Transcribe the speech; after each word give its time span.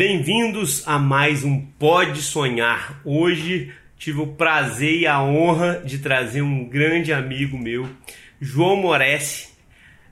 bem-vindos 0.00 0.88
a 0.88 0.98
mais 0.98 1.44
um 1.44 1.60
Pode 1.60 2.22
Sonhar. 2.22 3.02
Hoje 3.04 3.70
tive 3.98 4.18
o 4.22 4.28
prazer 4.28 5.00
e 5.00 5.06
a 5.06 5.22
honra 5.22 5.82
de 5.84 5.98
trazer 5.98 6.40
um 6.40 6.66
grande 6.66 7.12
amigo 7.12 7.58
meu, 7.58 7.86
João 8.40 8.76
Moresi, 8.76 9.48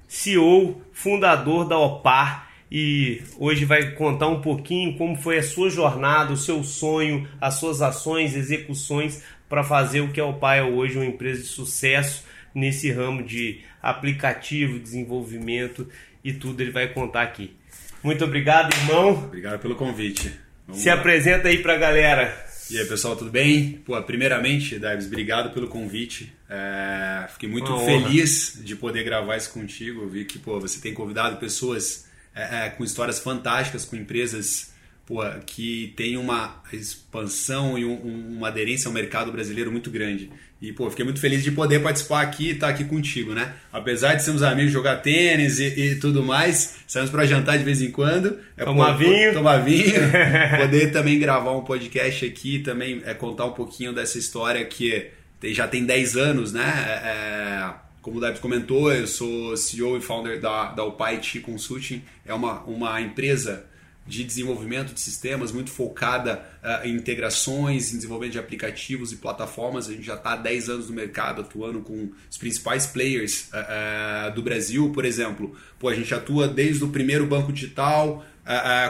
CEO, 0.06 0.82
fundador 0.92 1.66
da 1.66 1.78
OPAR, 1.78 2.50
e 2.70 3.22
hoje 3.38 3.64
vai 3.64 3.92
contar 3.92 4.28
um 4.28 4.42
pouquinho 4.42 4.94
como 4.98 5.16
foi 5.16 5.38
a 5.38 5.42
sua 5.42 5.70
jornada, 5.70 6.34
o 6.34 6.36
seu 6.36 6.62
sonho, 6.62 7.26
as 7.40 7.54
suas 7.54 7.80
ações, 7.80 8.36
execuções 8.36 9.24
para 9.48 9.64
fazer 9.64 10.02
o 10.02 10.12
que 10.12 10.20
a 10.20 10.26
OPAR 10.26 10.58
é 10.58 10.62
hoje, 10.62 10.98
uma 10.98 11.06
empresa 11.06 11.40
de 11.40 11.48
sucesso 11.48 12.26
nesse 12.54 12.92
ramo 12.92 13.22
de 13.22 13.62
aplicativo, 13.80 14.78
desenvolvimento 14.78 15.88
e 16.22 16.34
tudo 16.34 16.60
ele 16.60 16.72
vai 16.72 16.88
contar 16.88 17.22
aqui. 17.22 17.57
Muito 18.02 18.24
obrigado, 18.24 18.72
irmão. 18.74 19.10
Obrigado 19.24 19.60
pelo 19.60 19.74
convite. 19.74 20.32
Vamos 20.66 20.82
Se 20.82 20.88
lá. 20.88 20.94
apresenta 20.94 21.48
aí 21.48 21.58
pra 21.58 21.76
galera. 21.76 22.46
E 22.70 22.78
aí, 22.78 22.84
pessoal, 22.86 23.16
tudo 23.16 23.30
bem? 23.30 23.80
Pô, 23.84 24.00
primeiramente, 24.02 24.78
Davis, 24.78 25.06
obrigado 25.06 25.50
pelo 25.54 25.68
convite. 25.68 26.32
É, 26.50 27.26
fiquei 27.32 27.48
muito 27.48 27.72
Uma 27.74 27.84
feliz 27.84 28.54
honra. 28.56 28.64
de 28.64 28.76
poder 28.76 29.04
gravar 29.04 29.36
isso 29.36 29.50
contigo. 29.52 30.02
Eu 30.02 30.08
vi 30.08 30.24
que 30.26 30.38
pô, 30.38 30.60
você 30.60 30.78
tem 30.78 30.92
convidado 30.92 31.38
pessoas 31.38 32.06
é, 32.34 32.66
é, 32.66 32.68
com 32.70 32.84
histórias 32.84 33.18
fantásticas, 33.18 33.86
com 33.86 33.96
empresas 33.96 34.72
pô, 35.06 35.22
que 35.46 35.94
têm 35.96 36.18
uma 36.18 36.62
expansão 36.70 37.78
e 37.78 37.84
um, 37.86 38.36
uma 38.36 38.48
aderência 38.48 38.86
ao 38.88 38.92
mercado 38.92 39.32
brasileiro 39.32 39.72
muito 39.72 39.90
grande. 39.90 40.30
E, 40.60 40.72
pô, 40.72 40.90
fiquei 40.90 41.04
muito 41.04 41.20
feliz 41.20 41.44
de 41.44 41.52
poder 41.52 41.80
participar 41.80 42.20
aqui 42.20 42.48
e 42.48 42.50
estar 42.50 42.68
aqui 42.68 42.84
contigo, 42.84 43.32
né? 43.32 43.54
Apesar 43.72 44.14
de 44.14 44.24
sermos 44.24 44.42
amigos, 44.42 44.72
jogar 44.72 44.96
tênis 44.96 45.60
e, 45.60 45.66
e 45.66 45.94
tudo 45.96 46.20
mais, 46.24 46.78
saímos 46.86 47.10
para 47.10 47.24
jantar 47.26 47.56
de 47.56 47.64
vez 47.64 47.80
em 47.80 47.92
quando. 47.92 48.38
É, 48.56 48.64
tomar 48.64 48.92
pô, 48.92 48.98
vinho. 48.98 49.32
Tomar 49.32 49.58
vinho. 49.58 49.94
poder 50.58 50.90
também 50.90 51.16
gravar 51.16 51.52
um 51.52 51.62
podcast 51.62 52.26
aqui, 52.26 52.58
também 52.58 53.00
é, 53.04 53.14
contar 53.14 53.44
um 53.44 53.52
pouquinho 53.52 53.92
dessa 53.92 54.18
história 54.18 54.64
que 54.64 55.10
tem, 55.38 55.54
já 55.54 55.68
tem 55.68 55.84
10 55.84 56.16
anos, 56.16 56.52
né? 56.52 56.64
É, 56.64 57.08
é, 57.08 57.74
como 58.02 58.18
o 58.18 58.20
Debs 58.20 58.40
comentou, 58.40 58.92
eu 58.92 59.06
sou 59.06 59.56
CEO 59.56 59.96
e 59.96 60.00
founder 60.00 60.40
da, 60.40 60.72
da 60.72 60.82
Opait 60.82 61.38
Consulting. 61.38 62.02
É 62.26 62.34
uma, 62.34 62.62
uma 62.64 63.00
empresa 63.00 63.64
de 64.08 64.24
desenvolvimento 64.24 64.94
de 64.94 65.00
sistemas, 65.00 65.52
muito 65.52 65.70
focada 65.70 66.42
uh, 66.64 66.86
em 66.86 66.94
integrações, 66.94 67.92
em 67.92 67.96
desenvolvimento 67.96 68.32
de 68.32 68.38
aplicativos 68.38 69.12
e 69.12 69.16
plataformas. 69.16 69.86
A 69.86 69.92
gente 69.92 70.04
já 70.04 70.14
está 70.14 70.32
há 70.32 70.36
10 70.36 70.70
anos 70.70 70.88
no 70.88 70.96
mercado 70.96 71.42
atuando 71.42 71.80
com 71.80 72.08
os 72.30 72.38
principais 72.38 72.86
players 72.86 73.50
uh, 73.52 74.30
uh, 74.30 74.34
do 74.34 74.42
Brasil, 74.42 74.90
por 74.92 75.04
exemplo. 75.04 75.54
Pô, 75.78 75.90
a 75.90 75.94
gente 75.94 76.12
atua 76.14 76.48
desde 76.48 76.82
o 76.82 76.88
primeiro 76.88 77.26
banco 77.26 77.52
digital, 77.52 78.24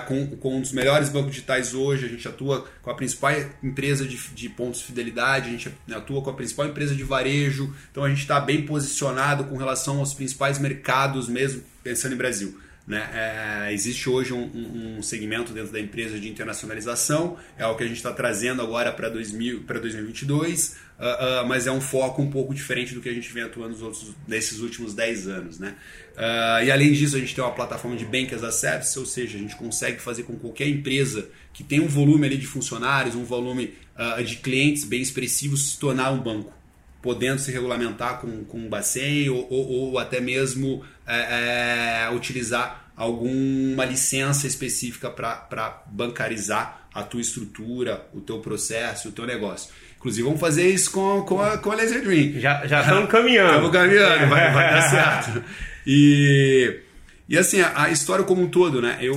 com, 0.06 0.36
com 0.36 0.58
um 0.58 0.60
dos 0.60 0.70
melhores 0.70 1.08
bancos 1.08 1.32
digitais 1.32 1.74
hoje, 1.74 2.06
a 2.06 2.08
gente 2.08 2.28
atua 2.28 2.64
com 2.80 2.90
a 2.90 2.94
principal 2.94 3.32
empresa 3.60 4.06
de, 4.06 4.16
de 4.16 4.48
pontos 4.48 4.78
de 4.78 4.86
fidelidade, 4.86 5.48
a 5.48 5.50
gente 5.50 5.74
atua 5.90 6.22
com 6.22 6.30
a 6.30 6.32
principal 6.32 6.66
empresa 6.66 6.94
de 6.94 7.02
varejo, 7.02 7.74
então 7.90 8.04
a 8.04 8.08
gente 8.08 8.20
está 8.20 8.38
bem 8.38 8.64
posicionado 8.64 9.42
com 9.46 9.56
relação 9.56 9.98
aos 9.98 10.14
principais 10.14 10.60
mercados 10.60 11.28
mesmo, 11.28 11.60
pensando 11.82 12.14
em 12.14 12.16
Brasil. 12.16 12.56
Né? 12.88 13.06
É, 13.12 13.72
existe 13.74 14.08
hoje 14.08 14.32
um, 14.32 14.96
um, 14.96 15.02
segmento 15.02 15.52
dentro 15.52 15.70
da 15.70 15.78
empresa 15.78 16.18
de 16.18 16.26
internacionalização, 16.26 17.36
é 17.58 17.66
o 17.66 17.76
que 17.76 17.84
a 17.84 17.86
gente 17.86 17.98
está 17.98 18.10
trazendo 18.14 18.62
agora 18.62 18.90
para 18.90 19.10
2022, 19.10 20.76
uh, 20.98 21.42
uh, 21.42 21.46
mas 21.46 21.66
é 21.66 21.70
um 21.70 21.82
foco 21.82 22.22
um 22.22 22.30
pouco 22.30 22.54
diferente 22.54 22.94
do 22.94 23.02
que 23.02 23.10
a 23.10 23.12
gente 23.12 23.30
vem 23.30 23.42
atuando 23.42 23.72
nos 23.72 23.82
outros, 23.82 24.14
nesses 24.26 24.60
últimos 24.60 24.94
10 24.94 25.28
anos. 25.28 25.58
Né? 25.58 25.74
Uh, 26.16 26.64
e 26.64 26.70
além 26.70 26.90
disso, 26.94 27.14
a 27.14 27.18
gente 27.20 27.34
tem 27.34 27.44
uma 27.44 27.52
plataforma 27.52 27.94
de 27.94 28.06
Bank 28.06 28.34
as 28.34 28.42
a 28.42 28.50
Service, 28.50 28.98
ou 28.98 29.04
seja, 29.04 29.36
a 29.36 29.40
gente 29.40 29.54
consegue 29.56 30.00
fazer 30.00 30.22
com 30.22 30.34
qualquer 30.36 30.66
empresa 30.66 31.28
que 31.52 31.62
tem 31.62 31.80
um 31.80 31.88
volume 31.88 32.26
ali 32.26 32.38
de 32.38 32.46
funcionários, 32.46 33.14
um 33.14 33.24
volume 33.24 33.74
uh, 33.98 34.24
de 34.24 34.36
clientes 34.36 34.84
bem 34.84 35.02
expressivo, 35.02 35.58
se 35.58 35.78
tornar 35.78 36.10
um 36.10 36.22
banco 36.22 36.56
podendo 37.02 37.40
se 37.40 37.50
regulamentar 37.52 38.20
com, 38.20 38.44
com 38.44 38.58
um 38.58 38.68
Bacen 38.68 39.30
ou, 39.30 39.46
ou, 39.50 39.68
ou 39.68 39.98
até 39.98 40.20
mesmo 40.20 40.82
é, 41.08 42.06
é, 42.06 42.14
utilizar 42.14 42.90
alguma 42.96 43.84
licença 43.84 44.46
específica 44.46 45.08
para 45.10 45.82
bancarizar 45.86 46.88
a 46.92 47.02
tua 47.02 47.20
estrutura, 47.20 48.06
o 48.12 48.20
teu 48.20 48.38
processo, 48.40 49.08
o 49.08 49.12
teu 49.12 49.26
negócio. 49.26 49.72
Inclusive, 49.96 50.24
vamos 50.24 50.40
fazer 50.40 50.68
isso 50.68 50.90
com, 50.90 51.22
com, 51.22 51.40
a, 51.40 51.58
com 51.58 51.72
a 51.72 51.74
Laser 51.74 52.02
Dream. 52.02 52.40
Já 52.40 52.64
estamos 52.64 53.08
caminhando. 53.10 53.66
Estamos 53.66 53.72
caminhando, 53.72 54.28
vai, 54.28 54.52
vai 54.52 54.70
dar 54.70 54.82
certo. 54.90 55.44
E 55.86 56.82
e 57.28 57.36
assim, 57.36 57.60
a, 57.60 57.82
a, 57.82 57.90
história 57.90 58.24
como 58.24 58.42
um 58.42 58.48
todo, 58.48 58.80
né? 58.80 58.98
Eu 59.02 59.14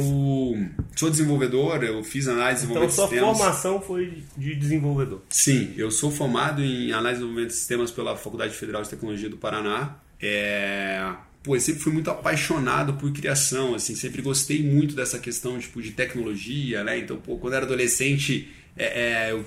sou 0.98 1.10
desenvolvedor, 1.10 1.82
eu 1.82 2.04
fiz 2.04 2.28
análise 2.28 2.66
de 2.68 2.72
então, 2.72 2.86
desenvolvimento 2.86 2.90
de 2.90 2.94
sistemas. 2.94 3.14
Então, 3.14 3.36
sua 3.36 3.46
formação 3.46 3.82
foi 3.82 4.24
de 4.36 4.54
desenvolvedor? 4.54 5.22
Sim, 5.30 5.74
eu 5.78 5.90
sou 5.90 6.12
formado 6.12 6.62
em 6.62 6.92
análise 6.92 7.14
de 7.14 7.20
desenvolvimento 7.20 7.50
de 7.52 7.56
sistemas 7.56 7.90
pela 7.90 8.18
Faculdade 8.18 8.54
Federal 8.54 8.82
de 8.82 8.90
Tecnologia 8.90 9.30
do 9.30 9.38
Paraná. 9.38 9.96
É... 10.22 11.10
Pô, 11.44 11.56
eu 11.56 11.60
sempre 11.60 11.82
fui 11.82 11.92
muito 11.92 12.12
apaixonado 12.12 12.94
por 12.94 13.12
criação, 13.12 13.74
assim, 13.74 13.96
sempre 13.96 14.22
gostei 14.22 14.62
muito 14.62 14.96
dessa 14.96 15.18
questão 15.18 15.58
tipo, 15.58 15.82
de 15.82 15.92
tecnologia, 15.92 16.84
né? 16.84 17.00
Então, 17.00 17.18
pô, 17.18 17.38
quando 17.38 17.54
eu 17.54 17.58
era 17.58 17.66
adolescente, 17.66 18.50
é, 18.78 19.30
é, 19.30 19.32
eu 19.32 19.44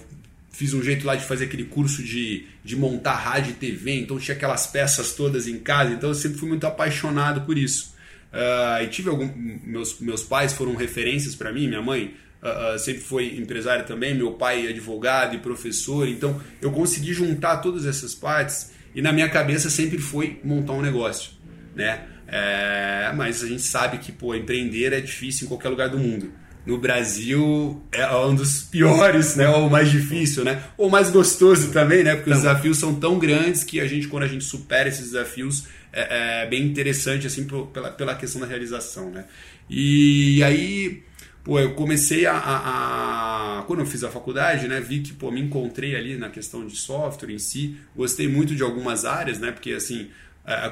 fiz 0.50 0.72
um 0.72 0.82
jeito 0.82 1.06
lá 1.06 1.14
de 1.14 1.24
fazer 1.24 1.44
aquele 1.44 1.64
curso 1.64 2.02
de, 2.02 2.46
de 2.64 2.76
montar 2.76 3.14
rádio 3.14 3.50
e 3.50 3.54
TV, 3.54 4.00
então 4.00 4.18
tinha 4.18 4.36
aquelas 4.36 4.66
peças 4.66 5.12
todas 5.12 5.46
em 5.46 5.58
casa, 5.58 5.92
então 5.92 6.10
eu 6.10 6.14
sempre 6.14 6.38
fui 6.38 6.48
muito 6.48 6.66
apaixonado 6.66 7.42
por 7.42 7.58
isso. 7.58 7.94
Uh, 8.32 8.82
e 8.82 8.88
tive 8.88 9.08
algum. 9.08 9.30
Meus, 9.64 10.00
meus 10.00 10.24
pais 10.24 10.52
foram 10.52 10.74
referências 10.74 11.36
para 11.36 11.52
mim, 11.52 11.68
minha 11.68 11.82
mãe 11.82 12.14
uh, 12.42 12.78
sempre 12.78 13.02
foi 13.02 13.36
empresária 13.36 13.84
também, 13.84 14.14
meu 14.14 14.32
pai 14.32 14.66
é 14.66 14.70
advogado 14.70 15.36
e 15.36 15.38
professor, 15.38 16.08
então 16.08 16.40
eu 16.60 16.72
consegui 16.72 17.12
juntar 17.12 17.58
todas 17.58 17.86
essas 17.86 18.14
partes 18.14 18.72
e 18.94 19.00
na 19.00 19.12
minha 19.12 19.28
cabeça 19.28 19.70
sempre 19.70 19.98
foi 19.98 20.40
montar 20.42 20.72
um 20.72 20.82
negócio, 20.82 21.30
né? 21.74 22.04
É, 22.26 23.12
mas 23.14 23.42
a 23.42 23.46
gente 23.46 23.62
sabe 23.62 23.98
que 23.98 24.10
pô, 24.10 24.34
empreender 24.34 24.92
é 24.92 25.00
difícil 25.00 25.44
em 25.44 25.48
qualquer 25.48 25.68
lugar 25.68 25.88
do 25.88 25.98
mundo. 25.98 26.32
No 26.66 26.78
Brasil 26.78 27.82
é 27.92 28.10
um 28.16 28.34
dos 28.34 28.62
piores, 28.62 29.36
né? 29.36 29.46
Ou 29.48 29.68
mais 29.68 29.90
difícil, 29.90 30.44
né? 30.44 30.62
Ou 30.78 30.88
mais 30.88 31.10
gostoso 31.10 31.70
também, 31.70 32.02
né? 32.02 32.16
Porque 32.16 32.30
os 32.30 32.38
desafios 32.38 32.78
são 32.78 32.94
tão 32.94 33.18
grandes 33.18 33.62
que 33.62 33.80
a 33.80 33.86
gente, 33.86 34.08
quando 34.08 34.22
a 34.22 34.28
gente 34.28 34.44
supera 34.44 34.88
esses 34.88 35.12
desafios, 35.12 35.66
é, 35.92 36.42
é, 36.42 36.46
bem 36.46 36.62
interessante 36.62 37.26
assim 37.26 37.46
pela, 37.72 37.90
pela 37.90 38.14
questão 38.14 38.40
da 38.40 38.46
realização, 38.46 39.10
né? 39.10 39.26
E 39.68 40.42
aí, 40.42 41.02
pô, 41.44 41.60
eu 41.60 41.74
comecei 41.74 42.24
a, 42.26 42.32
a, 42.32 43.58
a, 43.58 43.62
quando 43.62 43.80
eu 43.80 43.86
fiz 43.86 44.02
a 44.02 44.10
faculdade, 44.10 44.66
né, 44.66 44.80
vi 44.80 45.00
que 45.00 45.12
pô, 45.12 45.30
me 45.30 45.40
encontrei 45.40 45.94
ali 45.94 46.16
na 46.16 46.30
questão 46.30 46.66
de 46.66 46.76
software 46.76 47.30
em 47.30 47.38
si, 47.38 47.76
gostei 47.94 48.26
muito 48.26 48.54
de 48.54 48.62
algumas 48.62 49.04
áreas, 49.04 49.38
né? 49.38 49.52
Porque 49.52 49.72
assim, 49.72 50.08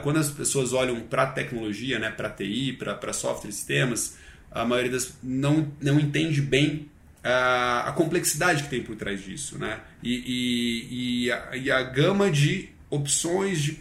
quando 0.03 0.19
as 0.19 0.31
pessoas 0.31 0.73
olham 0.73 1.01
para 1.01 1.27
tecnologia, 1.27 1.99
né, 1.99 2.11
para 2.11 2.29
TI, 2.29 2.73
para 2.73 3.13
software 3.13 3.51
e 3.51 3.53
sistemas, 3.53 4.17
a 4.51 4.65
maioria 4.65 4.93
das 4.93 5.15
não 5.23 5.73
não 5.81 5.99
entende 5.99 6.43
bem 6.43 6.91
a, 7.25 7.89
a 7.89 7.93
complexidade 7.93 8.65
que 8.65 8.69
tem 8.69 8.83
por 8.83 8.97
trás 8.97 9.25
disso, 9.25 9.59
né? 9.59 9.81
E, 10.03 10.13
e, 10.27 11.25
e, 11.25 11.33
a, 11.33 11.57
e 11.57 11.71
a 11.71 11.83
gama 11.83 12.31
de 12.31 12.69
opções 12.91 13.63
de, 13.63 13.79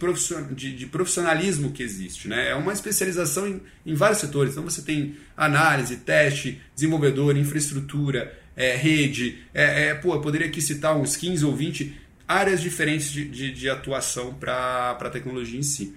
de, 0.54 0.74
de, 0.74 0.86
profissionalismo 0.86 1.70
que 1.70 1.82
existe. 1.82 2.28
Né? 2.28 2.48
É 2.48 2.54
uma 2.54 2.72
especialização 2.72 3.46
em, 3.46 3.60
em, 3.84 3.92
vários 3.92 4.20
setores. 4.20 4.52
Então 4.52 4.64
você 4.64 4.80
tem 4.80 5.16
análise, 5.36 5.98
teste, 5.98 6.62
desenvolvedor, 6.74 7.36
infraestrutura, 7.36 8.32
é, 8.56 8.74
rede. 8.74 9.42
É, 9.52 9.88
é, 9.88 9.94
pô, 9.94 10.14
eu 10.14 10.22
poderia 10.22 10.46
aqui 10.46 10.62
citar 10.62 10.96
uns 10.96 11.14
15 11.14 11.44
ou 11.44 11.54
20 11.54 11.94
áreas 12.32 12.60
diferentes 12.60 13.10
de, 13.10 13.24
de, 13.28 13.52
de 13.52 13.68
atuação 13.68 14.34
para 14.34 14.96
a 15.00 15.10
tecnologia 15.10 15.58
em 15.58 15.62
si. 15.62 15.94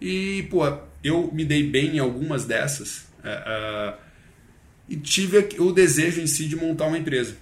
E 0.00 0.46
pô, 0.50 0.62
eu 1.02 1.30
me 1.32 1.44
dei 1.44 1.62
bem 1.62 1.96
em 1.96 1.98
algumas 1.98 2.44
dessas 2.44 3.08
uh, 3.18 3.96
e 4.88 4.96
tive 4.96 5.48
o 5.58 5.72
desejo 5.72 6.20
em 6.20 6.26
si 6.26 6.46
de 6.46 6.56
montar 6.56 6.86
uma 6.86 6.98
empresa. 6.98 7.36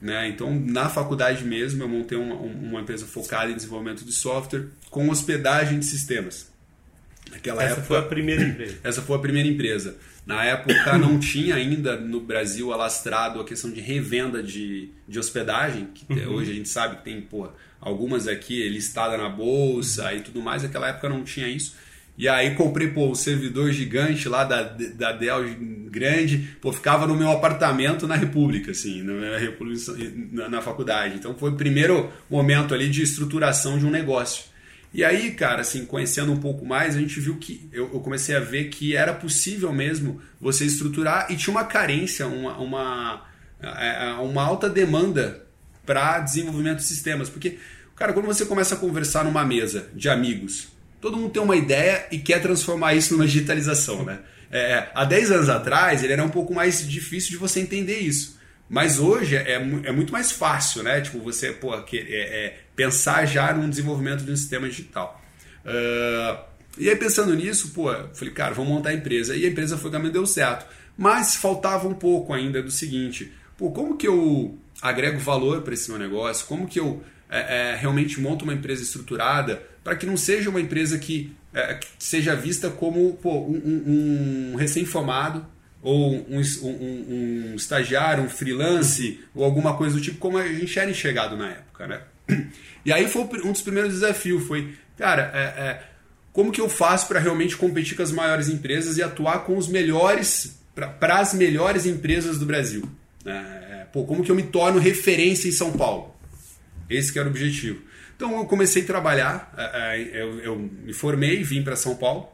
Né? 0.00 0.28
Então, 0.28 0.58
na 0.58 0.88
faculdade 0.88 1.44
mesmo, 1.44 1.82
eu 1.82 1.88
montei 1.88 2.16
uma, 2.16 2.34
uma 2.34 2.80
empresa 2.80 3.06
focada 3.06 3.50
em 3.50 3.54
desenvolvimento 3.54 4.04
de 4.04 4.12
software 4.12 4.68
com 4.88 5.08
hospedagem 5.10 5.78
de 5.78 5.84
sistemas. 5.84 6.50
Naquela 7.30 7.62
essa 7.62 7.72
época, 7.74 7.86
foi 7.86 7.98
a 7.98 8.02
primeira 8.02 8.42
empresa. 8.42 8.78
Essa 8.82 9.02
foi 9.02 9.16
a 9.16 9.18
primeira 9.20 9.48
empresa. 9.48 9.96
Na 10.26 10.44
época 10.44 10.98
não 10.98 11.18
tinha 11.18 11.54
ainda 11.54 11.96
no 11.96 12.20
Brasil 12.20 12.72
alastrado 12.72 13.40
a 13.40 13.44
questão 13.44 13.70
de 13.70 13.80
revenda 13.80 14.42
de, 14.42 14.90
de 15.06 15.18
hospedagem, 15.18 15.86
que 15.94 16.12
uhum. 16.12 16.34
hoje 16.34 16.50
a 16.50 16.54
gente 16.54 16.68
sabe 16.68 16.96
que 16.96 17.04
tem 17.04 17.20
pô, 17.20 17.48
algumas 17.80 18.28
aqui 18.28 18.68
listadas 18.68 19.18
na 19.18 19.28
bolsa 19.28 20.12
e 20.14 20.20
tudo 20.20 20.42
mais. 20.42 20.62
Naquela 20.62 20.88
época 20.88 21.08
não 21.08 21.24
tinha 21.24 21.48
isso. 21.48 21.74
E 22.18 22.28
aí 22.28 22.54
comprei 22.54 22.88
pô, 22.88 23.08
um 23.08 23.14
servidor 23.14 23.72
gigante 23.72 24.28
lá 24.28 24.44
da, 24.44 24.62
da 24.62 25.12
Dell 25.12 25.42
grande, 25.90 26.54
pô, 26.60 26.70
ficava 26.70 27.06
no 27.06 27.16
meu 27.16 27.30
apartamento 27.30 28.06
na 28.06 28.14
República, 28.14 28.72
assim, 28.72 29.02
na, 29.02 29.38
República, 29.38 29.92
na, 30.30 30.48
na 30.48 30.60
faculdade. 30.60 31.16
Então 31.16 31.34
foi 31.34 31.50
o 31.50 31.56
primeiro 31.56 32.12
momento 32.28 32.74
ali 32.74 32.90
de 32.90 33.02
estruturação 33.02 33.78
de 33.78 33.86
um 33.86 33.90
negócio. 33.90 34.44
E 34.92 35.02
aí, 35.02 35.30
cara, 35.30 35.62
assim, 35.62 35.86
conhecendo 35.86 36.30
um 36.30 36.36
pouco 36.36 36.66
mais, 36.66 36.94
a 36.94 37.00
gente 37.00 37.18
viu 37.20 37.36
que 37.36 37.68
eu, 37.72 37.90
eu, 37.92 38.00
comecei 38.00 38.36
a 38.36 38.40
ver 38.40 38.64
que 38.64 38.94
era 38.94 39.14
possível 39.14 39.72
mesmo 39.72 40.20
você 40.38 40.64
estruturar 40.64 41.30
e 41.30 41.36
tinha 41.36 41.54
uma 41.54 41.64
carência, 41.64 42.26
uma, 42.26 42.58
uma 42.58 43.26
É, 43.62 44.08
é 44.08 44.12
uma 44.14 44.42
alta 44.42 44.68
demanda 44.68 45.46
para 45.84 46.20
desenvolvimento 46.20 46.78
de 46.78 46.84
sistemas. 46.84 47.28
Porque, 47.28 47.58
cara, 47.96 48.12
quando 48.12 48.26
você 48.26 48.44
começa 48.44 48.74
a 48.74 48.78
conversar 48.78 49.24
numa 49.24 49.44
mesa 49.44 49.88
de 49.94 50.08
amigos, 50.08 50.68
todo 51.00 51.16
mundo 51.16 51.30
tem 51.30 51.42
uma 51.42 51.56
ideia 51.56 52.06
e 52.10 52.18
quer 52.18 52.40
transformar 52.40 52.94
isso 52.94 53.14
numa 53.14 53.26
digitalização, 53.26 54.04
né? 54.04 54.20
É, 54.50 54.72
é 54.72 54.92
há 54.94 55.04
10 55.04 55.30
anos 55.30 55.48
atrás, 55.48 56.02
ele 56.02 56.12
era 56.12 56.24
um 56.24 56.28
pouco 56.28 56.54
mais 56.54 56.86
difícil 56.88 57.30
de 57.30 57.36
você 57.36 57.60
entender 57.60 57.98
isso. 57.98 58.38
Mas 58.68 59.00
hoje 59.00 59.34
é, 59.34 59.54
é 59.54 59.92
muito 59.92 60.12
mais 60.12 60.30
fácil, 60.30 60.84
né? 60.84 61.00
Tipo, 61.00 61.18
você 61.18 61.50
pô, 61.50 61.74
é, 61.74 61.82
é, 61.92 62.58
pensar 62.76 63.26
já 63.26 63.52
no 63.52 63.68
desenvolvimento 63.68 64.22
de 64.22 64.30
um 64.30 64.36
sistema 64.36 64.68
digital. 64.68 65.20
Uh, 65.64 66.50
e 66.78 66.88
aí, 66.88 66.94
pensando 66.94 67.34
nisso, 67.34 67.72
pô, 67.74 67.92
falei, 68.14 68.32
cara, 68.32 68.54
vamos 68.54 68.72
montar 68.72 68.90
a 68.90 68.94
empresa. 68.94 69.34
E 69.34 69.44
a 69.44 69.48
empresa 69.48 69.76
foi 69.76 69.90
caminho 69.90 70.12
deu 70.12 70.24
certo. 70.24 70.66
Mas 70.96 71.34
faltava 71.34 71.88
um 71.88 71.94
pouco 71.94 72.32
ainda 72.32 72.62
do 72.62 72.70
seguinte: 72.70 73.32
pô, 73.58 73.70
como 73.70 73.96
que 73.96 74.06
eu 74.06 74.56
agrego 74.80 75.18
valor 75.18 75.62
para 75.62 75.74
esse 75.74 75.90
meu 75.90 75.98
negócio? 75.98 76.46
Como 76.46 76.66
que 76.66 76.80
eu 76.80 77.02
é, 77.30 77.72
é, 77.72 77.76
realmente 77.76 78.20
monto 78.20 78.44
uma 78.44 78.52
empresa 78.52 78.82
estruturada 78.82 79.62
para 79.84 79.94
que 79.94 80.04
não 80.04 80.16
seja 80.16 80.50
uma 80.50 80.60
empresa 80.60 80.98
que, 80.98 81.32
é, 81.54 81.74
que 81.74 81.86
seja 81.98 82.34
vista 82.34 82.68
como 82.68 83.14
pô, 83.14 83.46
um, 83.46 84.52
um, 84.52 84.56
recém-formado 84.56 85.46
ou 85.82 86.12
um, 86.12 86.42
um, 86.62 87.52
um, 87.52 87.54
estagiário, 87.54 88.24
um 88.24 88.28
freelance 88.28 89.20
ou 89.34 89.44
alguma 89.44 89.76
coisa 89.76 89.96
do 89.96 90.02
tipo, 90.02 90.18
como 90.18 90.36
a 90.36 90.46
gente 90.46 90.78
era 90.78 90.90
enxergado 90.90 91.36
na 91.36 91.50
época, 91.50 91.86
né? 91.86 92.00
E 92.84 92.92
aí 92.92 93.08
foi 93.08 93.22
um 93.44 93.52
dos 93.52 93.60
primeiros 93.60 93.92
desafios, 93.92 94.46
foi, 94.46 94.74
cara, 94.96 95.30
é, 95.34 95.38
é, 95.38 95.82
como 96.32 96.50
que 96.50 96.60
eu 96.60 96.68
faço 96.68 97.08
para 97.08 97.20
realmente 97.20 97.56
competir 97.56 97.96
com 97.96 98.02
as 98.02 98.10
maiores 98.10 98.48
empresas 98.48 98.96
e 98.96 99.02
atuar 99.02 99.44
com 99.44 99.56
os 99.56 99.68
melhores, 99.68 100.58
para 100.98 101.18
as 101.18 101.34
melhores 101.34 101.84
empresas 101.84 102.38
do 102.38 102.46
Brasil? 102.46 102.88
É, 103.26 103.69
pô, 103.92 104.04
como 104.04 104.22
que 104.22 104.30
eu 104.30 104.36
me 104.36 104.44
torno 104.44 104.78
referência 104.78 105.48
em 105.48 105.52
São 105.52 105.72
Paulo? 105.72 106.14
Esse 106.88 107.12
que 107.12 107.18
era 107.18 107.28
o 107.28 107.30
objetivo. 107.30 107.82
Então 108.16 108.38
eu 108.38 108.44
comecei 108.44 108.82
a 108.82 108.86
trabalhar, 108.86 109.54
é, 109.56 109.98
eu, 110.12 110.40
eu 110.40 110.58
me 110.58 110.92
formei, 110.92 111.42
vim 111.42 111.62
para 111.62 111.74
São 111.74 111.96
Paulo, 111.96 112.28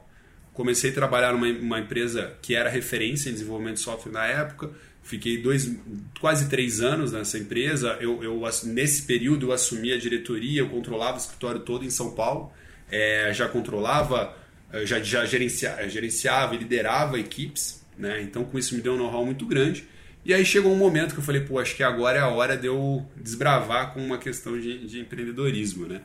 comecei 0.52 0.90
a 0.90 0.92
trabalhar 0.92 1.32
numa 1.32 1.78
empresa 1.78 2.34
que 2.42 2.54
era 2.54 2.68
referência 2.68 3.30
em 3.30 3.32
desenvolvimento 3.34 3.76
de 3.76 3.82
software 3.82 4.10
na 4.10 4.26
época. 4.26 4.70
Fiquei 5.02 5.40
dois, 5.40 5.70
quase 6.20 6.48
três 6.48 6.80
anos 6.80 7.12
nessa 7.12 7.38
empresa. 7.38 7.96
Eu, 8.00 8.24
eu, 8.24 8.42
nesse 8.64 9.02
período 9.02 9.46
eu 9.46 9.52
assumi 9.52 9.92
a 9.92 9.98
diretoria, 9.98 10.62
eu 10.62 10.68
controlava 10.68 11.14
o 11.14 11.20
escritório 11.20 11.60
todo 11.60 11.84
em 11.84 11.90
São 11.90 12.12
Paulo. 12.12 12.50
É, 12.90 13.30
já 13.32 13.46
controlava, 13.46 14.36
é, 14.72 14.84
já, 14.84 14.98
já 14.98 15.24
gerenciava, 15.24 15.88
gerenciava 15.88 16.56
e 16.56 16.58
liderava 16.58 17.20
equipes. 17.20 17.84
Né? 17.96 18.22
Então 18.22 18.44
com 18.44 18.58
isso 18.58 18.74
me 18.74 18.80
deu 18.80 18.94
um 18.94 18.96
know-how 18.96 19.24
muito 19.24 19.46
grande. 19.46 19.86
E 20.26 20.34
aí 20.34 20.44
chegou 20.44 20.72
um 20.72 20.76
momento 20.76 21.12
que 21.14 21.20
eu 21.20 21.24
falei, 21.24 21.42
pô, 21.42 21.60
acho 21.60 21.76
que 21.76 21.84
agora 21.84 22.18
é 22.18 22.20
a 22.20 22.26
hora 22.26 22.56
de 22.56 22.66
eu 22.66 23.06
desbravar 23.16 23.94
com 23.94 24.04
uma 24.04 24.18
questão 24.18 24.58
de, 24.58 24.84
de 24.84 24.98
empreendedorismo. 24.98 25.86
Né? 25.86 26.00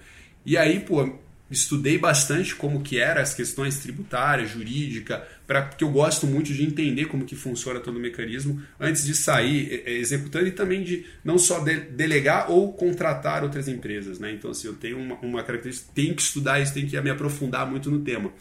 E 0.46 0.56
aí, 0.56 0.80
pô, 0.80 1.18
estudei 1.50 1.98
bastante 1.98 2.54
como 2.54 2.84
que 2.84 3.00
era 3.00 3.20
as 3.20 3.34
questões 3.34 3.80
tributárias, 3.80 4.52
jurídica, 4.52 5.28
para 5.48 5.64
porque 5.64 5.84
eu 5.84 5.90
gosto 5.90 6.28
muito 6.28 6.54
de 6.54 6.64
entender 6.64 7.06
como 7.06 7.26
que 7.26 7.36
funciona 7.36 7.80
todo 7.80 7.98
o 7.98 8.00
mecanismo 8.00 8.62
antes 8.80 9.04
de 9.04 9.16
sair 9.16 9.82
executando 9.88 10.46
e 10.46 10.52
também 10.52 10.84
de 10.84 11.04
não 11.24 11.40
só 11.40 11.58
de, 11.58 11.80
delegar 11.80 12.52
ou 12.52 12.72
contratar 12.74 13.44
outras 13.44 13.68
empresas, 13.68 14.20
né? 14.20 14.32
Então 14.32 14.52
assim, 14.52 14.68
eu 14.68 14.76
tenho 14.76 15.00
uma, 15.00 15.16
uma 15.16 15.44
característica, 15.44 15.90
tenho 15.96 16.14
que 16.14 16.22
estudar 16.22 16.62
isso, 16.62 16.76
tenho 16.76 16.88
que 16.88 17.02
me 17.02 17.10
aprofundar 17.10 17.68
muito 17.68 17.90
no 17.90 18.02
tema. 18.02 18.32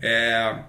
É, 0.00 0.62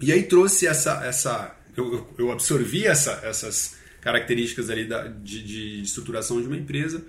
e 0.00 0.12
aí 0.12 0.22
trouxe 0.22 0.68
essa, 0.68 1.04
essa 1.04 1.56
eu, 1.76 2.06
eu 2.18 2.32
absorvi 2.32 2.86
essa, 2.86 3.20
essas 3.24 3.76
características 4.00 4.70
ali 4.70 4.86
da, 4.86 5.08
de, 5.08 5.42
de 5.42 5.82
estruturação 5.82 6.40
de 6.40 6.46
uma 6.46 6.56
empresa 6.56 7.04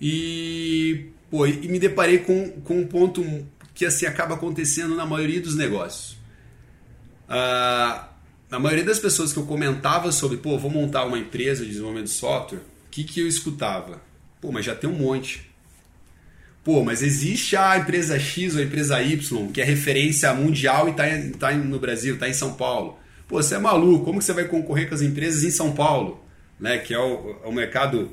e 0.00 1.12
Pô, 1.32 1.46
e 1.46 1.66
me 1.66 1.78
deparei 1.78 2.18
com, 2.18 2.50
com 2.60 2.80
um 2.80 2.86
ponto 2.86 3.24
que 3.72 3.86
assim 3.86 4.04
acaba 4.04 4.34
acontecendo 4.34 4.94
na 4.94 5.06
maioria 5.06 5.40
dos 5.40 5.56
negócios. 5.56 6.18
Ah, 7.26 8.10
a 8.50 8.58
maioria 8.58 8.84
das 8.84 8.98
pessoas 8.98 9.32
que 9.32 9.38
eu 9.38 9.46
comentava 9.46 10.12
sobre, 10.12 10.36
pô, 10.36 10.58
vou 10.58 10.70
montar 10.70 11.06
uma 11.06 11.18
empresa 11.18 11.62
de 11.64 11.70
desenvolvimento 11.70 12.08
de 12.08 12.12
software, 12.12 12.58
o 12.58 12.90
que, 12.90 13.02
que 13.02 13.20
eu 13.20 13.26
escutava? 13.26 13.98
Pô, 14.42 14.52
mas 14.52 14.66
já 14.66 14.74
tem 14.74 14.90
um 14.90 14.94
monte. 14.94 15.50
Pô, 16.62 16.84
mas 16.84 17.02
existe 17.02 17.56
a 17.56 17.78
empresa 17.78 18.18
X 18.18 18.54
ou 18.54 18.60
a 18.60 18.64
empresa 18.64 19.02
Y, 19.02 19.52
que 19.52 19.62
é 19.62 19.64
referência 19.64 20.34
mundial 20.34 20.86
e 20.86 20.90
está 20.90 21.04
tá 21.38 21.52
no 21.56 21.78
Brasil, 21.78 22.12
está 22.12 22.28
em 22.28 22.34
São 22.34 22.52
Paulo. 22.52 22.98
Pô, 23.32 23.42
você 23.42 23.54
é 23.54 23.58
maluco, 23.58 24.04
como 24.04 24.18
que 24.18 24.26
você 24.26 24.34
vai 24.34 24.44
concorrer 24.44 24.86
com 24.90 24.94
as 24.94 25.00
empresas 25.00 25.42
em 25.42 25.50
São 25.50 25.72
Paulo? 25.72 26.22
Né, 26.60 26.76
que 26.76 26.92
é 26.92 26.98
o, 26.98 27.40
é 27.42 27.48
o 27.48 27.50
mercado 27.50 28.12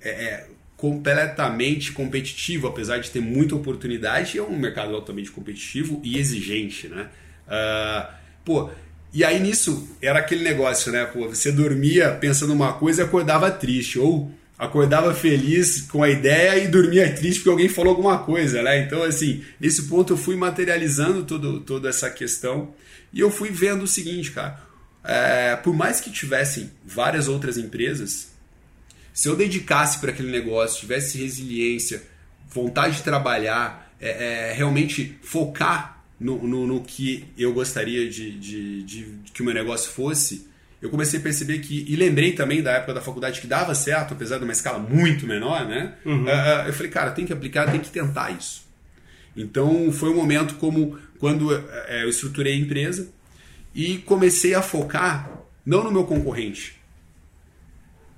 é, 0.00 0.08
é, 0.08 0.46
completamente 0.76 1.90
competitivo, 1.90 2.68
apesar 2.68 2.98
de 2.98 3.10
ter 3.10 3.20
muita 3.20 3.56
oportunidade, 3.56 4.38
é 4.38 4.42
um 4.42 4.56
mercado 4.56 4.94
altamente 4.94 5.32
competitivo 5.32 6.00
e 6.04 6.16
exigente, 6.16 6.86
né? 6.86 7.08
Uh, 7.48 8.14
pô, 8.44 8.70
e 9.12 9.24
aí 9.24 9.40
nisso 9.40 9.96
era 10.00 10.20
aquele 10.20 10.44
negócio, 10.44 10.92
né? 10.92 11.06
Pô, 11.06 11.28
você 11.28 11.50
dormia 11.50 12.12
pensando 12.12 12.52
uma 12.52 12.72
coisa 12.74 13.02
e 13.02 13.04
acordava 13.04 13.50
triste, 13.50 13.98
ou 13.98 14.30
acordava 14.62 15.12
feliz 15.12 15.80
com 15.80 16.04
a 16.04 16.08
ideia 16.08 16.62
e 16.62 16.68
dormia 16.68 17.12
triste 17.12 17.40
porque 17.40 17.50
alguém 17.50 17.68
falou 17.68 17.90
alguma 17.90 18.18
coisa, 18.18 18.62
né? 18.62 18.78
Então, 18.78 19.02
assim, 19.02 19.42
nesse 19.58 19.88
ponto 19.88 20.12
eu 20.12 20.16
fui 20.16 20.36
materializando 20.36 21.24
todo, 21.24 21.58
toda 21.58 21.88
essa 21.88 22.08
questão 22.08 22.72
e 23.12 23.18
eu 23.18 23.28
fui 23.28 23.50
vendo 23.50 23.82
o 23.82 23.88
seguinte, 23.88 24.30
cara. 24.30 24.62
É, 25.02 25.56
por 25.56 25.74
mais 25.74 26.00
que 26.00 26.12
tivessem 26.12 26.70
várias 26.86 27.26
outras 27.26 27.58
empresas, 27.58 28.30
se 29.12 29.28
eu 29.28 29.34
dedicasse 29.34 29.98
para 29.98 30.12
aquele 30.12 30.30
negócio, 30.30 30.78
tivesse 30.78 31.18
resiliência, 31.18 32.00
vontade 32.48 32.98
de 32.98 33.02
trabalhar, 33.02 33.92
é, 34.00 34.50
é, 34.50 34.52
realmente 34.52 35.18
focar 35.22 36.04
no, 36.20 36.46
no, 36.46 36.68
no, 36.68 36.80
que 36.84 37.24
eu 37.36 37.52
gostaria 37.52 38.08
de, 38.08 38.38
de, 38.38 38.82
de, 38.84 39.18
que 39.34 39.42
o 39.42 39.44
meu 39.44 39.54
negócio 39.54 39.90
fosse, 39.90 40.46
eu 40.82 40.90
comecei 40.90 41.20
a 41.20 41.22
perceber 41.22 41.60
que. 41.60 41.86
E 41.88 41.94
lembrei 41.94 42.32
também 42.32 42.60
da 42.60 42.72
época 42.72 42.94
da 42.94 43.00
faculdade 43.00 43.40
que 43.40 43.46
dava 43.46 43.72
certo, 43.72 44.14
apesar 44.14 44.38
de 44.38 44.44
uma 44.44 44.52
escala 44.52 44.80
muito 44.80 45.24
menor, 45.28 45.66
né? 45.66 45.94
Uhum. 46.04 46.24
Uh, 46.24 46.66
eu 46.66 46.72
falei, 46.72 46.90
cara, 46.90 47.12
tem 47.12 47.24
que 47.24 47.32
aplicar, 47.32 47.70
tem 47.70 47.80
que 47.80 47.88
tentar 47.88 48.30
isso. 48.32 48.66
Então 49.36 49.92
foi 49.92 50.10
um 50.10 50.16
momento 50.16 50.56
como 50.56 50.98
quando 51.20 51.52
uh, 51.52 51.64
eu 51.88 52.08
estruturei 52.08 52.54
a 52.54 52.56
empresa 52.56 53.08
e 53.72 53.98
comecei 53.98 54.54
a 54.54 54.60
focar 54.60 55.30
não 55.64 55.84
no 55.84 55.92
meu 55.92 56.04
concorrente. 56.04 56.76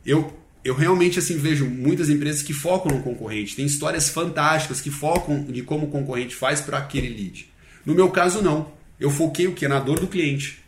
Eu 0.05 0.35
eu 0.65 0.75
realmente 0.75 1.19
assim 1.19 1.37
vejo 1.37 1.67
muitas 1.67 2.09
empresas 2.09 2.41
que 2.41 2.55
focam 2.55 2.97
no 2.97 3.03
concorrente. 3.03 3.55
Tem 3.55 3.67
histórias 3.67 4.09
fantásticas 4.09 4.81
que 4.81 4.91
focam 4.91 5.45
de 5.45 5.61
como 5.61 5.85
o 5.85 5.91
concorrente 5.91 6.35
faz 6.35 6.63
para 6.63 6.79
aquele 6.79 7.11
lead. 7.11 7.53
No 7.85 7.95
meu 7.95 8.11
caso, 8.11 8.41
não. 8.41 8.73
Eu 8.99 9.11
foquei 9.11 9.47
o 9.47 9.53
que? 9.53 9.69
Na 9.69 9.79
dor 9.79 10.01
do 10.01 10.07
cliente. 10.07 10.64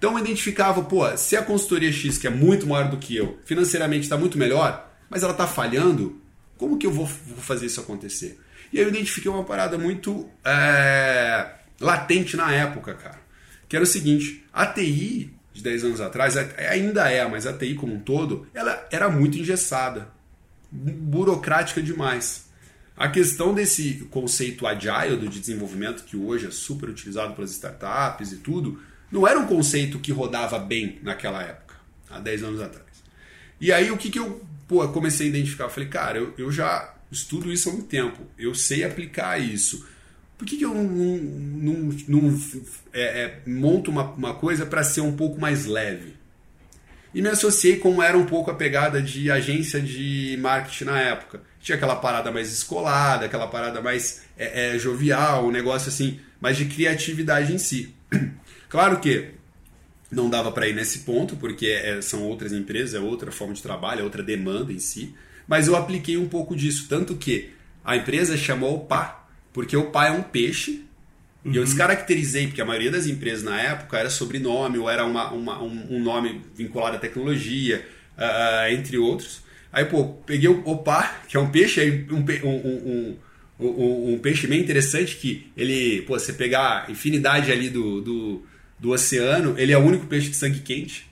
Então 0.00 0.12
eu 0.12 0.24
identificava, 0.24 0.82
pô, 0.82 1.14
se 1.18 1.36
a 1.36 1.42
consultoria 1.42 1.92
X, 1.92 2.16
que 2.16 2.26
é 2.26 2.30
muito 2.30 2.66
maior 2.66 2.88
do 2.88 2.96
que 2.96 3.14
eu, 3.14 3.38
financeiramente 3.44 4.04
está 4.04 4.16
muito 4.16 4.38
melhor, 4.38 4.90
mas 5.10 5.22
ela 5.22 5.32
está 5.32 5.46
falhando, 5.46 6.18
como 6.56 6.78
que 6.78 6.86
eu 6.86 6.90
vou, 6.90 7.06
fazer 7.06 7.66
isso 7.66 7.82
acontecer? 7.82 8.40
E 8.72 8.78
aí 8.78 8.84
eu 8.84 8.88
identifiquei 8.88 9.30
uma 9.30 9.44
parada 9.44 9.76
muito 9.76 10.26
é, 10.42 11.50
latente 11.78 12.34
na 12.34 12.50
época, 12.50 12.94
cara. 12.94 13.20
Que 13.68 13.76
era 13.76 13.82
o 13.82 13.86
seguinte: 13.86 14.42
a 14.50 14.64
TI 14.64 15.34
de 15.52 15.62
10 15.62 15.84
anos 15.84 16.00
atrás, 16.00 16.34
ainda 16.34 17.10
é, 17.10 17.28
mas 17.28 17.46
a 17.46 17.52
TI 17.52 17.74
como 17.74 17.92
um 17.92 18.00
todo, 18.00 18.46
ela 18.54 18.88
era 18.90 19.10
muito 19.10 19.36
engessada, 19.36 20.08
burocrática 20.72 21.82
demais. 21.82 22.48
A 22.96 23.08
questão 23.10 23.52
desse 23.52 24.06
conceito 24.10 24.66
agile 24.66 25.28
de 25.28 25.40
desenvolvimento, 25.40 26.04
que 26.04 26.16
hoje 26.16 26.46
é 26.46 26.50
super 26.50 26.88
utilizado 26.88 27.34
pelas 27.34 27.50
startups 27.50 28.32
e 28.32 28.36
tudo, 28.36 28.80
não 29.10 29.26
era 29.26 29.38
um 29.38 29.46
conceito 29.46 29.98
que 29.98 30.12
rodava 30.12 30.58
bem 30.58 30.98
naquela 31.02 31.42
época, 31.42 31.74
há 32.08 32.18
10 32.18 32.42
anos 32.44 32.60
atrás. 32.60 32.86
E 33.60 33.72
aí 33.72 33.90
o 33.90 33.96
que, 33.96 34.10
que 34.10 34.18
eu 34.18 34.44
pô, 34.66 34.86
comecei 34.88 35.26
a 35.26 35.30
identificar? 35.30 35.64
Eu 35.64 35.70
falei, 35.70 35.88
cara, 35.88 36.18
eu, 36.18 36.34
eu 36.38 36.52
já 36.52 36.94
estudo 37.10 37.52
isso 37.52 37.68
há 37.68 37.72
muito 37.72 37.88
tempo, 37.88 38.18
eu 38.38 38.54
sei 38.54 38.84
aplicar 38.84 39.38
isso 39.38 39.84
por 40.40 40.46
que, 40.46 40.56
que 40.56 40.64
eu 40.64 40.72
não, 40.72 40.84
não, 40.84 41.94
não 42.08 42.40
é, 42.94 43.02
é, 43.02 43.38
monto 43.46 43.90
uma, 43.90 44.04
uma 44.12 44.32
coisa 44.32 44.64
para 44.64 44.82
ser 44.82 45.02
um 45.02 45.14
pouco 45.14 45.38
mais 45.38 45.66
leve? 45.66 46.14
E 47.12 47.20
me 47.20 47.28
associei 47.28 47.76
como 47.76 48.02
era 48.02 48.16
um 48.16 48.24
pouco 48.24 48.50
a 48.50 48.54
pegada 48.54 49.02
de 49.02 49.30
agência 49.30 49.82
de 49.82 50.38
marketing 50.40 50.84
na 50.84 50.98
época. 50.98 51.42
Tinha 51.60 51.76
aquela 51.76 51.94
parada 51.94 52.30
mais 52.32 52.50
escolada, 52.50 53.26
aquela 53.26 53.48
parada 53.48 53.82
mais 53.82 54.22
é, 54.34 54.76
é, 54.76 54.78
jovial, 54.78 55.46
um 55.46 55.50
negócio 55.50 55.90
assim, 55.90 56.18
mais 56.40 56.56
de 56.56 56.64
criatividade 56.64 57.52
em 57.52 57.58
si. 57.58 57.94
Claro 58.70 59.00
que 59.00 59.32
não 60.10 60.30
dava 60.30 60.50
para 60.50 60.66
ir 60.66 60.74
nesse 60.74 61.00
ponto, 61.00 61.36
porque 61.36 61.66
é, 61.66 62.00
são 62.00 62.22
outras 62.22 62.52
empresas, 62.52 62.94
é 62.94 63.00
outra 63.00 63.30
forma 63.30 63.52
de 63.52 63.62
trabalho, 63.62 64.00
é 64.00 64.04
outra 64.04 64.22
demanda 64.22 64.72
em 64.72 64.78
si. 64.78 65.14
Mas 65.46 65.68
eu 65.68 65.76
apliquei 65.76 66.16
um 66.16 66.28
pouco 66.28 66.56
disso, 66.56 66.86
tanto 66.88 67.16
que 67.16 67.50
a 67.84 67.96
empresa 67.96 68.36
chamou 68.36 68.76
o 68.76 68.86
PA, 68.86 69.28
porque 69.52 69.76
o 69.76 69.90
pai 69.90 70.08
é 70.08 70.12
um 70.12 70.22
peixe. 70.22 70.86
Uhum. 71.44 71.52
E 71.52 71.56
eu 71.56 71.62
uhum. 71.62 71.68
descaracterizei, 71.68 72.46
porque 72.46 72.62
a 72.62 72.64
maioria 72.64 72.90
das 72.90 73.06
empresas 73.06 73.42
na 73.42 73.60
época 73.60 73.98
era 73.98 74.08
sobrenome, 74.08 74.78
ou 74.78 74.88
era 74.88 75.04
uma, 75.04 75.30
uma 75.30 75.62
um, 75.62 75.96
um, 75.96 76.02
nome 76.02 76.40
vinculado 76.54 76.96
à 76.96 76.98
tecnologia. 76.98 77.84
uh, 78.20 78.72
entre 78.72 78.98
outros. 78.98 79.42
Aí, 79.72 79.84
pô, 79.84 80.04
peguei 80.26 80.48
o 80.48 80.62
opá, 80.68 81.22
que 81.28 81.36
é 81.36 81.40
um 81.40 81.50
peixe, 81.50 82.06
um, 82.10 82.16
um, 82.16 83.16
um, 83.60 83.66
um, 83.66 84.14
um 84.14 84.18
peixe 84.18 84.46
bem 84.46 84.60
interessante 84.60 85.16
que 85.16 85.50
ele, 85.56 86.02
pô, 86.02 86.18
você 86.18 86.32
pegar 86.32 86.86
a 86.86 86.90
infinidade 86.90 87.50
ali 87.52 87.70
do, 87.70 88.00
do, 88.00 88.46
do 88.80 88.90
oceano, 88.90 89.54
ele 89.58 89.72
é 89.72 89.78
o 89.78 89.82
único 89.84 90.06
peixe 90.06 90.30
de 90.30 90.36
sangue 90.36 90.60
quente. 90.60 91.08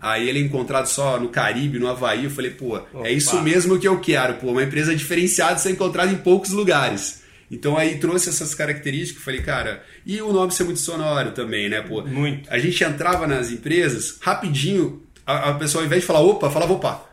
Aí 0.00 0.28
ele 0.28 0.38
é 0.38 0.42
encontrado 0.42 0.86
só 0.86 1.18
no 1.18 1.28
Caribe, 1.28 1.78
no 1.78 1.88
Havaí. 1.88 2.24
Eu 2.24 2.30
falei, 2.30 2.52
pô, 2.52 2.76
Opa. 2.76 3.08
é 3.08 3.12
isso 3.12 3.40
mesmo 3.42 3.78
que 3.78 3.88
eu 3.88 3.98
quero, 3.98 4.34
pô, 4.34 4.52
uma 4.52 4.62
empresa 4.62 4.94
diferenciada 4.94 5.58
ser 5.58 5.70
encontrada 5.70 6.12
em 6.12 6.18
poucos 6.18 6.50
lugares. 6.50 7.22
Então 7.50 7.76
aí 7.76 7.98
trouxe 7.98 8.28
essas 8.28 8.54
características, 8.54 9.24
falei, 9.24 9.40
cara, 9.40 9.82
e 10.04 10.20
o 10.20 10.32
nome 10.32 10.52
ser 10.52 10.64
muito 10.64 10.80
sonoro 10.80 11.32
também, 11.32 11.68
né, 11.68 11.80
pô? 11.80 12.02
Muito. 12.02 12.48
A 12.52 12.58
gente 12.58 12.84
entrava 12.84 13.26
nas 13.26 13.50
empresas, 13.50 14.18
rapidinho, 14.20 15.02
a, 15.26 15.50
a 15.50 15.54
pessoa 15.54 15.82
ao 15.82 15.86
invés 15.86 16.02
de 16.02 16.06
falar 16.06 16.20
opa, 16.20 16.50
falava 16.50 16.74
opa. 16.74 17.08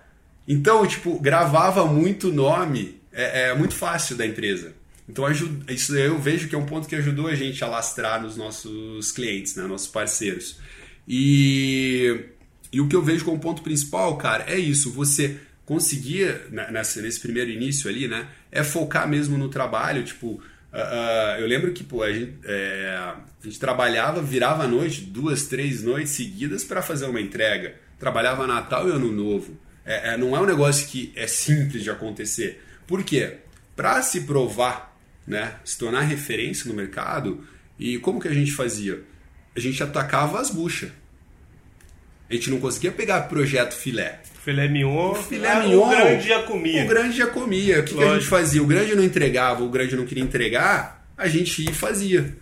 Então, 0.47 0.85
tipo, 0.85 1.17
gravava 1.19 1.85
muito 1.85 2.31
nome, 2.31 2.99
é, 3.11 3.49
é 3.49 3.55
muito 3.55 3.73
fácil 3.73 4.15
da 4.15 4.25
empresa. 4.25 4.73
Então 5.07 5.25
isso 5.69 5.95
eu 5.95 6.19
vejo 6.19 6.47
que 6.47 6.55
é 6.55 6.57
um 6.57 6.65
ponto 6.65 6.87
que 6.87 6.95
ajudou 6.95 7.27
a 7.27 7.35
gente 7.35 7.63
a 7.63 7.67
lastrar 7.67 8.21
nos 8.21 8.35
nossos 8.35 9.11
clientes, 9.11 9.55
né, 9.55 9.63
nossos 9.63 9.87
parceiros. 9.87 10.59
E 11.07 12.25
e 12.75 12.81
o 12.81 12.89
que 12.89 12.95
eu 12.95 13.01
vejo 13.01 13.23
como 13.23 13.39
ponto 13.39 13.61
principal, 13.61 14.17
cara, 14.17 14.43
é 14.47 14.59
isso. 14.59 14.91
Você 14.91 15.39
conseguia, 15.65 16.45
né, 16.51 16.69
nessa, 16.71 17.01
nesse 17.01 17.21
primeiro 17.21 17.49
início 17.49 17.89
ali, 17.89 18.05
né? 18.05 18.27
É 18.51 18.63
focar 18.63 19.07
mesmo 19.07 19.37
no 19.37 19.47
trabalho. 19.47 20.03
Tipo, 20.03 20.27
uh, 20.27 20.37
uh, 20.73 21.39
eu 21.39 21.47
lembro 21.47 21.71
que 21.71 21.85
pô, 21.85 22.03
a, 22.03 22.11
gente, 22.11 22.33
é, 22.43 22.97
a 22.97 23.15
gente 23.41 23.57
trabalhava, 23.59 24.21
virava 24.21 24.63
a 24.63 24.67
noite, 24.67 25.01
duas, 25.01 25.47
três 25.47 25.83
noites 25.83 26.11
seguidas 26.11 26.65
para 26.65 26.81
fazer 26.81 27.05
uma 27.05 27.21
entrega. 27.21 27.75
Trabalhava 27.97 28.45
Natal 28.45 28.89
e 28.89 28.91
Ano 28.91 29.09
Novo. 29.09 29.57
É, 29.85 30.13
é, 30.13 30.17
não 30.17 30.35
é 30.35 30.41
um 30.41 30.45
negócio 30.45 30.87
que 30.87 31.13
é 31.15 31.27
simples 31.27 31.81
de 31.81 31.89
acontecer. 31.89 32.61
Por 32.85 33.05
quê? 33.05 33.37
Para 33.75 34.01
se 34.01 34.21
provar, 34.21 34.94
né, 35.27 35.55
se 35.63 35.77
tornar 35.77 36.01
referência 36.01 36.67
no 36.67 36.75
mercado, 36.75 37.43
e 37.79 37.97
como 37.99 38.19
que 38.19 38.27
a 38.27 38.33
gente 38.33 38.51
fazia? 38.51 39.01
A 39.55 39.59
gente 39.59 39.81
atacava 39.81 40.39
as 40.39 40.49
buchas. 40.49 40.91
A 42.29 42.33
gente 42.33 42.49
não 42.49 42.59
conseguia 42.59 42.91
pegar 42.91 43.21
projeto 43.23 43.73
filé. 43.73 44.21
Filé 44.43 44.67
mignon, 44.67 45.11
o 45.11 45.15
filé 45.15 45.51
ah, 45.51 45.59
mignon, 45.61 45.85
o 45.85 45.89
grande 45.89 46.27
já 46.27 46.43
comia. 46.43 46.83
O 46.83 46.87
grande 46.87 47.17
já 47.17 47.27
comia. 47.27 47.79
O 47.79 47.83
que, 47.83 47.95
que, 47.95 48.03
a 48.03 48.13
gente 48.13 48.27
fazia? 48.27 48.61
O 48.61 48.67
grande 48.67 48.95
não 48.95 49.03
entregava, 49.03 49.63
o 49.63 49.69
grande 49.69 49.95
não 49.95 50.05
queria 50.05 50.23
entregar, 50.23 51.07
a 51.17 51.27
gente 51.27 51.63
ia 51.63 51.71
e 51.71 51.73
fazia. 51.73 52.35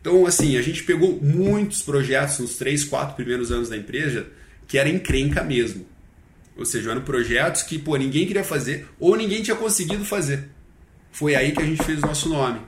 Então, 0.00 0.26
assim, 0.26 0.56
a 0.56 0.62
gente 0.62 0.82
pegou 0.82 1.20
muitos 1.22 1.82
projetos 1.82 2.38
nos 2.40 2.56
três, 2.56 2.84
quatro 2.84 3.14
primeiros 3.14 3.52
anos 3.52 3.68
da 3.68 3.76
empresa 3.76 4.26
que 4.66 4.78
era 4.78 4.88
encrenca 4.88 5.44
mesmo. 5.44 5.86
Ou 6.56 6.64
seja, 6.64 6.90
eram 6.90 7.02
projetos 7.02 7.62
que 7.62 7.78
pô, 7.78 7.96
ninguém 7.96 8.26
queria 8.26 8.44
fazer 8.44 8.88
ou 8.98 9.16
ninguém 9.16 9.42
tinha 9.42 9.56
conseguido 9.56 10.04
fazer. 10.04 10.48
Foi 11.12 11.36
aí 11.36 11.52
que 11.52 11.62
a 11.62 11.66
gente 11.66 11.84
fez 11.84 11.98
o 12.02 12.06
nosso 12.06 12.28
nome. 12.28 12.60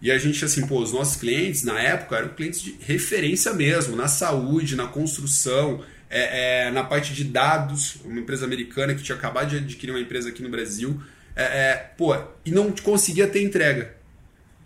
E 0.00 0.10
a 0.10 0.18
gente, 0.18 0.44
assim, 0.44 0.66
pô, 0.66 0.80
os 0.80 0.92
nossos 0.92 1.16
clientes 1.16 1.64
na 1.64 1.80
época 1.80 2.16
eram 2.16 2.28
clientes 2.28 2.60
de 2.60 2.76
referência 2.80 3.52
mesmo, 3.54 3.96
na 3.96 4.06
saúde, 4.06 4.76
na 4.76 4.86
construção, 4.86 5.82
é, 6.08 6.66
é, 6.66 6.70
na 6.70 6.84
parte 6.84 7.14
de 7.14 7.24
dados, 7.24 7.96
uma 8.04 8.20
empresa 8.20 8.44
americana 8.44 8.94
que 8.94 9.02
tinha 9.02 9.16
acabado 9.16 9.50
de 9.50 9.56
adquirir 9.56 9.92
uma 9.92 10.00
empresa 10.00 10.28
aqui 10.28 10.42
no 10.42 10.50
Brasil, 10.50 11.00
é, 11.34 11.42
é, 11.42 11.74
pô, 11.96 12.14
e 12.44 12.50
não 12.50 12.70
conseguia 12.70 13.26
ter 13.26 13.42
entrega. 13.42 13.96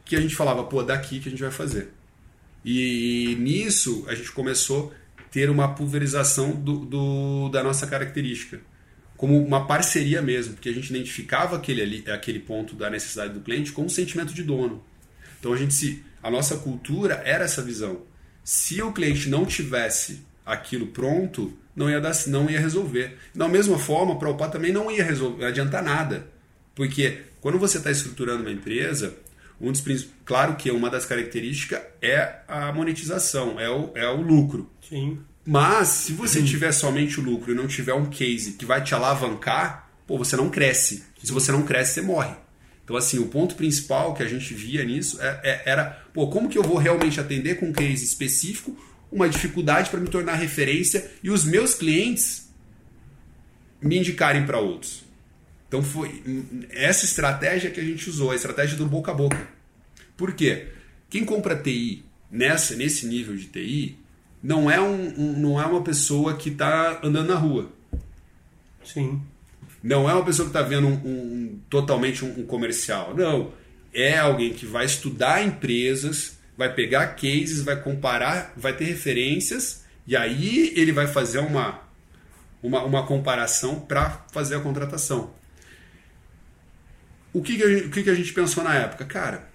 Que 0.04 0.16
a 0.16 0.20
gente 0.20 0.34
falava, 0.34 0.64
pô, 0.64 0.82
daqui 0.82 1.20
que 1.20 1.28
a 1.28 1.30
gente 1.30 1.42
vai 1.42 1.52
fazer. 1.52 1.90
E, 2.64 3.30
e 3.30 3.37
nisso 3.37 4.04
a 4.08 4.14
gente 4.14 4.32
começou 4.32 4.92
a 5.16 5.22
ter 5.30 5.49
uma 5.49 5.75
pulverização 5.75 6.50
do, 6.50 6.84
do, 6.84 7.49
da 7.50 7.62
nossa 7.62 7.87
característica. 7.87 8.60
Como 9.21 9.39
uma 9.39 9.67
parceria 9.67 10.23
mesmo, 10.23 10.55
porque 10.55 10.71
a 10.71 10.73
gente 10.73 10.89
identificava 10.89 11.55
aquele, 11.55 11.83
ali, 11.83 12.05
aquele 12.11 12.39
ponto 12.39 12.75
da 12.75 12.89
necessidade 12.89 13.35
do 13.35 13.41
cliente 13.41 13.71
como 13.71 13.87
um 13.87 13.91
sentimento 13.91 14.33
de 14.33 14.43
dono. 14.43 14.83
Então 15.39 15.53
a 15.53 15.59
gente 15.59 15.75
se, 15.75 16.03
a 16.23 16.31
nossa 16.31 16.57
cultura 16.57 17.21
era 17.23 17.45
essa 17.45 17.61
visão. 17.61 18.00
Se 18.43 18.81
o 18.81 18.95
cliente 18.95 19.29
não 19.29 19.45
tivesse 19.45 20.25
aquilo 20.45 20.87
pronto, 20.87 21.53
não 21.77 21.91
ia, 21.91 22.00
dar, 22.00 22.15
não 22.29 22.49
ia 22.49 22.59
resolver. 22.59 23.19
Da 23.35 23.47
mesma 23.47 23.79
forma, 23.79 24.19
para 24.19 24.27
o 24.27 24.33
OPA 24.33 24.49
também 24.49 24.73
não 24.73 24.91
ia 24.91 25.05
resolver, 25.05 25.45
adiantar 25.45 25.83
nada. 25.83 26.27
Porque 26.75 27.19
quando 27.43 27.59
você 27.59 27.77
está 27.77 27.91
estruturando 27.91 28.41
uma 28.41 28.50
empresa, 28.50 29.15
um 29.61 29.71
dos, 29.71 29.85
claro 30.25 30.57
que 30.57 30.71
uma 30.71 30.89
das 30.89 31.05
características 31.05 31.83
é 32.00 32.37
a 32.49 32.73
monetização, 32.73 33.61
é 33.61 33.69
o, 33.69 33.91
é 33.95 34.09
o 34.09 34.23
lucro. 34.23 34.71
Sim. 34.81 35.19
Mas 35.50 35.88
se 35.88 36.12
você 36.12 36.40
tiver 36.45 36.71
somente 36.71 37.19
o 37.19 37.23
lucro 37.25 37.50
e 37.50 37.57
não 37.57 37.66
tiver 37.66 37.92
um 37.92 38.09
case 38.09 38.52
que 38.52 38.64
vai 38.64 38.85
te 38.85 38.95
alavancar, 38.95 39.90
pô, 40.07 40.16
você 40.16 40.37
não 40.37 40.49
cresce. 40.49 41.02
Se 41.25 41.33
você 41.33 41.50
não 41.50 41.64
cresce, 41.64 41.95
você 41.95 42.02
morre. 42.02 42.37
Então, 42.85 42.97
assim, 42.97 43.19
o 43.19 43.26
ponto 43.26 43.57
principal 43.57 44.14
que 44.14 44.23
a 44.23 44.28
gente 44.28 44.54
via 44.54 44.85
nisso 44.85 45.21
é, 45.21 45.40
é, 45.42 45.62
era, 45.66 46.04
pô, 46.14 46.28
como 46.28 46.49
que 46.49 46.57
eu 46.57 46.62
vou 46.62 46.76
realmente 46.76 47.19
atender 47.19 47.57
com 47.57 47.66
um 47.66 47.73
case 47.73 48.04
específico 48.04 48.78
uma 49.11 49.28
dificuldade 49.28 49.90
para 49.90 49.99
me 49.99 50.07
tornar 50.07 50.37
referência 50.37 51.11
e 51.21 51.30
os 51.30 51.42
meus 51.45 51.75
clientes 51.75 52.49
me 53.83 53.99
indicarem 53.99 54.47
para 54.47 54.61
outros. 54.61 55.02
Então 55.66 55.83
foi 55.83 56.23
essa 56.71 57.04
estratégia 57.04 57.73
que 57.73 57.80
a 57.80 57.85
gente 57.85 58.09
usou, 58.09 58.30
a 58.30 58.37
estratégia 58.37 58.76
do 58.76 58.87
boca 58.87 59.11
a 59.11 59.14
boca. 59.14 59.49
Por 60.16 60.33
quê? 60.33 60.69
Quem 61.09 61.25
compra 61.25 61.57
TI 61.57 62.04
nessa, 62.30 62.76
nesse 62.76 63.04
nível 63.04 63.37
de 63.37 63.47
TI 63.47 63.99
não 64.42 64.70
é, 64.70 64.80
um, 64.80 65.14
um 65.18 65.38
não 65.38 65.61
é 65.61 65.66
uma 65.66 65.82
pessoa 65.82 66.37
que 66.37 66.49
está 66.49 67.00
andando 67.02 67.28
na 67.28 67.35
rua. 67.35 67.70
Sim. 68.85 69.20
Não 69.82 70.09
é 70.09 70.14
uma 70.14 70.25
pessoa 70.25 70.49
que 70.49 70.56
está 70.56 70.62
vendo 70.62 70.87
um, 70.87 70.92
um 70.92 71.61
totalmente 71.68 72.25
um, 72.25 72.44
comercial. 72.47 73.14
Não. 73.14 73.52
É 73.92 74.18
alguém 74.18 74.52
que 74.52 74.66
vai 74.66 74.85
estudar 74.85 75.44
empresas, 75.44 76.38
vai 76.56 76.73
pegar 76.73 77.09
cases, 77.09 77.62
vai 77.62 77.80
comparar, 77.80 78.52
vai 78.56 78.73
ter 78.73 78.85
referências 78.85 79.85
e 80.06 80.16
aí 80.16 80.73
ele 80.76 80.92
vai 80.92 81.06
fazer 81.06 81.38
uma, 81.38 81.80
uma, 82.62 82.85
uma 82.85 83.06
comparação 83.06 83.80
para 83.80 84.25
fazer 84.32 84.56
a 84.56 84.61
contratação. 84.61 85.32
O 87.32 87.42
que, 87.42 87.56
que, 87.56 87.62
a 87.62 87.68
gente, 87.68 87.87
o 87.87 87.90
que, 87.90 88.02
que 88.02 88.11
a 88.11 88.14
gente 88.14 88.32
pensou 88.32 88.64
na 88.64 88.75
época? 88.75 89.04
Cara, 89.04 89.50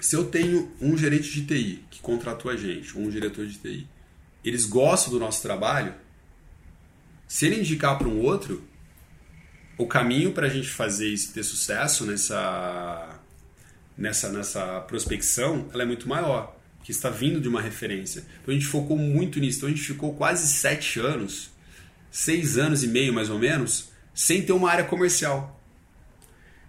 se 0.00 0.14
eu 0.14 0.24
tenho 0.24 0.72
um 0.80 0.96
gerente 0.96 1.30
de 1.30 1.44
TI 1.44 1.84
que 1.90 2.00
contratou 2.00 2.50
a 2.50 2.56
gente, 2.56 2.96
ou 2.96 3.04
um 3.04 3.10
diretor 3.10 3.46
de 3.46 3.58
TI, 3.58 3.88
eles 4.44 4.64
gostam 4.64 5.12
do 5.12 5.18
nosso 5.18 5.42
trabalho, 5.42 5.94
se 7.26 7.46
ele 7.46 7.60
indicar 7.60 7.98
para 7.98 8.08
um 8.08 8.20
outro, 8.20 8.62
o 9.76 9.86
caminho 9.86 10.32
para 10.32 10.46
a 10.46 10.50
gente 10.50 10.68
fazer 10.68 11.08
isso 11.08 11.32
ter 11.32 11.42
sucesso 11.42 12.06
nessa 12.06 13.20
nessa, 13.98 14.28
nessa 14.30 14.80
prospecção, 14.82 15.68
ela 15.74 15.82
é 15.82 15.86
muito 15.86 16.08
maior, 16.08 16.56
que 16.84 16.92
está 16.92 17.10
vindo 17.10 17.40
de 17.40 17.48
uma 17.48 17.60
referência. 17.60 18.24
Então 18.40 18.54
a 18.54 18.56
gente 18.56 18.66
focou 18.66 18.96
muito 18.96 19.40
nisso. 19.40 19.58
Então 19.58 19.68
a 19.68 19.72
gente 19.72 19.84
ficou 19.84 20.14
quase 20.14 20.46
sete 20.46 21.00
anos, 21.00 21.50
seis 22.10 22.56
anos 22.56 22.84
e 22.84 22.86
meio 22.86 23.12
mais 23.12 23.28
ou 23.28 23.38
menos, 23.38 23.90
sem 24.14 24.40
ter 24.40 24.52
uma 24.52 24.70
área 24.70 24.84
comercial. 24.84 25.57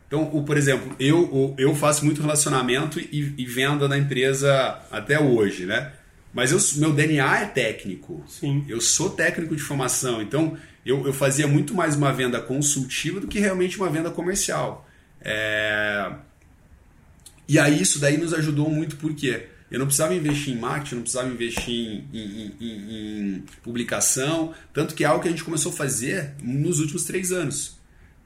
Então, 0.10 0.26
por 0.44 0.58
exemplo, 0.58 0.96
eu, 1.00 1.54
eu 1.56 1.76
faço 1.76 2.04
muito 2.04 2.20
relacionamento 2.20 3.00
e, 3.00 3.36
e 3.38 3.46
venda 3.46 3.88
na 3.88 3.96
empresa 3.96 4.80
até 4.90 5.20
hoje, 5.20 5.68
né? 5.68 5.94
Mas 6.34 6.52
eu, 6.52 6.60
meu 6.82 6.92
DNA 6.92 7.42
é 7.42 7.46
técnico. 7.46 8.24
Sim. 8.28 8.66
Eu 8.68 8.82
sou 8.82 9.12
técnico 9.12 9.56
de 9.56 9.62
formação. 9.62 10.20
Então, 10.20 10.58
eu, 10.84 11.06
eu 11.06 11.14
fazia 11.14 11.48
muito 11.48 11.76
mais 11.76 11.96
uma 11.96 12.12
venda 12.12 12.42
consultiva 12.42 13.20
do 13.20 13.28
que 13.28 13.38
realmente 13.38 13.78
uma 13.78 13.90
venda 13.90 14.10
comercial. 14.10 14.90
É... 15.22 16.12
E 17.48 17.60
aí 17.60 17.80
isso 17.80 18.00
daí 18.00 18.18
nos 18.18 18.34
ajudou 18.34 18.68
muito 18.68 18.96
porque 18.96 19.46
eu 19.70 19.78
não 19.78 19.86
precisava 19.86 20.16
investir 20.16 20.56
em 20.56 20.60
marketing, 20.60 20.96
não 20.96 21.02
precisava 21.04 21.30
investir 21.30 21.72
em, 21.72 22.08
em, 22.12 22.56
em, 22.60 23.36
em, 23.36 23.44
publicação, 23.62 24.56
tanto 24.74 24.96
que 24.96 25.04
é 25.04 25.08
algo 25.08 25.22
que 25.22 25.28
a 25.28 25.32
gente 25.32 25.44
começou 25.44 25.72
a 25.72 25.76
fazer 25.76 26.34
nos 26.42 26.80
últimos 26.80 27.04
três 27.04 27.32
anos. 27.32 27.79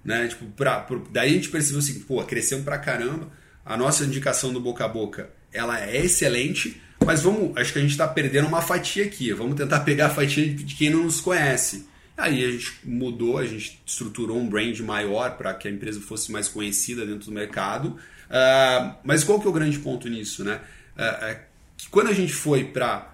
Né? 0.04 0.28
Tipo, 0.28 0.46
pra, 0.48 0.80
pra, 0.80 0.98
daí 1.12 1.32
a 1.32 1.34
gente 1.34 1.50
percebeu 1.50 1.80
assim, 1.80 2.00
pô, 2.02 2.24
crescemos 2.24 2.64
pra 2.64 2.78
caramba, 2.78 3.32
a 3.66 3.78
nossa 3.78 4.04
indicação 4.04 4.52
do 4.52 4.60
boca 4.60 4.84
a 4.84 4.88
boca 4.88 5.30
ela 5.52 5.80
é 5.80 6.04
excelente, 6.04 6.82
mas 7.06 7.22
vamos, 7.22 7.56
acho 7.58 7.72
que 7.72 7.80
a 7.80 7.82
gente 7.82 7.92
está 7.92 8.08
perdendo 8.08 8.48
uma 8.48 8.62
fatia 8.62 9.06
aqui, 9.06 9.32
vamos 9.32 9.56
tentar 9.56 9.82
pegar 9.86 10.08
a 10.08 10.10
fatia 10.10 10.50
de 10.50 10.76
quem 10.76 10.90
não 10.90 11.04
nos 11.04 11.22
conhece. 11.22 11.88
Aí 12.18 12.44
a 12.44 12.52
gente 12.52 12.80
mudou, 12.84 13.38
a 13.38 13.46
gente 13.46 13.82
estruturou 13.86 14.38
um 14.38 14.48
brand 14.48 14.80
maior 14.82 15.38
para 15.38 15.54
que 15.54 15.68
a 15.68 15.72
empresa 15.72 16.00
fosse 16.00 16.32
mais 16.32 16.48
conhecida 16.48 17.06
dentro 17.06 17.26
do 17.26 17.32
mercado 17.32 17.98
Uh, 18.34 18.96
mas 19.04 19.24
qual 19.24 19.40
que 19.40 19.46
é 19.46 19.50
o 19.50 19.54
grande 19.54 19.78
ponto 19.78 20.10
nisso, 20.10 20.44
né? 20.44 20.60
Uh, 20.98 21.40
que 21.78 21.88
quando 21.90 22.10
a 22.10 22.14
gente 22.14 22.34
foi 22.34 22.64
para 22.64 23.14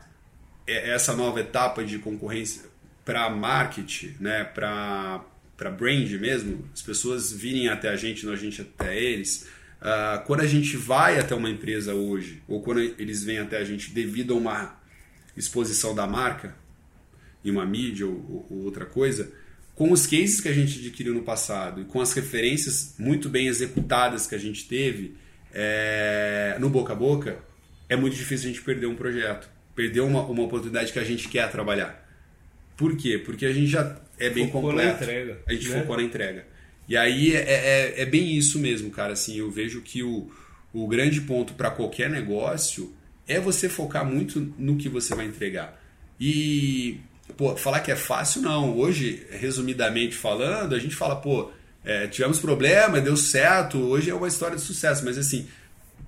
essa 0.65 1.13
nova 1.13 1.41
etapa 1.41 1.83
de 1.83 1.99
concorrência 1.99 2.63
para 3.03 3.29
marketing, 3.29 4.15
né, 4.19 4.43
para 4.43 5.21
para 5.59 5.69
brand 5.69 6.09
mesmo, 6.11 6.63
as 6.73 6.81
pessoas 6.81 7.33
virem 7.33 7.67
até 7.67 7.89
a 7.89 7.97
gente, 7.97 8.25
não 8.25 8.31
a 8.31 8.37
gente 8.37 8.61
até 8.61 8.97
eles. 8.97 9.45
Uh, 9.81 10.23
quando 10.25 10.39
a 10.39 10.47
gente 10.47 10.77
vai 10.77 11.19
até 11.19 11.35
uma 11.35 11.49
empresa 11.49 11.93
hoje, 11.93 12.41
ou 12.47 12.61
quando 12.61 12.79
eles 12.79 13.25
vêm 13.25 13.39
até 13.39 13.57
a 13.57 13.65
gente 13.65 13.91
devido 13.91 14.33
a 14.33 14.37
uma 14.37 14.81
exposição 15.35 15.93
da 15.93 16.07
marca, 16.07 16.55
em 17.43 17.51
uma 17.51 17.65
mídia 17.65 18.07
ou, 18.07 18.47
ou 18.49 18.63
outra 18.63 18.85
coisa, 18.85 19.33
com 19.75 19.91
os 19.91 20.07
cases 20.07 20.39
que 20.39 20.47
a 20.47 20.53
gente 20.53 20.79
adquiriu 20.79 21.13
no 21.13 21.23
passado 21.23 21.81
e 21.81 21.85
com 21.85 21.99
as 21.99 22.13
referências 22.13 22.95
muito 22.97 23.27
bem 23.27 23.47
executadas 23.47 24.27
que 24.27 24.35
a 24.35 24.39
gente 24.39 24.65
teve 24.65 25.17
é, 25.53 26.55
no 26.57 26.69
boca 26.69 26.93
a 26.93 26.95
boca, 26.95 27.37
é 27.89 27.97
muito 27.97 28.15
difícil 28.15 28.49
a 28.49 28.53
gente 28.53 28.63
perder 28.63 28.87
um 28.87 28.95
projeto, 28.95 29.49
perder 29.75 30.01
uma, 30.01 30.21
uma 30.21 30.43
oportunidade 30.43 30.93
que 30.93 30.99
a 30.99 31.03
gente 31.03 31.27
quer 31.27 31.51
trabalhar. 31.51 32.07
Por 32.77 32.95
quê? 32.95 33.17
Porque 33.17 33.45
a 33.45 33.51
gente 33.51 33.67
já 33.67 33.99
é 34.19 34.29
bem 34.29 34.45
Focou 34.47 34.69
completo. 34.69 35.03
entrega, 35.03 35.39
a 35.47 35.53
gente 35.53 35.69
né? 35.69 35.79
focou 35.79 35.97
na 35.97 36.03
entrega. 36.03 36.45
E 36.87 36.97
aí 36.97 37.35
é, 37.35 37.39
é, 37.39 38.01
é 38.01 38.05
bem 38.05 38.35
isso 38.35 38.59
mesmo, 38.59 38.89
cara. 38.89 39.13
Assim, 39.13 39.37
eu 39.37 39.49
vejo 39.49 39.81
que 39.81 40.03
o, 40.03 40.29
o 40.73 40.87
grande 40.87 41.21
ponto 41.21 41.53
para 41.53 41.69
qualquer 41.71 42.09
negócio 42.09 42.93
é 43.27 43.39
você 43.39 43.69
focar 43.69 44.03
muito 44.03 44.53
no 44.57 44.75
que 44.75 44.89
você 44.89 45.13
vai 45.13 45.25
entregar. 45.25 45.79
E 46.19 46.99
pô, 47.37 47.55
falar 47.55 47.79
que 47.81 47.91
é 47.91 47.95
fácil, 47.95 48.41
não. 48.41 48.77
Hoje, 48.77 49.25
resumidamente 49.31 50.15
falando, 50.15 50.73
a 50.75 50.79
gente 50.79 50.95
fala, 50.95 51.15
pô, 51.15 51.51
é, 51.83 52.07
tivemos 52.07 52.39
problema, 52.39 52.99
deu 52.99 53.15
certo, 53.15 53.77
hoje 53.77 54.09
é 54.09 54.15
uma 54.15 54.27
história 54.27 54.55
de 54.55 54.61
sucesso, 54.61 55.05
mas 55.05 55.17
assim, 55.17 55.47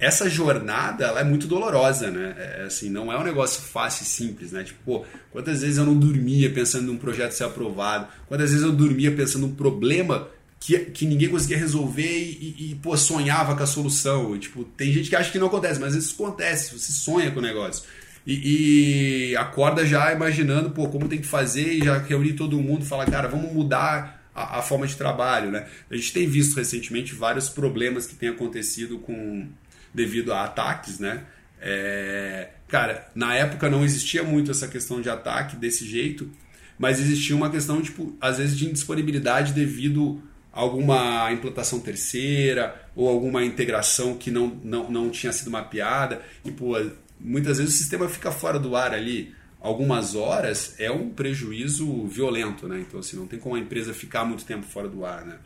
essa 0.02 0.28
jornada 0.28 1.06
ela 1.06 1.20
é 1.20 1.24
muito 1.24 1.46
dolorosa, 1.46 2.10
né? 2.10 2.34
É, 2.36 2.64
assim, 2.64 2.90
não 2.90 3.14
é 3.14 3.18
um 3.20 3.24
negócio 3.24 3.62
fácil 3.62 4.02
e 4.02 4.08
simples, 4.08 4.52
né? 4.52 4.64
Tipo, 4.64 4.80
pô, 4.84 5.06
quantas 5.32 5.62
vezes 5.62 5.78
eu 5.78 5.86
não 5.86 5.96
dormia 5.98 6.52
pensando 6.52 6.88
num 6.88 6.98
projeto 6.98 7.34
ser 7.34 7.44
aprovado, 7.44 8.08
quantas 8.28 8.50
vezes 8.50 8.66
eu 8.66 8.72
dormia 8.72 9.12
pensando 9.12 9.46
num 9.46 9.54
problema 9.54 10.28
que, 10.60 10.78
que 10.80 11.06
ninguém 11.06 11.30
conseguia 11.30 11.58
resolver 11.58 12.02
e, 12.02 12.56
e, 12.58 12.72
e, 12.72 12.76
pô, 12.76 12.98
sonhava 12.98 13.56
com 13.56 13.62
a 13.62 13.68
solução. 13.68 14.36
E, 14.36 14.40
tipo, 14.40 14.64
tem 14.64 14.92
gente 14.92 15.08
que 15.08 15.16
acha 15.16 15.32
que 15.32 15.38
não 15.38 15.48
acontece, 15.48 15.80
mas 15.80 15.94
isso 15.94 16.16
acontece, 16.16 16.80
você 16.80 16.92
sonha 16.92 17.30
com 17.30 17.38
o 17.38 17.44
negócio. 17.44 17.84
E, 18.26 19.32
e 19.32 19.36
acorda 19.36 19.86
já 19.86 20.12
imaginando, 20.12 20.72
pô, 20.72 20.88
como 20.88 21.08
tem 21.08 21.22
que 21.22 21.28
fazer 21.28 21.74
e 21.74 21.86
já 21.86 22.00
reunir 22.00 22.34
todo 22.34 22.60
mundo, 22.60 22.84
fala, 22.84 23.06
cara, 23.06 23.28
vamos 23.28 23.54
mudar 23.54 24.20
a, 24.34 24.60
a, 24.60 24.62
forma 24.64 24.88
de 24.88 24.96
trabalho, 24.96 25.52
né? 25.52 25.68
A 25.92 25.96
gente 25.96 26.12
tem 26.12 26.28
visto 26.28 26.56
recentemente 26.56 27.14
vários 27.14 27.50
problemas 27.50 28.08
que 28.08 28.16
têm 28.16 28.30
acontecido 28.30 28.98
com 28.98 29.48
devido 29.94 30.34
a 30.34 30.44
ataques, 30.44 31.00
né? 31.00 31.24
É, 31.60 32.50
cara, 32.68 33.08
na 33.14 33.36
época 33.36 33.70
não 33.70 33.84
existia 33.86 34.24
muito 34.24 34.50
essa 34.52 34.68
questão 34.68 35.00
de 35.00 35.10
ataque 35.10 35.56
desse 35.56 35.86
jeito, 35.86 36.30
mas 36.78 37.00
existia 37.00 37.36
uma 37.36 37.50
questão, 37.50 37.82
tipo, 37.82 38.16
às 38.20 38.38
vezes 38.40 38.58
de 38.58 38.68
indisponibilidade 38.68 39.54
devido 39.54 40.22
a 40.52 40.60
alguma 40.60 41.32
implantação 41.32 41.80
terceira 41.80 42.76
ou 42.96 43.08
alguma 43.08 43.44
integração 43.44 44.18
que 44.18 44.32
não, 44.32 44.60
não, 44.64 44.90
não 44.90 45.10
tinha 45.10 45.32
sido 45.32 45.52
mapeada. 45.52 46.22
E, 46.44 46.52
pô, 46.52 46.74
muitas 47.20 47.60
vezes 47.60 47.76
o 47.76 47.78
sistema 47.78 48.10
fica 48.10 48.32
fora 48.32 48.58
do 48.58 48.76
ar 48.76 48.94
ali 48.94 49.34
algumas 49.62 50.16
horas, 50.16 50.76
é 50.80 50.90
um 50.90 51.10
prejuízo 51.10 52.08
violento, 52.08 52.68
né? 52.68 52.80
Então, 52.80 53.00
assim, 53.00 53.16
não 53.16 53.28
tem 53.28 53.40
como 53.40 53.56
a 53.56 53.60
empresa 53.60 53.94
ficar 53.94 54.26
muito 54.26 54.44
tempo 54.44 54.66
fora 54.66 54.90
do 54.90 55.06
ar, 55.06 55.24
né? 55.24 55.38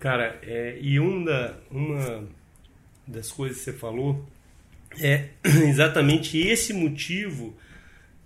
Cara, 0.00 0.38
é, 0.42 0.78
e 0.80 0.98
um 0.98 1.24
uma 1.70 2.24
das 3.06 3.30
coisas 3.30 3.58
que 3.58 3.64
você 3.64 3.72
falou 3.72 4.26
é 5.00 5.26
exatamente 5.44 6.38
esse 6.38 6.72
motivo 6.72 7.56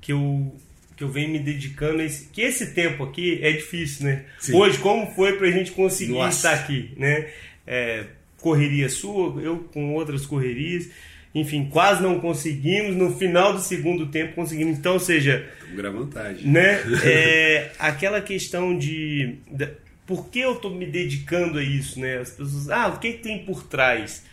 que 0.01 0.13
eu 0.13 0.55
que 0.97 1.05
eu 1.05 1.09
venho 1.09 1.31
me 1.31 1.39
dedicando 1.39 2.03
a 2.03 2.05
esse, 2.05 2.27
que 2.27 2.43
esse 2.43 2.75
tempo 2.75 3.03
aqui 3.03 3.39
é 3.43 3.51
difícil, 3.53 4.05
né? 4.05 4.27
Sim. 4.39 4.55
Hoje 4.55 4.77
como 4.79 5.11
foi 5.15 5.33
para 5.39 5.47
a 5.47 5.51
gente 5.51 5.71
conseguir 5.73 6.13
Nossa. 6.13 6.37
estar 6.37 6.53
aqui, 6.63 6.93
né? 6.95 7.31
É, 7.67 8.05
correria 8.37 8.87
sua, 8.91 9.41
eu 9.41 9.61
com 9.73 9.95
outras 9.95 10.27
correrias, 10.27 10.91
enfim, 11.35 11.71
quase 11.71 12.03
não 12.03 12.21
conseguimos. 12.21 12.95
No 12.97 13.17
final 13.17 13.55
do 13.55 13.61
segundo 13.61 14.09
tempo 14.09 14.35
conseguimos. 14.35 14.77
Então, 14.77 14.95
ou 14.95 15.01
seja, 15.01 15.49
grande 15.75 15.97
vantagem, 15.97 16.47
né? 16.47 16.81
É, 17.03 17.73
aquela 17.79 18.21
questão 18.21 18.77
de, 18.77 19.37
de 19.51 19.69
por 20.07 20.29
que 20.29 20.41
eu 20.41 20.53
estou 20.53 20.71
me 20.71 20.85
dedicando 20.85 21.59
a 21.59 21.63
isso, 21.63 21.99
né? 21.99 22.19
As 22.19 22.31
pessoas, 22.31 22.69
ah, 22.69 22.89
o 22.89 22.99
que, 22.99 23.13
que 23.13 23.23
tem 23.23 23.39
por 23.45 23.63
trás? 23.63 24.25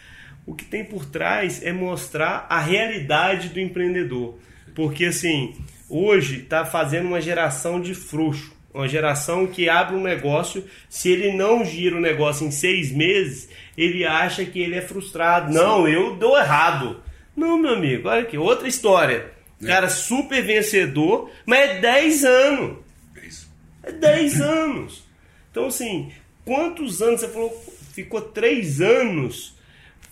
O 0.48 0.56
que 0.56 0.64
tem 0.64 0.86
por 0.86 1.06
trás 1.06 1.62
é 1.62 1.74
mostrar 1.74 2.48
a 2.50 2.58
realidade 2.58 3.50
do 3.50 3.60
empreendedor. 3.60 4.40
Porque 4.74 5.06
assim, 5.06 5.54
hoje 5.90 6.40
está 6.40 6.64
fazendo 6.64 7.08
uma 7.08 7.20
geração 7.20 7.82
de 7.82 7.94
frouxo. 7.94 8.56
Uma 8.74 8.88
geração 8.88 9.46
que 9.46 9.68
abre 9.68 9.96
um 9.96 10.02
negócio, 10.02 10.64
se 10.88 11.10
ele 11.10 11.34
não 11.34 11.66
gira 11.66 11.98
o 11.98 12.00
negócio 12.00 12.48
em 12.48 12.52
seis 12.52 12.92
meses, 12.94 13.50
ele 13.78 14.06
acha 14.06 14.46
que 14.46 14.62
ele 14.62 14.76
é 14.76 14.82
frustrado. 14.82 15.52
Sim. 15.52 15.58
Não, 15.58 15.86
eu 15.86 16.16
dou 16.16 16.38
errado. 16.38 17.02
Não, 17.36 17.58
meu 17.58 17.74
amigo, 17.74 18.08
olha 18.08 18.22
aqui, 18.22 18.38
outra 18.38 18.70
história. 18.70 19.30
É. 19.62 19.66
Cara 19.66 19.90
super 19.90 20.42
vencedor, 20.42 21.30
mas 21.46 21.72
é 21.72 21.80
10 21.80 22.24
anos. 22.24 22.78
É 23.18 23.26
isso. 23.26 23.50
É 23.84 23.92
10 23.92 24.40
anos. 24.42 25.04
Então, 25.52 25.66
assim, 25.66 26.10
quantos 26.46 27.02
anos 27.02 27.20
você 27.20 27.28
falou? 27.28 27.66
Ficou 27.94 28.22
3 28.22 28.80
anos 28.80 29.57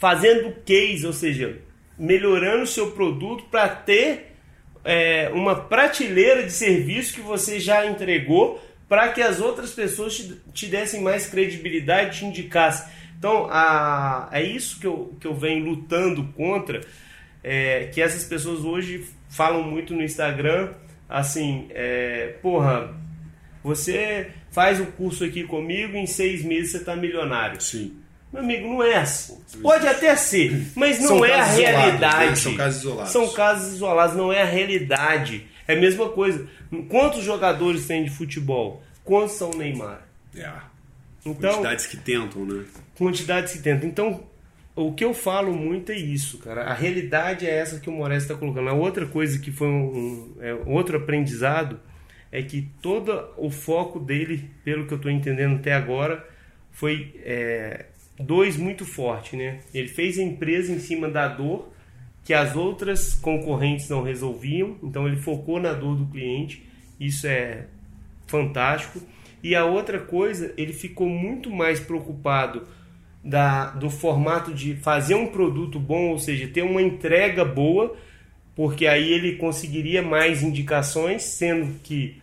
fazendo 0.06 0.54
case, 0.64 1.04
ou 1.04 1.14
seja, 1.14 1.58
melhorando 1.98 2.62
o 2.62 2.68
seu 2.68 2.92
produto 2.92 3.46
para 3.46 3.68
ter 3.68 4.36
é, 4.84 5.32
uma 5.34 5.56
prateleira 5.56 6.44
de 6.44 6.52
serviço 6.52 7.16
que 7.16 7.22
você 7.22 7.60
já 7.60 7.88
entregou 7.88 8.64
para 8.88 9.08
que 9.08 9.20
as 9.20 9.42
outras 9.42 9.72
pessoas 9.72 10.16
te, 10.16 10.40
te, 10.54 10.68
dessem 10.68 11.02
mais 11.02 11.26
credibilidade, 11.26 12.20
te 12.20 12.26
indicassem. 12.26 12.88
Então, 13.18 13.48
a, 13.50 14.30
é 14.32 14.44
isso 14.44 14.80
que 14.80 14.86
eu, 14.86 15.18
que 15.20 15.26
eu 15.26 15.34
venho 15.34 15.66
lutando 15.66 16.24
contra, 16.34 16.82
é, 17.44 17.86
que 17.92 18.00
essas 18.00 18.26
pessoas 18.26 18.64
hoje 18.64 19.08
falam 19.28 19.64
muito 19.64 19.96
no 19.96 20.04
Instagram, 20.04 20.76
assim, 21.10 21.66
é, 21.72 22.36
porra, 22.44 22.96
você 23.64 24.30
faz 24.52 24.80
o 24.80 24.86
curso 24.86 25.24
aqui 25.24 25.46
comigo, 25.46 25.98
em 25.98 26.06
seis 26.06 26.46
meses 26.46 26.74
você 26.74 26.78
está 26.78 26.96
milionário. 26.96 27.60
Sim. 27.60 28.05
Meu 28.36 28.44
amigo, 28.44 28.68
não 28.68 28.84
é 28.84 28.96
assim. 28.98 29.40
Pode 29.62 29.88
até 29.88 30.16
ser, 30.16 30.72
mas 30.76 31.00
não 31.00 31.08
São 31.08 31.26
é 31.26 31.34
a 31.34 31.44
realidade. 31.46 32.30
né? 32.30 32.36
São 32.36 32.56
casos 32.56 32.80
isolados. 32.82 33.12
São 33.12 33.34
casos 33.34 33.74
isolados, 33.74 34.16
não 34.16 34.34
é 34.34 34.42
a 34.42 34.46
realidade. 34.46 35.48
É 35.68 35.74
a 35.74 35.80
mesma 35.80 36.10
coisa. 36.10 36.48
Quantos 36.90 37.24
jogadores 37.24 37.88
tem 37.88 38.04
de 38.04 38.10
futebol? 38.10 38.84
Quantos 39.04 39.36
são 39.36 39.52
Neymar? 39.52 40.02
É. 40.36 40.52
Então, 41.26 41.52
quantidades 41.54 41.88
que 41.88 41.98
tentam, 41.98 42.46
né? 42.46 42.66
Quantidades 42.98 43.54
que 43.54 43.60
tentam. 43.60 43.90
Então, 43.90 44.24
o 44.76 44.92
que 44.94 45.06
eu 45.06 45.14
falo 45.14 45.54
muito 45.54 45.92
é 45.92 45.96
isso, 45.96 46.38
cara. 46.40 46.66
A 46.66 46.74
realidade 46.74 47.48
é 47.48 47.58
essa 47.58 47.80
que 47.80 47.90
o 47.90 47.94
Moraes 47.94 48.24
está 48.24 48.36
colocando. 48.36 48.70
A 48.70 48.74
outra 48.74 49.06
coisa 49.06 49.40
que 49.40 49.52
foi 49.52 49.68
um, 49.68 49.72
um 49.72 50.36
é, 50.42 50.54
outro 50.66 50.98
aprendizado 50.98 51.80
é 52.32 52.44
que 52.44 52.70
todo 52.82 53.30
o 53.38 53.50
foco 53.50 54.00
dele, 54.00 54.52
pelo 54.64 54.86
que 54.86 54.94
eu 54.94 54.98
estou 54.98 55.10
entendendo 55.10 55.56
até 55.56 55.74
agora, 55.74 56.28
foi 56.72 57.16
é, 57.24 57.86
dois 58.20 58.58
muito 58.58 58.86
forte, 58.86 59.36
né? 59.36 59.60
Ele 59.74 59.88
fez 59.88 60.18
a 60.18 60.24
empresa 60.24 60.72
em 60.72 60.80
cima 60.80 61.10
da 61.10 61.28
dor 61.28 61.72
que 62.24 62.34
as 62.34 62.56
outras 62.56 63.14
concorrentes 63.14 63.88
não 63.88 64.02
resolviam, 64.02 64.78
então 64.82 65.08
ele 65.08 65.18
focou 65.18 65.60
na 65.60 65.74
dor 65.74 65.96
do 65.96 66.08
cliente. 66.08 66.64
Isso 67.00 67.28
é 67.28 67.68
fantástico. 68.26 69.00
E 69.44 69.56
a 69.56 69.64
outra 69.64 70.00
coisa, 70.00 70.52
ele 70.58 70.74
ficou 70.74 71.08
muito 71.08 71.52
mais 71.52 71.80
preocupado 71.80 72.64
da, 73.24 73.68
do 73.72 73.92
formato 73.92 74.52
de 74.54 74.76
fazer 74.76 75.14
um 75.14 75.28
produto 75.28 75.80
bom, 75.80 76.10
ou 76.10 76.18
seja, 76.18 76.48
ter 76.48 76.64
uma 76.64 76.82
entrega 76.82 77.46
boa, 77.46 77.96
porque 78.56 78.88
aí 78.88 79.12
ele 79.14 79.36
conseguiria 79.36 80.02
mais 80.02 80.42
indicações, 80.42 81.22
sendo 81.22 81.80
que 81.82 82.20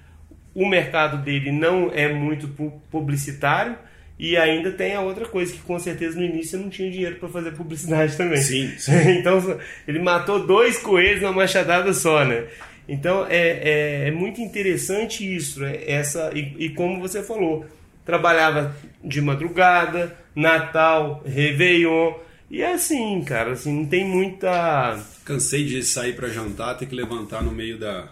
o 0.52 0.66
mercado 0.68 1.22
dele 1.22 1.52
não 1.52 1.92
é 1.92 2.12
muito 2.12 2.48
publicitário 2.90 3.76
e 4.22 4.37
ainda 4.37 4.70
tem 4.70 4.94
a 4.94 5.00
outra 5.00 5.26
coisa, 5.26 5.52
que 5.52 5.58
com 5.58 5.76
certeza 5.80 6.16
no 6.16 6.24
início 6.24 6.56
não 6.56 6.70
tinha 6.70 6.88
dinheiro 6.88 7.16
para 7.16 7.28
fazer 7.28 7.50
publicidade 7.50 8.16
também. 8.16 8.40
Sim. 8.40 8.72
sim. 8.78 9.18
então 9.18 9.58
ele 9.87 9.98
matou 9.98 10.46
dois 10.46 10.78
coelhos 10.78 11.22
numa 11.22 11.32
machadada 11.32 11.92
só, 11.92 12.24
né? 12.24 12.46
Então 12.88 13.26
é, 13.28 14.04
é, 14.04 14.08
é 14.08 14.11
muito 14.12 14.40
interessante 14.40 15.24
isso, 15.24 15.58
né? 15.58 15.76
Essa, 15.88 16.30
e, 16.37 16.54
e, 16.56 16.68
como 16.68 17.00
você 17.00 17.20
falou, 17.20 17.66
trabalhava 18.06 18.76
de 19.02 19.20
madrugada, 19.20 20.16
Natal, 20.37 21.20
Réveillon. 21.26 22.14
E 22.48 22.62
é 22.62 22.74
assim, 22.74 23.24
cara, 23.24 23.54
assim, 23.54 23.76
não 23.76 23.87
tem 23.87 24.04
muita. 24.04 25.00
Cansei 25.24 25.64
de 25.64 25.82
sair 25.82 26.14
para 26.14 26.28
jantar, 26.28 26.76
ter 26.76 26.87
que 26.87 26.94
levantar 26.94 27.42
no 27.42 27.50
meio, 27.50 27.76
da, 27.76 28.08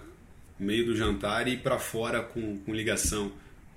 meio 0.58 0.86
do 0.86 0.96
jantar 0.96 1.46
e 1.46 1.52
ir 1.52 1.58
para 1.58 1.78
fora 1.78 2.20
com, 2.20 2.56
com 2.56 2.74
ligação. 2.74 3.30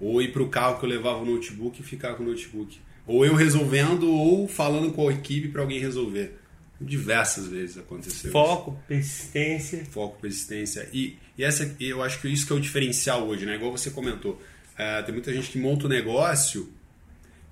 Ou 0.03 0.21
ir 0.21 0.31
para 0.31 0.43
o 0.43 0.49
carro 0.49 0.79
que 0.79 0.85
eu 0.85 0.89
levava 0.89 1.19
o 1.19 1.25
notebook 1.25 1.79
e 1.79 1.83
ficar 1.83 2.15
com 2.15 2.23
o 2.23 2.27
notebook. 2.27 2.79
Ou 3.07 3.25
eu 3.25 3.35
resolvendo 3.35 4.09
ou 4.11 4.47
falando 4.47 4.91
com 4.91 5.07
a 5.07 5.13
equipe 5.13 5.47
para 5.49 5.61
alguém 5.61 5.79
resolver. 5.79 6.39
Diversas 6.79 7.47
vezes 7.47 7.77
aconteceu. 7.77 8.31
Foco, 8.31 8.71
isso. 8.71 8.87
persistência. 8.87 9.85
Foco, 9.85 10.19
persistência. 10.21 10.89
E, 10.91 11.17
e 11.37 11.43
essa, 11.43 11.75
eu 11.79 12.03
acho 12.03 12.19
que 12.19 12.27
isso 12.27 12.45
que 12.45 12.51
é 12.51 12.55
o 12.55 12.59
diferencial 12.59 13.25
hoje, 13.27 13.45
né? 13.45 13.55
Igual 13.55 13.71
você 13.71 13.89
comentou. 13.89 14.41
É, 14.77 15.01
tem 15.03 15.13
muita 15.13 15.31
gente 15.33 15.49
que 15.49 15.57
monta 15.57 15.85
o 15.85 15.87
um 15.87 15.89
negócio 15.89 16.69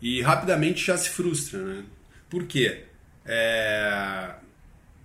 e 0.02 0.22
rapidamente 0.22 0.86
já 0.86 0.98
se 0.98 1.10
frustra, 1.10 1.60
né? 1.60 1.84
Por 2.30 2.46
quê? 2.46 2.84
É, 3.26 4.32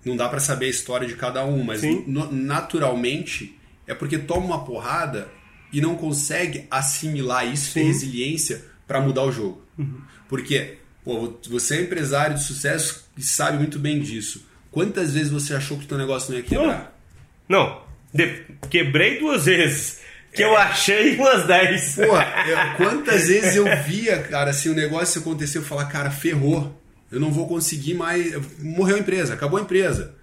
não 0.05 0.17
dá 0.17 0.29
para 0.29 0.41
saber 0.41 0.67
a 0.67 0.71
história 0.71 1.07
de 1.07 1.15
cada 1.15 1.45
um, 1.45 1.63
mas 1.63 1.83
naturalmente 2.31 3.59
é 3.87 3.95
porque 3.95 4.19
toma 4.19 4.47
uma 4.47 4.65
porrada 4.65 5.29
e 5.77 5.81
não 5.83 5.95
consegue 5.95 6.67
assimilar 6.71 7.47
isso, 7.47 7.75
ter 7.75 7.83
resiliência 7.83 8.65
para 8.87 8.99
mudar 8.99 9.25
o 9.25 9.31
jogo. 9.31 9.63
Uhum. 9.77 10.01
Porque 10.27 10.79
pô, 11.05 11.39
você 11.51 11.77
é 11.77 11.83
empresário 11.83 12.35
de 12.35 12.45
sucesso 12.45 13.05
e 13.15 13.23
sabe 13.23 13.59
muito 13.59 13.79
bem 13.79 14.01
disso. 14.01 14.47
Quantas 14.71 15.13
vezes 15.13 15.31
você 15.31 15.53
achou 15.53 15.77
que 15.77 15.85
o 15.85 15.87
teu 15.87 15.99
negócio 15.99 16.31
não 16.31 16.39
ia 16.39 16.45
quebrar? 16.45 16.99
Não, 17.47 17.59
não. 17.59 17.83
De... 18.11 18.47
quebrei 18.71 19.19
duas 19.19 19.45
vezes. 19.45 20.01
Que 20.33 20.43
é. 20.43 20.47
eu 20.47 20.57
achei 20.57 21.15
umas 21.17 21.47
10. 21.47 21.97
Porra, 21.97 22.25
quantas 22.79 23.29
vezes 23.29 23.57
eu 23.57 23.67
via, 23.85 24.23
cara, 24.23 24.53
assim, 24.53 24.71
o 24.71 24.75
negócio 24.75 25.21
aconteceu, 25.21 25.61
eu 25.61 25.67
falar, 25.67 25.85
cara, 25.87 26.11
ferrou. 26.11 26.75
Eu 27.13 27.21
não 27.21 27.31
vou 27.31 27.47
conseguir 27.47 27.93
mais. 27.93 28.35
Morreu 28.63 28.97
a 28.97 29.01
empresa, 29.01 29.35
acabou 29.35 29.59
a 29.59 29.63
empresa. 29.63 30.15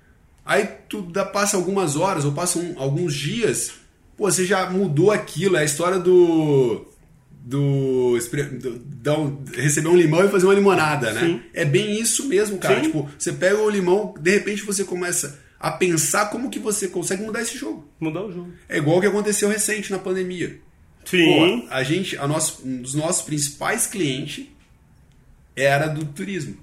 Aí 0.44 0.68
tu 0.90 1.04
dá, 1.04 1.24
passa 1.24 1.56
algumas 1.58 1.96
horas 1.96 2.26
ou 2.26 2.32
passam 2.32 2.74
alguns 2.76 3.14
dias, 3.14 3.83
pô, 4.18 4.32
você 4.32 4.46
já 4.46 4.70
mudou 4.70 5.12
aquilo. 5.12 5.58
É 5.58 5.62
a 5.62 5.66
história 5.66 6.00
do. 6.00 6.86
Do, 7.46 8.18
do, 8.18 8.80
do, 8.80 9.52
receber 9.54 9.90
um 9.90 9.98
limão 9.98 10.24
e 10.24 10.30
fazer 10.30 10.46
uma 10.46 10.54
limonada, 10.54 11.12
né? 11.12 11.22
Sim. 11.22 11.42
É 11.54 11.66
bem 11.66 12.00
isso 12.00 12.30
mesmo, 12.30 12.58
cara. 12.58 12.76
Sim. 12.76 12.84
Tipo, 12.84 13.10
você 13.20 13.34
pega 13.34 13.60
o 13.60 13.70
limão, 13.70 14.16
de 14.18 14.32
repente 14.32 14.64
você 14.64 14.86
começa 14.86 15.44
a 15.60 15.70
pensar 15.70 16.30
como 16.30 16.50
que 16.50 16.58
você 16.58 16.88
consegue 16.88 17.22
mudar 17.22 17.42
esse 17.42 17.58
jogo. 17.58 17.86
Mudar 18.00 18.24
o 18.24 18.32
jogo. 18.32 18.54
É 18.70 18.78
igual 18.78 18.98
o 18.98 19.02
que 19.02 19.08
aconteceu 19.08 19.50
recente 19.50 19.92
na 19.92 20.00
pandemia. 20.00 20.58
Sim. 21.04 21.26
Pô, 21.26 21.68
a 21.70 21.84
gente, 21.84 22.18
a 22.18 22.26
nosso, 22.28 22.66
um 22.66 22.82
dos 22.82 22.94
nossos 22.94 23.24
principais 23.24 23.88
clientes 23.88 24.46
era 25.56 25.88
do 25.88 26.06
turismo. 26.06 26.58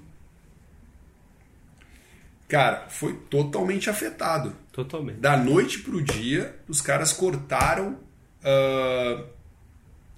Cara, 2.47 2.87
foi 2.89 3.13
totalmente 3.29 3.89
afetado. 3.89 4.55
Totalmente. 4.71 5.19
Da 5.19 5.35
noite 5.35 5.79
pro 5.79 6.01
dia, 6.01 6.55
os 6.67 6.79
caras 6.79 7.11
cortaram 7.11 7.93
uh, 7.93 7.99
ah, 8.43 9.25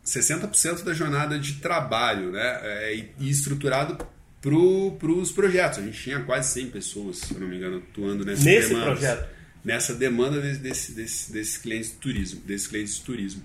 60% 0.05 0.83
da 0.83 0.93
jornada 0.93 1.39
de 1.39 1.55
trabalho, 1.55 2.31
né? 2.31 2.59
É, 2.61 2.95
e 3.19 3.29
estruturado 3.29 3.97
para 4.41 5.11
os 5.11 5.31
projetos. 5.31 5.79
A 5.79 5.81
gente 5.81 6.01
tinha 6.01 6.19
quase 6.19 6.51
100 6.51 6.69
pessoas, 6.69 7.17
se 7.17 7.33
eu 7.33 7.39
não 7.39 7.47
me 7.47 7.57
engano, 7.57 7.77
atuando 7.77 8.25
nessa 8.25 8.43
Nesse 8.43 8.69
demanda, 8.69 8.91
projeto? 8.91 9.29
Nessa 9.63 9.93
demanda 9.93 10.41
desse, 10.41 10.59
desse, 10.59 10.91
desse, 10.91 11.31
desses 11.31 11.57
clientes 11.57 11.91
de 11.91 11.97
turismo, 11.97 12.41
desses 12.41 12.67
clientes 12.67 12.95
de 12.95 13.01
turismo. 13.01 13.41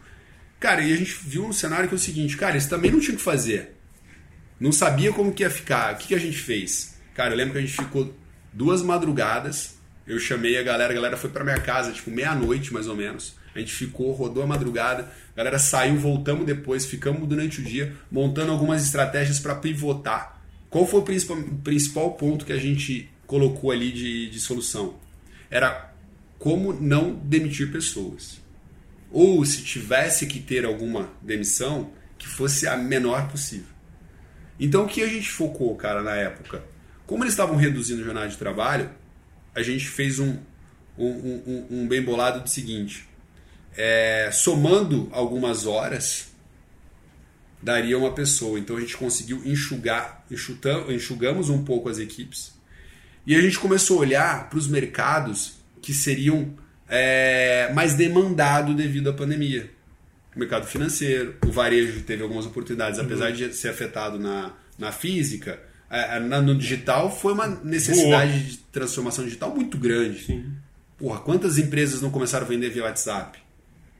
Cara, 0.58 0.82
e 0.82 0.92
a 0.92 0.96
gente 0.96 1.16
viu 1.22 1.46
um 1.46 1.52
cenário 1.52 1.88
que 1.88 1.94
é 1.94 1.96
o 1.96 2.00
seguinte, 2.00 2.36
cara, 2.36 2.52
eles 2.52 2.66
também 2.66 2.90
não 2.90 2.98
tinham 2.98 3.14
o 3.14 3.18
que 3.18 3.22
fazer. 3.22 3.76
Não 4.58 4.72
sabia 4.72 5.12
como 5.12 5.32
que 5.32 5.44
ia 5.44 5.50
ficar. 5.50 5.94
O 5.94 5.98
que, 5.98 6.08
que 6.08 6.14
a 6.16 6.18
gente 6.18 6.36
fez? 6.36 6.98
Cara, 7.14 7.32
eu 7.32 7.36
lembro 7.36 7.52
que 7.52 7.58
a 7.58 7.62
gente 7.62 7.76
ficou 7.76 8.12
duas 8.52 8.82
madrugadas. 8.82 9.77
Eu 10.08 10.18
chamei 10.18 10.56
a 10.56 10.62
galera, 10.62 10.90
a 10.90 10.96
galera 10.96 11.16
foi 11.18 11.28
para 11.28 11.44
minha 11.44 11.60
casa, 11.60 11.92
tipo, 11.92 12.10
meia-noite 12.10 12.72
mais 12.72 12.88
ou 12.88 12.96
menos. 12.96 13.36
A 13.54 13.58
gente 13.58 13.74
ficou, 13.74 14.10
rodou 14.12 14.42
a 14.42 14.46
madrugada, 14.46 15.10
a 15.34 15.36
galera 15.36 15.58
saiu, 15.58 15.96
voltamos 15.96 16.46
depois, 16.46 16.86
ficamos 16.86 17.28
durante 17.28 17.60
o 17.60 17.64
dia 17.64 17.94
montando 18.10 18.50
algumas 18.50 18.82
estratégias 18.82 19.38
para 19.38 19.54
pivotar. 19.54 20.40
Qual 20.70 20.86
foi 20.86 21.00
o 21.00 21.02
principal, 21.02 21.36
principal 21.62 22.12
ponto 22.14 22.46
que 22.46 22.52
a 22.54 22.58
gente 22.58 23.10
colocou 23.26 23.70
ali 23.70 23.92
de, 23.92 24.30
de 24.30 24.40
solução? 24.40 24.94
Era 25.50 25.92
como 26.38 26.72
não 26.72 27.14
demitir 27.14 27.70
pessoas. 27.70 28.40
Ou 29.10 29.44
se 29.44 29.62
tivesse 29.62 30.26
que 30.26 30.40
ter 30.40 30.64
alguma 30.64 31.10
demissão, 31.20 31.90
que 32.16 32.26
fosse 32.26 32.66
a 32.66 32.76
menor 32.76 33.28
possível. 33.28 33.68
Então 34.58 34.84
o 34.84 34.88
que 34.88 35.02
a 35.02 35.06
gente 35.06 35.30
focou, 35.30 35.76
cara, 35.76 36.02
na 36.02 36.14
época? 36.14 36.64
Como 37.06 37.24
eles 37.24 37.32
estavam 37.34 37.56
reduzindo 37.56 38.02
a 38.02 38.04
jornada 38.04 38.28
de 38.28 38.36
trabalho, 38.36 38.90
a 39.58 39.62
gente 39.62 39.88
fez 39.88 40.18
um, 40.18 40.36
um, 40.96 41.06
um, 41.06 41.66
um 41.70 41.88
bem 41.88 42.00
bolado 42.02 42.40
do 42.40 42.48
seguinte: 42.48 43.08
é, 43.76 44.30
somando 44.32 45.08
algumas 45.12 45.66
horas, 45.66 46.28
daria 47.62 47.98
uma 47.98 48.12
pessoa. 48.12 48.58
Então 48.58 48.76
a 48.76 48.80
gente 48.80 48.96
conseguiu 48.96 49.42
enxugar, 49.44 50.24
enxutamos, 50.30 50.92
enxugamos 50.92 51.50
um 51.50 51.64
pouco 51.64 51.88
as 51.88 51.98
equipes 51.98 52.56
e 53.26 53.34
a 53.34 53.40
gente 53.40 53.58
começou 53.58 53.98
a 53.98 54.00
olhar 54.00 54.48
para 54.48 54.58
os 54.58 54.68
mercados 54.68 55.58
que 55.82 55.92
seriam 55.92 56.54
é, 56.88 57.70
mais 57.74 57.94
demandados 57.94 58.74
devido 58.74 59.10
à 59.10 59.12
pandemia. 59.12 59.70
O 60.34 60.38
mercado 60.38 60.66
financeiro, 60.66 61.36
o 61.44 61.50
varejo 61.50 62.02
teve 62.04 62.22
algumas 62.22 62.46
oportunidades, 62.46 62.98
uhum. 62.98 63.04
apesar 63.04 63.32
de 63.32 63.52
ser 63.52 63.68
afetado 63.68 64.18
na, 64.18 64.54
na 64.78 64.92
física, 64.92 65.60
no 66.42 66.54
digital 66.54 67.10
foi 67.10 67.32
uma 67.32 67.46
necessidade 67.46 68.32
Boa. 68.32 68.44
de 68.44 68.58
transformação 68.72 69.24
digital 69.24 69.54
muito 69.54 69.78
grande. 69.78 70.24
Sim. 70.24 70.52
Porra, 70.98 71.20
quantas 71.20 71.58
empresas 71.58 72.02
não 72.02 72.10
começaram 72.10 72.44
a 72.44 72.48
vender 72.48 72.70
via 72.70 72.84
WhatsApp? 72.84 73.38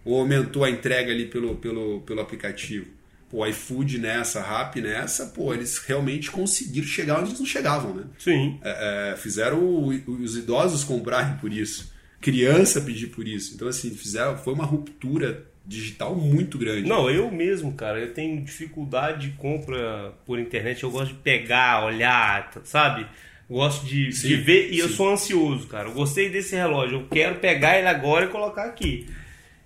Ou 0.04 0.20
aumentou 0.20 0.64
a 0.64 0.70
entrega 0.70 1.12
ali 1.12 1.26
pelo, 1.26 1.56
pelo, 1.56 2.00
pelo 2.02 2.20
aplicativo? 2.20 2.86
Pô, 3.30 3.46
iFood 3.46 3.98
nessa, 3.98 4.40
Rap 4.40 4.80
nessa, 4.80 5.26
pô, 5.26 5.52
eles 5.52 5.78
realmente 5.78 6.30
conseguiram 6.30 6.86
chegar 6.86 7.18
onde 7.18 7.28
eles 7.30 7.38
não 7.38 7.46
chegavam, 7.46 7.94
né? 7.94 8.04
Sim. 8.18 8.58
É, 8.62 9.12
é, 9.12 9.16
fizeram 9.16 9.58
o, 9.58 9.88
os 9.88 10.36
idosos 10.36 10.82
comprarem 10.84 11.36
por 11.36 11.52
isso, 11.52 11.92
criança 12.20 12.80
pedir 12.80 13.08
por 13.08 13.28
isso. 13.28 13.54
Então, 13.54 13.68
assim, 13.68 13.90
fizeram, 13.90 14.38
foi 14.38 14.54
uma 14.54 14.64
ruptura 14.64 15.46
digital 15.68 16.14
muito 16.14 16.56
grande. 16.56 16.88
Não, 16.88 17.10
eu 17.10 17.30
mesmo, 17.30 17.72
cara, 17.74 18.00
eu 18.00 18.14
tenho 18.14 18.42
dificuldade 18.42 19.28
de 19.28 19.36
compra 19.36 20.14
por 20.24 20.38
internet. 20.38 20.82
Eu 20.82 20.90
gosto 20.90 21.12
de 21.12 21.20
pegar, 21.20 21.84
olhar, 21.84 22.50
sabe? 22.64 23.06
Gosto 23.48 23.84
de, 23.84 24.10
sim, 24.12 24.28
de 24.28 24.36
ver 24.36 24.70
e 24.70 24.76
sim. 24.76 24.80
eu 24.80 24.88
sou 24.88 25.10
ansioso, 25.10 25.66
cara. 25.66 25.88
Eu 25.88 25.92
gostei 25.92 26.30
desse 26.30 26.56
relógio. 26.56 27.00
Eu 27.00 27.08
quero 27.08 27.36
pegar 27.36 27.78
ele 27.78 27.86
agora 27.86 28.24
e 28.24 28.28
colocar 28.28 28.64
aqui. 28.64 29.06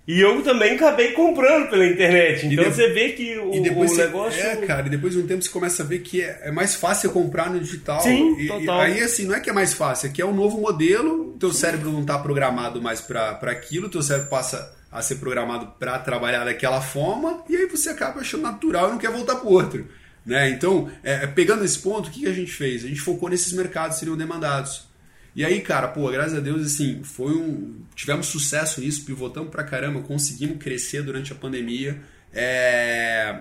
E 0.05 0.19
eu 0.19 0.41
também 0.43 0.75
acabei 0.75 1.13
comprando 1.13 1.69
pela 1.69 1.85
internet. 1.85 2.45
Então 2.47 2.65
de... 2.65 2.75
você 2.75 2.89
vê 2.89 3.09
que 3.13 3.37
o, 3.37 3.51
o 3.51 3.73
você... 3.75 4.05
negócio. 4.05 4.41
É, 4.41 4.57
cara, 4.57 4.87
e 4.87 4.89
depois 4.89 5.13
de 5.13 5.19
um 5.19 5.27
tempo 5.27 5.41
você 5.41 5.49
começa 5.49 5.81
a 5.81 5.85
ver 5.85 5.99
que 5.99 6.21
é, 6.21 6.41
é 6.43 6.51
mais 6.51 6.75
fácil 6.75 7.09
comprar 7.11 7.49
no 7.49 7.59
digital. 7.59 8.01
Sim, 8.01 8.37
e, 8.37 8.47
total. 8.47 8.79
E 8.79 8.81
aí, 8.81 9.01
assim, 9.01 9.25
não 9.25 9.35
é 9.35 9.39
que 9.39 9.49
é 9.49 9.53
mais 9.53 9.73
fácil, 9.73 10.09
é 10.09 10.11
que 10.11 10.21
é 10.21 10.25
um 10.25 10.33
novo 10.35 10.59
modelo, 10.59 11.37
teu 11.39 11.53
cérebro 11.53 11.91
não 11.91 12.01
está 12.01 12.19
programado 12.19 12.81
mais 12.81 12.99
para 12.99 13.39
aquilo, 13.43 13.89
teu 13.89 14.01
cérebro 14.01 14.29
passa 14.29 14.73
a 14.91 15.01
ser 15.01 15.15
programado 15.15 15.73
para 15.79 15.97
trabalhar 15.99 16.43
daquela 16.43 16.81
forma, 16.81 17.43
e 17.49 17.55
aí 17.55 17.65
você 17.65 17.89
acaba 17.89 18.19
achando 18.19 18.43
natural 18.43 18.89
e 18.89 18.91
não 18.91 18.97
quer 18.99 19.09
voltar 19.09 19.37
para 19.37 19.47
o 19.47 19.53
outro. 19.53 19.87
Né? 20.25 20.49
Então, 20.49 20.89
é, 21.03 21.23
é, 21.23 21.27
pegando 21.27 21.65
esse 21.65 21.79
ponto, 21.79 22.09
o 22.09 22.11
que, 22.11 22.21
que 22.21 22.27
a 22.27 22.33
gente 22.33 22.51
fez? 22.51 22.83
A 22.83 22.87
gente 22.87 23.01
focou 23.01 23.29
nesses 23.29 23.51
mercados 23.53 23.95
que 23.95 23.99
seriam 23.99 24.15
demandados. 24.17 24.87
E 25.35 25.43
aí, 25.43 25.61
cara, 25.61 25.87
pô, 25.87 26.09
graças 26.11 26.37
a 26.37 26.39
Deus, 26.39 26.65
assim, 26.65 27.03
foi 27.03 27.33
um. 27.33 27.81
Tivemos 27.95 28.27
sucesso 28.27 28.81
nisso, 28.81 29.03
pivotamos 29.03 29.49
pra 29.49 29.63
caramba, 29.63 30.01
conseguimos 30.01 30.57
crescer 30.57 31.01
durante 31.01 31.31
a 31.31 31.35
pandemia. 31.35 31.99
É... 32.31 33.39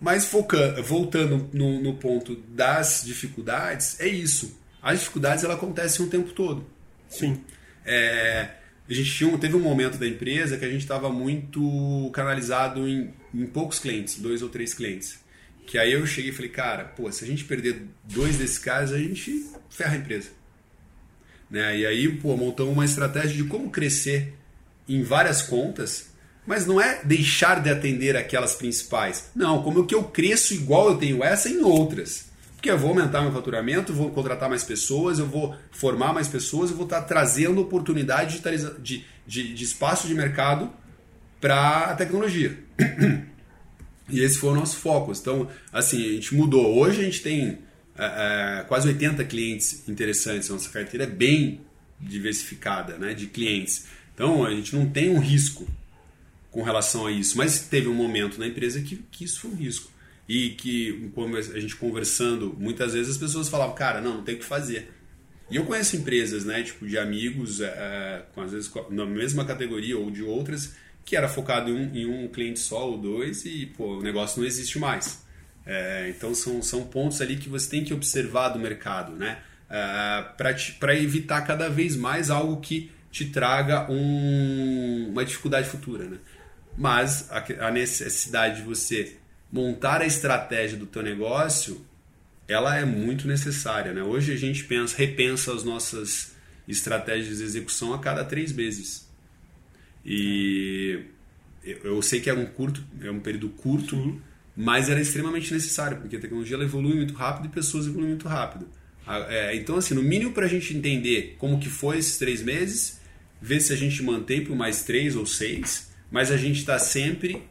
Mas 0.00 0.24
focando, 0.26 0.82
voltando 0.82 1.50
no, 1.52 1.82
no 1.82 1.94
ponto 1.94 2.36
das 2.48 3.02
dificuldades, 3.04 4.00
é 4.00 4.08
isso. 4.08 4.58
As 4.80 5.00
dificuldades 5.00 5.44
ela 5.44 5.54
acontecem 5.54 6.06
o 6.06 6.08
tempo 6.08 6.30
todo. 6.32 6.64
Sim. 7.08 7.42
É, 7.84 8.50
a 8.88 8.94
gente 8.94 9.12
tinha, 9.12 9.36
teve 9.38 9.56
um 9.56 9.60
momento 9.60 9.98
da 9.98 10.06
empresa 10.06 10.56
que 10.56 10.64
a 10.64 10.70
gente 10.70 10.82
estava 10.82 11.10
muito 11.10 12.10
canalizado 12.14 12.88
em, 12.88 13.12
em 13.34 13.46
poucos 13.46 13.78
clientes, 13.78 14.18
dois 14.18 14.40
ou 14.40 14.48
três 14.48 14.72
clientes. 14.72 15.18
Que 15.66 15.76
aí 15.76 15.92
eu 15.92 16.06
cheguei 16.06 16.30
e 16.30 16.34
falei, 16.34 16.50
cara, 16.50 16.84
pô, 16.84 17.10
se 17.12 17.24
a 17.24 17.26
gente 17.26 17.44
perder 17.44 17.82
dois 18.04 18.38
desses 18.38 18.58
caras, 18.58 18.92
a 18.92 18.98
gente 18.98 19.46
ferra 19.68 19.94
a 19.94 19.98
empresa. 19.98 20.39
Né? 21.50 21.78
E 21.78 21.86
aí, 21.86 22.08
pô, 22.08 22.36
montamos 22.36 22.72
uma 22.72 22.84
estratégia 22.84 23.36
de 23.36 23.44
como 23.44 23.70
crescer 23.70 24.34
em 24.88 25.02
várias 25.02 25.42
contas, 25.42 26.10
mas 26.46 26.66
não 26.66 26.80
é 26.80 27.02
deixar 27.04 27.60
de 27.60 27.70
atender 27.70 28.16
aquelas 28.16 28.54
principais. 28.54 29.30
Não, 29.34 29.62
como 29.62 29.86
que 29.86 29.94
eu 29.94 30.04
cresço 30.04 30.54
igual 30.54 30.90
eu 30.90 30.96
tenho 30.96 31.22
essa 31.22 31.48
em 31.48 31.62
outras. 31.62 32.30
Porque 32.56 32.70
eu 32.70 32.78
vou 32.78 32.90
aumentar 32.90 33.22
meu 33.22 33.32
faturamento, 33.32 33.92
vou 33.92 34.10
contratar 34.10 34.48
mais 34.48 34.62
pessoas, 34.62 35.18
eu 35.18 35.26
vou 35.26 35.56
formar 35.70 36.12
mais 36.12 36.28
pessoas, 36.28 36.70
eu 36.70 36.76
vou 36.76 36.84
estar 36.84 37.02
trazendo 37.02 37.60
oportunidade 37.60 38.42
de, 38.80 39.04
de, 39.26 39.54
de 39.54 39.64
espaço 39.64 40.06
de 40.06 40.14
mercado 40.14 40.70
para 41.40 41.86
a 41.86 41.94
tecnologia. 41.94 42.58
E 44.12 44.24
esse 44.24 44.38
foi 44.38 44.50
o 44.50 44.54
nosso 44.54 44.76
foco. 44.76 45.12
Então, 45.12 45.48
assim, 45.72 46.04
a 46.04 46.12
gente 46.14 46.34
mudou. 46.34 46.76
Hoje 46.76 47.00
a 47.00 47.04
gente 47.04 47.22
tem 47.22 47.60
é, 47.96 48.60
é, 48.60 48.64
quase 48.64 48.88
80 48.88 49.24
clientes 49.24 49.88
interessantes. 49.88 50.48
Nossa 50.48 50.68
carteira 50.70 51.04
é 51.04 51.08
bem 51.08 51.60
diversificada 52.00 52.96
né, 52.96 53.14
de 53.14 53.26
clientes. 53.26 53.86
Então, 54.14 54.44
a 54.44 54.50
gente 54.50 54.74
não 54.74 54.88
tem 54.88 55.10
um 55.10 55.18
risco 55.18 55.66
com 56.50 56.62
relação 56.62 57.06
a 57.06 57.12
isso. 57.12 57.36
Mas 57.36 57.60
teve 57.60 57.88
um 57.88 57.94
momento 57.94 58.38
na 58.38 58.46
empresa 58.46 58.80
que, 58.80 58.96
que 59.10 59.24
isso 59.24 59.40
foi 59.40 59.50
um 59.50 59.56
risco 59.56 59.90
e 60.28 60.50
que 60.50 61.10
a 61.54 61.58
gente 61.58 61.74
conversando, 61.74 62.54
muitas 62.56 62.92
vezes 62.92 63.12
as 63.12 63.18
pessoas 63.18 63.48
falavam, 63.48 63.74
cara, 63.74 64.00
não, 64.00 64.18
não 64.18 64.22
tem 64.22 64.36
o 64.36 64.38
que 64.38 64.44
fazer. 64.44 64.92
E 65.50 65.56
eu 65.56 65.64
conheço 65.64 65.96
empresas, 65.96 66.44
né, 66.44 66.62
tipo 66.62 66.86
de 66.86 66.96
amigos, 66.96 67.60
é, 67.60 68.22
com, 68.32 68.42
às 68.42 68.52
vezes 68.52 68.70
na 68.90 69.04
mesma 69.04 69.44
categoria 69.44 69.98
ou 69.98 70.08
de 70.08 70.22
outras, 70.22 70.74
que 71.04 71.16
era 71.16 71.28
focado 71.28 71.70
em 71.70 71.74
um, 71.74 71.96
em 71.96 72.06
um 72.06 72.28
cliente 72.28 72.60
só 72.60 72.88
ou 72.88 72.96
dois 72.96 73.44
e 73.44 73.66
pô, 73.76 73.98
o 73.98 74.02
negócio 74.02 74.40
não 74.40 74.46
existe 74.46 74.78
mais. 74.78 75.24
É, 75.72 76.08
então 76.08 76.34
são, 76.34 76.60
são 76.60 76.82
pontos 76.82 77.20
ali 77.20 77.36
que 77.36 77.48
você 77.48 77.70
tem 77.70 77.84
que 77.84 77.94
observar 77.94 78.48
do 78.48 78.58
mercado, 78.58 79.12
né, 79.12 79.38
é, 79.70 80.24
para 80.80 80.96
evitar 80.96 81.42
cada 81.42 81.68
vez 81.68 81.94
mais 81.94 82.28
algo 82.28 82.60
que 82.60 82.90
te 83.08 83.26
traga 83.26 83.88
um, 83.88 85.10
uma 85.12 85.24
dificuldade 85.24 85.68
futura, 85.68 86.06
né. 86.06 86.18
mas 86.76 87.30
a, 87.30 87.68
a 87.68 87.70
necessidade 87.70 88.56
de 88.56 88.62
você 88.62 89.16
montar 89.52 90.00
a 90.00 90.06
estratégia 90.06 90.76
do 90.76 90.86
teu 90.86 91.02
negócio, 91.02 91.86
ela 92.48 92.76
é 92.76 92.84
muito 92.84 93.28
necessária. 93.28 93.92
Né? 93.92 94.02
Hoje 94.02 94.32
a 94.32 94.36
gente 94.36 94.64
pensa, 94.64 94.96
repensa 94.96 95.54
as 95.54 95.62
nossas 95.62 96.34
estratégias 96.66 97.38
de 97.38 97.44
execução 97.44 97.94
a 97.94 98.00
cada 98.00 98.24
três 98.24 98.52
meses. 98.52 99.08
E 100.04 101.04
eu 101.64 102.02
sei 102.02 102.20
que 102.20 102.28
é 102.28 102.34
um 102.34 102.46
curto, 102.46 102.82
é 103.00 103.10
um 103.10 103.20
período 103.20 103.50
curto, 103.50 103.94
uhum. 103.94 104.20
Mas 104.60 104.90
era 104.90 105.00
extremamente 105.00 105.52
necessário, 105.54 105.96
porque 105.96 106.16
a 106.16 106.20
tecnologia 106.20 106.58
evolui 106.58 106.94
muito 106.94 107.14
rápido 107.14 107.46
e 107.46 107.48
pessoas 107.48 107.86
evoluem 107.86 108.10
muito 108.10 108.28
rápido. 108.28 108.68
É, 109.28 109.56
então, 109.56 109.76
assim, 109.76 109.94
no 109.94 110.02
mínimo 110.02 110.32
para 110.32 110.44
a 110.44 110.48
gente 110.48 110.76
entender 110.76 111.36
como 111.38 111.58
que 111.58 111.70
foi 111.70 111.96
esses 111.96 112.18
três 112.18 112.42
meses, 112.42 113.00
ver 113.40 113.60
se 113.60 113.72
a 113.72 113.76
gente 113.76 114.02
mantém 114.02 114.44
por 114.44 114.54
mais 114.54 114.82
três 114.84 115.16
ou 115.16 115.24
seis, 115.24 115.90
mas 116.10 116.30
a 116.30 116.36
gente 116.36 116.58
está 116.58 116.78
sempre 116.78 117.42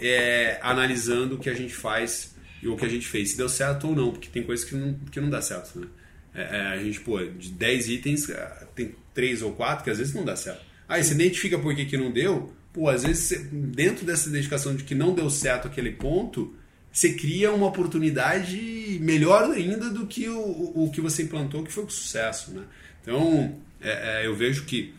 é, 0.00 0.60
analisando 0.62 1.34
o 1.34 1.38
que 1.38 1.50
a 1.50 1.54
gente 1.54 1.74
faz 1.74 2.36
e 2.62 2.68
o 2.68 2.76
que 2.76 2.84
a 2.84 2.88
gente 2.88 3.08
fez, 3.08 3.32
se 3.32 3.36
deu 3.36 3.48
certo 3.48 3.88
ou 3.88 3.96
não, 3.96 4.12
porque 4.12 4.28
tem 4.28 4.44
coisas 4.44 4.64
que 4.64 4.76
não, 4.76 4.94
que 5.10 5.20
não 5.20 5.28
dá 5.28 5.42
certo. 5.42 5.80
Né? 5.80 5.88
É, 6.32 6.42
é 6.42 6.60
a 6.68 6.78
gente, 6.78 7.00
pô, 7.00 7.18
de 7.20 7.50
10 7.50 7.88
itens, 7.88 8.30
é, 8.30 8.68
tem 8.76 8.94
três 9.12 9.42
ou 9.42 9.52
quatro 9.52 9.82
que 9.82 9.90
às 9.90 9.98
vezes 9.98 10.14
não 10.14 10.24
dá 10.24 10.36
certo. 10.36 10.64
Aí 10.88 11.02
você 11.02 11.14
identifica 11.14 11.58
por 11.58 11.74
que, 11.74 11.84
que 11.84 11.96
não 11.96 12.12
deu, 12.12 12.54
pô, 12.74 12.88
às 12.88 13.04
vezes 13.04 13.46
dentro 13.50 14.04
dessa 14.04 14.28
identificação 14.28 14.74
de 14.74 14.82
que 14.82 14.96
não 14.96 15.14
deu 15.14 15.30
certo 15.30 15.68
aquele 15.68 15.92
ponto, 15.92 16.52
você 16.92 17.14
cria 17.14 17.52
uma 17.52 17.68
oportunidade 17.68 18.98
melhor 19.00 19.50
ainda 19.52 19.88
do 19.88 20.06
que 20.06 20.28
o, 20.28 20.72
o 20.84 20.90
que 20.92 21.00
você 21.00 21.22
implantou, 21.22 21.62
que 21.62 21.72
foi 21.72 21.84
o 21.84 21.90
sucesso. 21.90 22.50
Né? 22.50 22.64
Então, 23.00 23.56
é, 23.80 24.22
é, 24.22 24.26
eu 24.26 24.34
vejo 24.34 24.64
que 24.64 24.92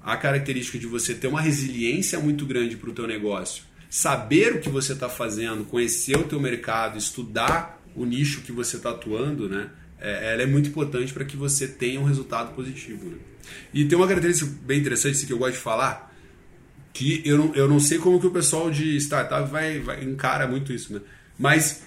a 0.00 0.16
característica 0.16 0.78
de 0.78 0.86
você 0.86 1.12
ter 1.12 1.26
uma 1.26 1.40
resiliência 1.40 2.20
muito 2.20 2.46
grande 2.46 2.76
para 2.76 2.88
o 2.88 2.92
teu 2.92 3.06
negócio, 3.06 3.64
saber 3.90 4.54
o 4.54 4.60
que 4.60 4.68
você 4.68 4.92
está 4.92 5.08
fazendo, 5.08 5.64
conhecer 5.64 6.16
o 6.16 6.24
teu 6.24 6.40
mercado, 6.40 6.96
estudar 6.96 7.82
o 7.96 8.04
nicho 8.04 8.42
que 8.42 8.52
você 8.52 8.76
está 8.76 8.90
atuando, 8.90 9.48
né? 9.48 9.70
É, 10.00 10.32
ela 10.32 10.42
é 10.42 10.46
muito 10.46 10.68
importante 10.68 11.12
para 11.12 11.24
que 11.24 11.36
você 11.36 11.66
tenha 11.66 12.00
um 12.00 12.04
resultado 12.04 12.54
positivo. 12.54 13.06
Né? 13.06 13.16
E 13.74 13.84
tem 13.84 13.98
uma 13.98 14.06
característica 14.06 14.48
bem 14.62 14.78
interessante 14.78 15.26
que 15.26 15.32
eu 15.32 15.38
gosto 15.38 15.54
de 15.54 15.58
falar, 15.58 16.08
que 16.98 17.22
eu 17.24 17.38
não, 17.38 17.54
eu 17.54 17.68
não 17.68 17.78
sei 17.78 17.96
como 17.96 18.18
que 18.18 18.26
o 18.26 18.30
pessoal 18.32 18.72
de 18.72 18.96
startup 18.96 19.48
vai, 19.48 19.78
vai 19.78 20.02
encara 20.02 20.48
muito 20.48 20.72
isso, 20.72 20.92
né? 20.92 21.00
Mas 21.38 21.84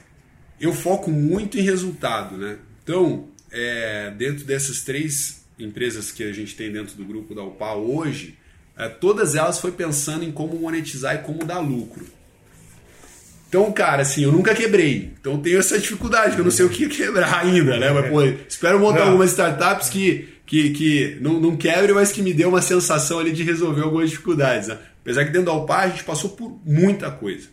eu 0.58 0.74
foco 0.74 1.12
muito 1.12 1.60
em 1.60 1.62
resultado, 1.62 2.38
né? 2.38 2.60
Então, 2.82 3.28
é, 3.52 4.10
dentro 4.12 4.46
dessas 4.46 4.84
três 4.84 5.44
empresas 5.60 6.14
que 6.14 6.24
a 6.24 6.32
gente 6.32 6.56
tem 6.56 6.72
dentro 6.72 6.96
do 6.96 7.04
grupo 7.04 7.36
da 7.36 7.44
UPA 7.44 7.74
hoje, 7.74 8.38
é, 8.78 8.88
todas 8.88 9.36
elas 9.36 9.60
foi 9.60 9.74
pensando 9.74 10.24
em 10.24 10.32
como 10.32 10.58
monetizar 10.58 11.16
e 11.16 11.18
como 11.18 11.44
dar 11.44 11.60
lucro. 11.60 12.06
Então, 13.50 13.70
cara, 13.70 14.04
assim, 14.04 14.24
eu 14.24 14.32
nunca 14.32 14.56
quebrei. 14.56 15.12
Então 15.20 15.42
tenho 15.42 15.60
essa 15.60 15.78
dificuldade, 15.78 16.36
que 16.36 16.40
eu 16.40 16.46
não 16.46 16.52
sei 16.52 16.66
o 16.66 16.70
que 16.70 16.88
quebrar 16.88 17.40
ainda, 17.44 17.78
né? 17.78 17.92
Mas, 17.92 18.10
pô, 18.10 18.24
espero 18.48 18.80
montar 18.80 19.00
não. 19.00 19.08
algumas 19.08 19.32
startups 19.32 19.90
que, 19.90 20.30
que, 20.46 20.70
que 20.70 21.18
não, 21.20 21.38
não 21.38 21.58
quebre, 21.58 21.92
mas 21.92 22.14
que 22.14 22.22
me 22.22 22.34
dê 22.34 22.46
uma 22.46 22.62
sensação 22.62 23.20
ali 23.20 23.34
de 23.34 23.44
resolver 23.44 23.82
algumas 23.82 24.10
dificuldades. 24.10 24.70
Né? 24.70 24.78
Apesar 25.02 25.26
que 25.26 25.32
dentro 25.32 25.48
da 25.48 25.54
UPA 25.54 25.78
a 25.78 25.90
gente 25.90 26.04
passou 26.04 26.32
por 26.32 26.60
muita 26.66 27.12
coisa. 27.12 27.50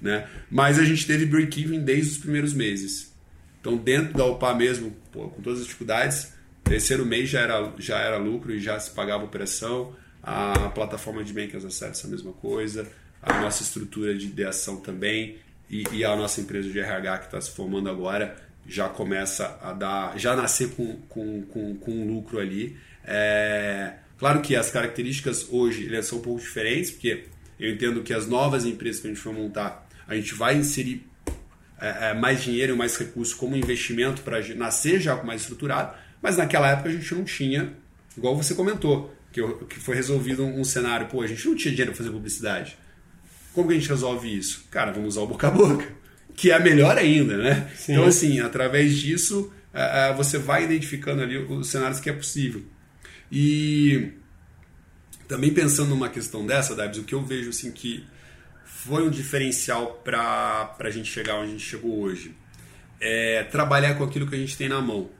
Né? 0.00 0.26
Mas 0.50 0.78
a 0.78 0.84
gente 0.84 1.06
teve 1.06 1.26
break-even 1.26 1.80
desde 1.80 2.12
os 2.12 2.18
primeiros 2.18 2.52
meses. 2.52 3.12
Então, 3.60 3.76
dentro 3.76 4.12
da 4.14 4.26
UPA 4.26 4.54
mesmo, 4.54 4.94
pô, 5.10 5.28
com 5.28 5.40
todas 5.40 5.60
as 5.60 5.66
dificuldades, 5.66 6.34
Terceiro 6.64 7.04
mês 7.04 7.28
já 7.28 7.40
era, 7.40 7.72
já 7.78 7.98
era 7.98 8.16
lucro 8.16 8.52
e 8.52 8.58
já 8.58 8.80
se 8.80 8.90
pagava 8.90 9.22
operação. 9.22 9.94
A 10.22 10.70
plataforma 10.70 11.22
de 11.22 11.32
Bank 11.34 11.54
as 11.54 12.04
a 12.04 12.08
mesma 12.08 12.32
coisa. 12.32 12.90
A 13.22 13.42
nossa 13.42 13.62
estrutura 13.62 14.16
de 14.16 14.26
ideação 14.26 14.80
também. 14.80 15.36
E, 15.68 15.84
e 15.92 16.04
a 16.04 16.16
nossa 16.16 16.40
empresa 16.40 16.70
de 16.70 16.78
RH 16.80 17.18
que 17.18 17.24
está 17.26 17.40
se 17.40 17.50
formando 17.50 17.90
agora 17.90 18.36
já 18.66 18.88
começa 18.88 19.58
a 19.62 19.74
dar, 19.74 20.18
já 20.18 20.34
nascer 20.34 20.70
com, 20.70 20.96
com, 21.08 21.42
com, 21.42 21.76
com 21.76 22.06
lucro 22.06 22.40
ali. 22.40 22.78
É, 23.04 23.92
claro 24.18 24.40
que 24.40 24.56
as 24.56 24.70
características 24.70 25.46
hoje 25.50 25.86
elas 25.88 26.06
são 26.06 26.18
um 26.18 26.22
pouco 26.22 26.40
diferentes, 26.40 26.90
porque 26.90 27.24
eu 27.58 27.70
entendo 27.70 28.02
que 28.02 28.12
as 28.12 28.26
novas 28.26 28.64
empresas 28.64 29.00
que 29.00 29.06
a 29.06 29.10
gente 29.10 29.20
for 29.20 29.32
montar, 29.32 29.88
a 30.06 30.14
gente 30.14 30.34
vai 30.34 30.56
inserir 30.56 31.06
é, 31.80 32.10
é, 32.10 32.14
mais 32.14 32.42
dinheiro 32.42 32.74
e 32.74 32.76
mais 32.76 32.96
recursos 32.96 33.34
como 33.34 33.56
investimento 33.56 34.22
para 34.22 34.40
nascer 34.54 35.00
já 35.00 35.22
mais 35.22 35.42
estruturado, 35.42 35.96
mas 36.22 36.36
naquela 36.36 36.70
época 36.70 36.88
a 36.88 36.92
gente 36.92 37.14
não 37.14 37.24
tinha, 37.24 37.72
igual 38.16 38.36
você 38.36 38.54
comentou, 38.54 39.14
que, 39.32 39.40
eu, 39.40 39.58
que 39.66 39.78
foi 39.80 39.96
resolvido 39.96 40.44
um, 40.44 40.60
um 40.60 40.64
cenário, 40.64 41.08
pô, 41.08 41.20
a 41.22 41.26
gente 41.26 41.46
não 41.46 41.56
tinha 41.56 41.72
dinheiro 41.72 41.90
para 41.90 41.98
fazer 41.98 42.10
publicidade. 42.10 42.78
Como 43.52 43.68
que 43.68 43.74
a 43.74 43.78
gente 43.78 43.88
resolve 43.88 44.36
isso? 44.36 44.66
Cara, 44.70 44.92
vamos 44.92 45.14
usar 45.14 45.22
o 45.22 45.26
boca 45.26 45.48
a 45.48 45.50
boca, 45.50 45.86
que 46.34 46.50
é 46.50 46.58
melhor 46.58 46.96
ainda, 46.96 47.36
né? 47.36 47.70
Sim. 47.76 47.92
Então, 47.92 48.04
assim, 48.04 48.40
através 48.40 48.96
disso, 48.96 49.52
uh, 49.72 50.16
você 50.16 50.38
vai 50.38 50.64
identificando 50.64 51.22
ali 51.22 51.36
os 51.36 51.68
cenários 51.68 52.00
que 52.00 52.08
é 52.08 52.12
possível. 52.12 52.62
E 53.36 54.12
também 55.26 55.52
pensando 55.52 55.88
numa 55.88 56.08
questão 56.08 56.46
dessa, 56.46 56.76
Debs, 56.76 56.98
o 56.98 57.02
que 57.02 57.16
eu 57.16 57.24
vejo 57.24 57.50
assim 57.50 57.72
que 57.72 58.06
foi 58.64 59.02
um 59.02 59.10
diferencial 59.10 60.00
para 60.04 60.76
a 60.78 60.90
gente 60.90 61.10
chegar 61.10 61.34
onde 61.38 61.48
a 61.48 61.50
gente 61.50 61.64
chegou 61.64 61.98
hoje 61.98 62.32
é 63.00 63.42
trabalhar 63.42 63.96
com 63.96 64.04
aquilo 64.04 64.28
que 64.28 64.36
a 64.36 64.38
gente 64.38 64.56
tem 64.56 64.68
na 64.68 64.80
mão. 64.80 65.10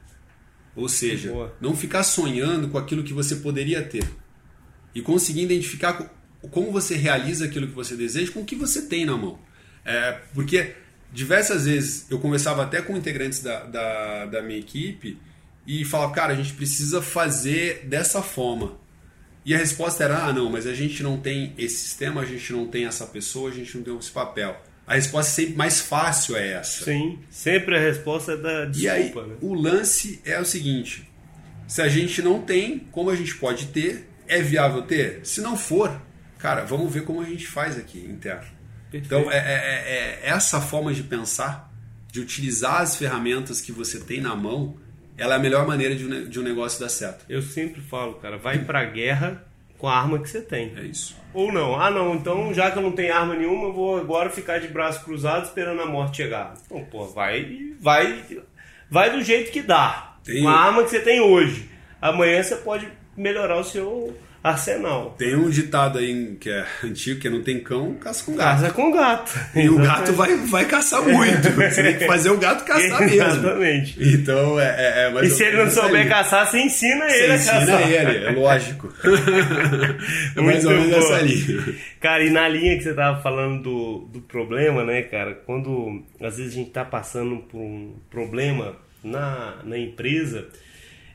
Ou 0.76 0.88
seja, 0.88 1.32
Boa. 1.32 1.56
não 1.60 1.76
ficar 1.76 2.04
sonhando 2.04 2.68
com 2.68 2.78
aquilo 2.78 3.02
que 3.02 3.12
você 3.12 3.34
poderia 3.36 3.82
ter. 3.82 4.08
E 4.94 5.02
conseguir 5.02 5.42
identificar 5.42 6.08
como 6.52 6.70
você 6.70 6.94
realiza 6.94 7.46
aquilo 7.46 7.66
que 7.66 7.74
você 7.74 7.96
deseja 7.96 8.30
com 8.30 8.42
o 8.42 8.44
que 8.44 8.54
você 8.54 8.82
tem 8.82 9.04
na 9.04 9.16
mão. 9.16 9.40
É, 9.84 10.20
porque 10.32 10.76
diversas 11.12 11.66
vezes 11.66 12.06
eu 12.08 12.20
conversava 12.20 12.62
até 12.62 12.80
com 12.80 12.96
integrantes 12.96 13.42
da, 13.42 13.64
da, 13.64 14.26
da 14.26 14.42
minha 14.42 14.60
equipe 14.60 15.18
e 15.66 15.84
falava, 15.84 16.12
cara, 16.12 16.32
a 16.32 16.36
gente 16.36 16.52
precisa 16.52 17.00
fazer 17.00 17.86
dessa 17.86 18.22
forma. 18.22 18.78
E 19.44 19.54
a 19.54 19.58
resposta 19.58 20.04
era, 20.04 20.24
ah, 20.24 20.32
não, 20.32 20.50
mas 20.50 20.66
a 20.66 20.74
gente 20.74 21.02
não 21.02 21.18
tem 21.18 21.52
esse 21.58 21.76
sistema, 21.76 22.22
a 22.22 22.24
gente 22.24 22.52
não 22.52 22.66
tem 22.66 22.86
essa 22.86 23.06
pessoa, 23.06 23.50
a 23.50 23.54
gente 23.54 23.76
não 23.76 23.84
tem 23.84 23.98
esse 23.98 24.10
papel. 24.10 24.58
A 24.86 24.94
resposta 24.94 25.32
sempre 25.32 25.54
mais 25.54 25.80
fácil 25.80 26.36
é 26.36 26.52
essa. 26.52 26.84
Sim, 26.84 27.18
sempre 27.30 27.76
a 27.76 27.80
resposta 27.80 28.32
é 28.32 28.36
da 28.36 28.64
desculpa. 28.66 29.20
E 29.20 29.22
aí, 29.22 29.28
né? 29.28 29.36
o 29.40 29.54
lance 29.54 30.20
é 30.24 30.38
o 30.38 30.44
seguinte: 30.44 31.10
se 31.66 31.80
a 31.80 31.88
gente 31.88 32.20
não 32.22 32.42
tem, 32.42 32.80
como 32.90 33.10
a 33.10 33.16
gente 33.16 33.34
pode 33.36 33.66
ter? 33.66 34.10
É 34.26 34.40
viável 34.40 34.82
ter? 34.82 35.20
Se 35.24 35.40
não 35.40 35.56
for, 35.56 36.00
cara, 36.38 36.64
vamos 36.64 36.92
ver 36.92 37.04
como 37.04 37.20
a 37.20 37.24
gente 37.24 37.46
faz 37.46 37.78
aqui 37.78 37.98
interno. 37.98 38.46
Perfeito. 38.90 39.06
Então, 39.06 39.30
é, 39.30 39.36
é, 39.36 39.40
é, 39.40 40.20
é, 40.22 40.30
essa 40.30 40.60
forma 40.60 40.92
de 40.94 41.02
pensar, 41.02 41.70
de 42.10 42.20
utilizar 42.20 42.80
as 42.80 42.96
ferramentas 42.96 43.60
que 43.60 43.72
você 43.72 43.98
tem 43.98 44.20
na 44.20 44.34
mão, 44.36 44.78
ela 45.16 45.34
é 45.34 45.36
a 45.36 45.40
melhor 45.40 45.66
maneira 45.66 45.94
de 45.94 46.04
um, 46.04 46.28
de 46.28 46.40
um 46.40 46.42
negócio 46.42 46.80
dar 46.80 46.88
certo. 46.88 47.24
Eu 47.28 47.42
sempre 47.42 47.80
falo, 47.80 48.14
cara, 48.14 48.36
vai 48.36 48.58
pra 48.58 48.84
guerra 48.84 49.44
com 49.78 49.88
a 49.88 49.96
arma 49.96 50.18
que 50.18 50.28
você 50.28 50.40
tem. 50.40 50.72
É 50.76 50.82
isso. 50.82 51.16
Ou 51.32 51.52
não. 51.52 51.78
Ah, 51.80 51.90
não, 51.90 52.14
então 52.14 52.52
já 52.54 52.70
que 52.70 52.78
eu 52.78 52.82
não 52.82 52.92
tenho 52.92 53.14
arma 53.14 53.34
nenhuma, 53.34 53.68
eu 53.68 53.72
vou 53.72 53.98
agora 53.98 54.30
ficar 54.30 54.58
de 54.58 54.68
braço 54.68 55.04
cruzado 55.04 55.44
esperando 55.44 55.82
a 55.82 55.86
morte 55.86 56.18
chegar. 56.18 56.54
Então, 56.64 56.84
pô, 56.84 57.06
vai, 57.06 57.74
vai, 57.80 58.24
vai 58.90 59.10
do 59.10 59.22
jeito 59.22 59.50
que 59.50 59.62
dá. 59.62 60.16
Tem... 60.24 60.42
Com 60.42 60.48
a 60.48 60.58
arma 60.58 60.84
que 60.84 60.90
você 60.90 61.00
tem 61.00 61.20
hoje. 61.20 61.70
Amanhã 62.00 62.42
você 62.42 62.56
pode 62.56 62.88
melhorar 63.16 63.58
o 63.58 63.64
seu 63.64 64.16
Arsenal. 64.44 65.14
Tem 65.16 65.34
um 65.34 65.48
ditado 65.48 65.98
aí 65.98 66.36
que 66.38 66.50
é 66.50 66.66
antigo, 66.84 67.18
que 67.18 67.28
é 67.28 67.30
não 67.30 67.42
tem 67.42 67.60
cão, 67.60 67.94
caça 67.94 68.22
com 68.26 68.36
gato. 68.36 68.60
Caça 68.60 68.74
com 68.74 68.92
gato. 68.92 69.40
E 69.56 69.70
o 69.70 69.78
gato 69.78 70.12
vai, 70.12 70.36
vai 70.36 70.66
caçar 70.66 71.00
muito. 71.02 71.48
Você 71.56 71.82
tem 71.82 71.96
que 71.96 72.06
fazer 72.06 72.28
o 72.28 72.36
gato 72.36 72.62
caçar 72.62 73.00
mesmo. 73.00 73.22
Exatamente. 73.22 73.96
Então 73.98 74.60
é, 74.60 74.66
é, 74.66 75.06
é 75.06 75.10
mais 75.10 75.32
E 75.32 75.34
se 75.34 75.44
ele 75.44 75.56
não 75.56 75.70
souber 75.70 76.06
caçar, 76.06 76.46
você 76.46 76.60
ensina 76.60 77.06
ele 77.06 77.38
você 77.38 77.48
a 77.48 77.52
caçar. 77.54 77.80
ensina 77.80 78.02
ele, 78.02 78.26
é 78.26 78.30
lógico. 78.32 78.92
é 80.36 80.40
mais 80.42 80.62
ou 80.66 80.72
menos 80.72 80.92
essa 80.92 81.22
linha. 81.22 81.74
Cara, 81.98 82.22
e 82.22 82.28
na 82.28 82.46
linha 82.46 82.76
que 82.76 82.82
você 82.82 82.92
tava 82.92 83.22
falando 83.22 83.62
do, 83.62 83.98
do 84.12 84.20
problema, 84.20 84.84
né, 84.84 85.00
cara? 85.04 85.32
Quando 85.46 86.04
às 86.20 86.36
vezes 86.36 86.52
a 86.52 86.56
gente 86.56 86.70
tá 86.70 86.84
passando 86.84 87.38
por 87.38 87.58
um 87.58 87.94
problema 88.10 88.76
na, 89.02 89.54
na 89.64 89.78
empresa, 89.78 90.48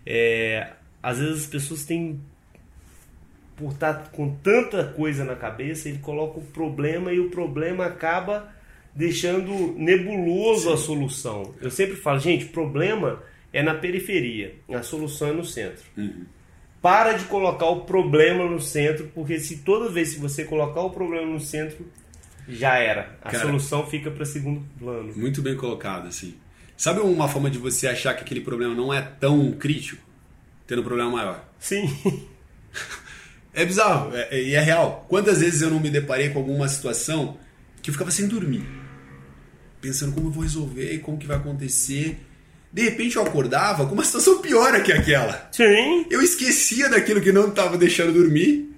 é, 0.04 0.70
às 1.04 1.20
vezes 1.20 1.42
as 1.42 1.46
pessoas 1.46 1.84
têm 1.84 2.20
por 3.60 3.74
estar 3.74 3.93
tá 3.93 4.10
com 4.12 4.34
tanta 4.36 4.86
coisa 4.86 5.26
na 5.26 5.36
cabeça, 5.36 5.89
ele 5.89 6.00
coloca 6.00 6.39
o 6.39 6.43
problema 6.43 7.12
e 7.12 7.19
o 7.19 7.30
problema 7.30 7.86
acaba 7.86 8.52
deixando 8.95 9.76
nebuloso 9.78 10.69
Sim. 10.69 10.74
a 10.74 10.78
solução. 10.78 11.56
Eu 11.62 11.69
sempre 11.69 11.98
falo, 11.98 12.19
gente, 12.19 12.45
o 12.45 12.50
problema 12.50 13.22
é 13.52 13.62
na 13.62 13.76
periferia, 13.76 14.56
a 14.69 14.82
solução 14.82 15.28
é 15.28 15.34
no 15.34 15.43
centro. 15.43 15.84
Uhum. 15.98 16.26
Para 16.82 17.13
de 17.13 17.26
colocar 17.26 17.65
o 17.65 17.82
problema 17.82 18.45
no 18.45 18.62
centro, 18.62 19.12
porque 19.13 19.38
se 19.39 19.58
toda 19.58 19.89
vez 19.89 20.13
que 20.13 20.19
você 20.19 20.45
colocar 20.45 20.82
o 20.82 20.89
problema 20.89 21.26
no 21.26 21.39
centro, 21.39 21.86
já 22.48 22.78
era. 22.78 23.17
A 23.22 23.30
Cara, 23.30 23.45
solução 23.45 23.86
fica 23.86 24.10
para 24.10 24.24
segundo 24.24 24.65
plano. 24.80 25.13
Muito 25.15 25.41
bem 25.41 25.58
colocado, 25.58 26.08
assim. 26.08 26.36
Sabe 26.78 27.02
uma 27.02 27.28
forma 27.28 27.50
de 27.50 27.58
você 27.58 27.88
achar 27.88 28.13
que 28.13 28.22
aquele 28.22 28.39
problema 28.39 28.74
não 28.74 28.93
é 28.93 29.02
tão 29.02 29.52
crítico? 29.52 30.02
Tendo 30.65 30.82
um 30.82 30.86
problema 30.86 31.12
maior. 31.12 31.43
Sim. 31.60 31.89
É 33.54 33.66
bizarro, 33.66 34.16
é, 34.16 34.28
é, 34.32 34.44
e 34.44 34.56
é, 34.56 34.60
real. 34.60 35.06
Quantas 35.10 35.40
vezes 35.40 35.62
eu 35.62 35.70
não 35.70 35.80
me 35.80 35.90
deparei 35.90 36.30
com 36.30 36.40
alguma 36.40 36.68
situação 36.68 37.38
que 37.82 37.90
eu 37.90 37.94
ficava 37.94 38.12
sem 38.12 38.28
dormir, 38.28 38.68
pensando 39.82 40.14
como 40.14 40.28
eu 40.28 40.32
vou 40.32 40.44
resolver 40.44 41.00
como 41.00 41.18
que 41.18 41.28
vai 41.28 41.38
acontecer. 41.38 42.20
De 42.72 42.84
repente 42.84 43.16
eu 43.16 43.24
acordava 43.24 43.86
com 43.88 43.94
uma 43.94 44.04
situação 44.06 44.40
pior 44.40 44.82
que 44.84 44.92
aquela. 44.92 45.50
Sim. 45.52 46.06
Eu 46.10 46.22
esquecia 46.22 46.90
daquilo 46.90 47.22
que 47.22 47.32
não 47.32 47.50
estava 47.50 47.78
deixando 47.78 48.14
dormir. 48.14 48.70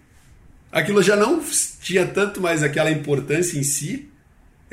Aquilo 0.72 1.04
já 1.04 1.18
não 1.18 1.44
tinha 1.82 2.08
tanto 2.08 2.40
mais 2.40 2.64
aquela 2.64 2.90
importância 2.90 3.60
em 3.60 3.64
si. 3.64 4.08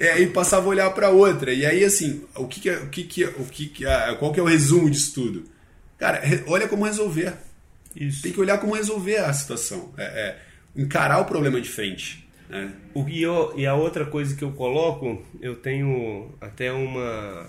É, 0.01 0.21
e 0.21 0.29
passava 0.29 0.67
a 0.67 0.69
olhar 0.69 0.91
para 0.91 1.11
outra. 1.11 1.53
E 1.53 1.67
aí 1.67 1.85
assim, 1.85 2.23
o 2.37 2.47
que, 2.47 2.61
que 2.61 2.71
é, 2.71 2.79
o 2.79 2.89
que, 2.89 3.03
que 3.03 3.25
é, 3.25 3.27
o 3.27 3.45
que, 3.45 3.67
que 3.67 3.85
é, 3.85 4.15
qual 4.15 4.33
que 4.33 4.39
é 4.39 4.43
o 4.43 4.47
resumo 4.47 4.89
disso 4.89 5.13
tudo? 5.13 5.45
Cara, 5.99 6.23
olha 6.47 6.69
como 6.69 6.85
resolver. 6.85 7.35
Isso. 7.99 8.23
Tem 8.23 8.33
que 8.33 8.41
olhar 8.41 8.59
como 8.59 8.75
resolver 8.75 9.17
a 9.17 9.33
situação. 9.33 9.93
É, 9.97 10.05
é 10.05 10.39
encarar 10.77 11.19
o 11.19 11.25
problema 11.25 11.61
de 11.61 11.69
frente. 11.69 12.29
Né? 12.49 12.73
O, 12.95 13.09
e, 13.09 13.23
eu, 13.23 13.53
e 13.57 13.67
a 13.67 13.75
outra 13.75 14.07
coisa 14.07 14.35
que 14.37 14.43
eu 14.43 14.53
coloco, 14.53 15.23
eu 15.41 15.57
tenho 15.57 16.35
até 16.41 16.73
uma, 16.73 17.47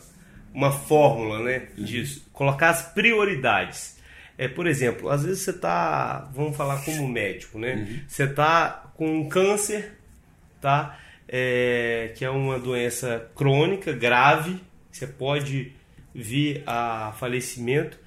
uma 0.53 0.71
fórmula 0.71 1.39
né, 1.43 1.69
uhum. 1.77 1.83
disso. 1.83 2.27
Colocar 2.33 2.69
as 2.69 2.81
prioridades. 2.81 3.97
É, 4.37 4.47
por 4.47 4.67
exemplo, 4.67 5.09
às 5.09 5.23
vezes 5.23 5.43
você 5.43 5.51
está, 5.51 6.29
vamos 6.33 6.55
falar 6.55 6.83
como 6.83 7.07
médico, 7.07 7.59
né? 7.59 7.75
Uhum. 7.75 7.99
Você 8.07 8.23
está 8.23 8.91
com 8.95 9.19
um 9.19 9.27
câncer, 9.27 9.97
tá? 10.61 10.97
É, 11.27 12.13
que 12.15 12.23
é 12.23 12.29
uma 12.29 12.57
doença 12.57 13.29
crônica, 13.35 13.91
grave, 13.91 14.59
você 14.91 15.05
pode 15.05 15.73
vir 16.15 16.63
a 16.65 17.13
falecimento. 17.19 17.99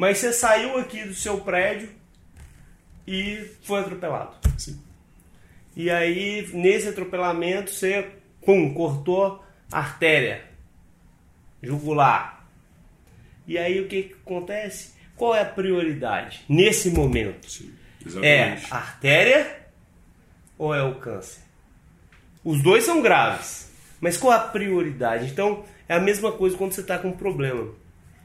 Mas 0.00 0.16
você 0.16 0.32
saiu 0.32 0.78
aqui 0.78 1.04
do 1.04 1.12
seu 1.12 1.42
prédio 1.42 1.90
e 3.06 3.50
foi 3.60 3.80
atropelado. 3.80 4.34
Sim. 4.56 4.80
E 5.76 5.90
aí, 5.90 6.48
nesse 6.54 6.88
atropelamento, 6.88 7.70
você 7.70 8.08
pum, 8.42 8.72
cortou 8.72 9.44
a 9.70 9.78
artéria 9.78 10.42
jugular. 11.62 12.46
E 13.46 13.58
aí 13.58 13.78
o 13.78 13.88
que, 13.88 14.04
que 14.04 14.14
acontece? 14.14 14.94
Qual 15.16 15.34
é 15.34 15.42
a 15.42 15.44
prioridade 15.44 16.46
nesse 16.48 16.88
momento? 16.88 17.50
Sim, 17.50 17.70
é 18.22 18.56
a 18.70 18.76
artéria 18.78 19.66
ou 20.56 20.74
é 20.74 20.82
o 20.82 20.94
câncer? 20.94 21.42
Os 22.42 22.62
dois 22.62 22.84
são 22.84 23.02
graves, 23.02 23.70
mas 24.00 24.16
qual 24.16 24.32
a 24.32 24.38
prioridade? 24.38 25.26
Então 25.26 25.62
é 25.86 25.92
a 25.92 26.00
mesma 26.00 26.32
coisa 26.32 26.56
quando 26.56 26.72
você 26.72 26.80
está 26.80 26.96
com 26.96 27.08
um 27.08 27.16
problema. 27.18 27.70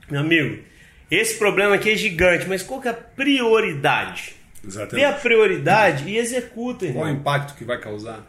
Meu 0.09 0.21
amigo, 0.21 0.63
esse 1.09 1.37
problema 1.37 1.75
aqui 1.75 1.91
é 1.91 1.95
gigante, 1.95 2.47
mas 2.47 2.63
qual 2.63 2.81
que 2.81 2.87
é 2.87 2.91
a 2.91 2.93
prioridade? 2.93 4.35
Exatamente. 4.63 4.95
Vê 4.95 5.03
a 5.03 5.13
prioridade 5.13 6.09
e 6.09 6.17
executa. 6.17 6.85
Irmão. 6.85 7.03
Qual 7.03 7.13
o 7.13 7.15
impacto 7.15 7.55
que 7.55 7.63
vai 7.63 7.79
causar? 7.79 8.25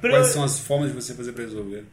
Quais 0.00 0.28
são 0.28 0.44
as 0.44 0.58
formas 0.58 0.90
de 0.90 0.94
você 0.94 1.14
fazer 1.14 1.32
para 1.32 1.44
resolver? 1.44 1.84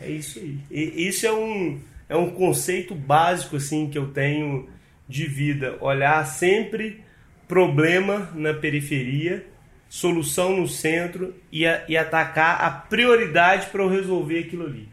É 0.00 0.10
isso 0.10 0.38
aí. 0.38 0.58
E 0.70 1.08
isso 1.08 1.26
é 1.26 1.32
um, 1.32 1.80
é 2.08 2.16
um 2.16 2.30
conceito 2.30 2.94
básico 2.94 3.56
assim 3.56 3.88
que 3.88 3.98
eu 3.98 4.08
tenho 4.08 4.68
de 5.08 5.26
vida. 5.26 5.76
Olhar 5.80 6.24
sempre 6.26 7.02
problema 7.46 8.30
na 8.34 8.54
periferia, 8.54 9.46
solução 9.88 10.56
no 10.56 10.66
centro 10.66 11.34
e, 11.52 11.66
a, 11.66 11.84
e 11.88 11.96
atacar 11.96 12.62
a 12.62 12.70
prioridade 12.70 13.66
para 13.66 13.82
eu 13.82 13.88
resolver 13.88 14.40
aquilo 14.40 14.66
ali. 14.66 14.88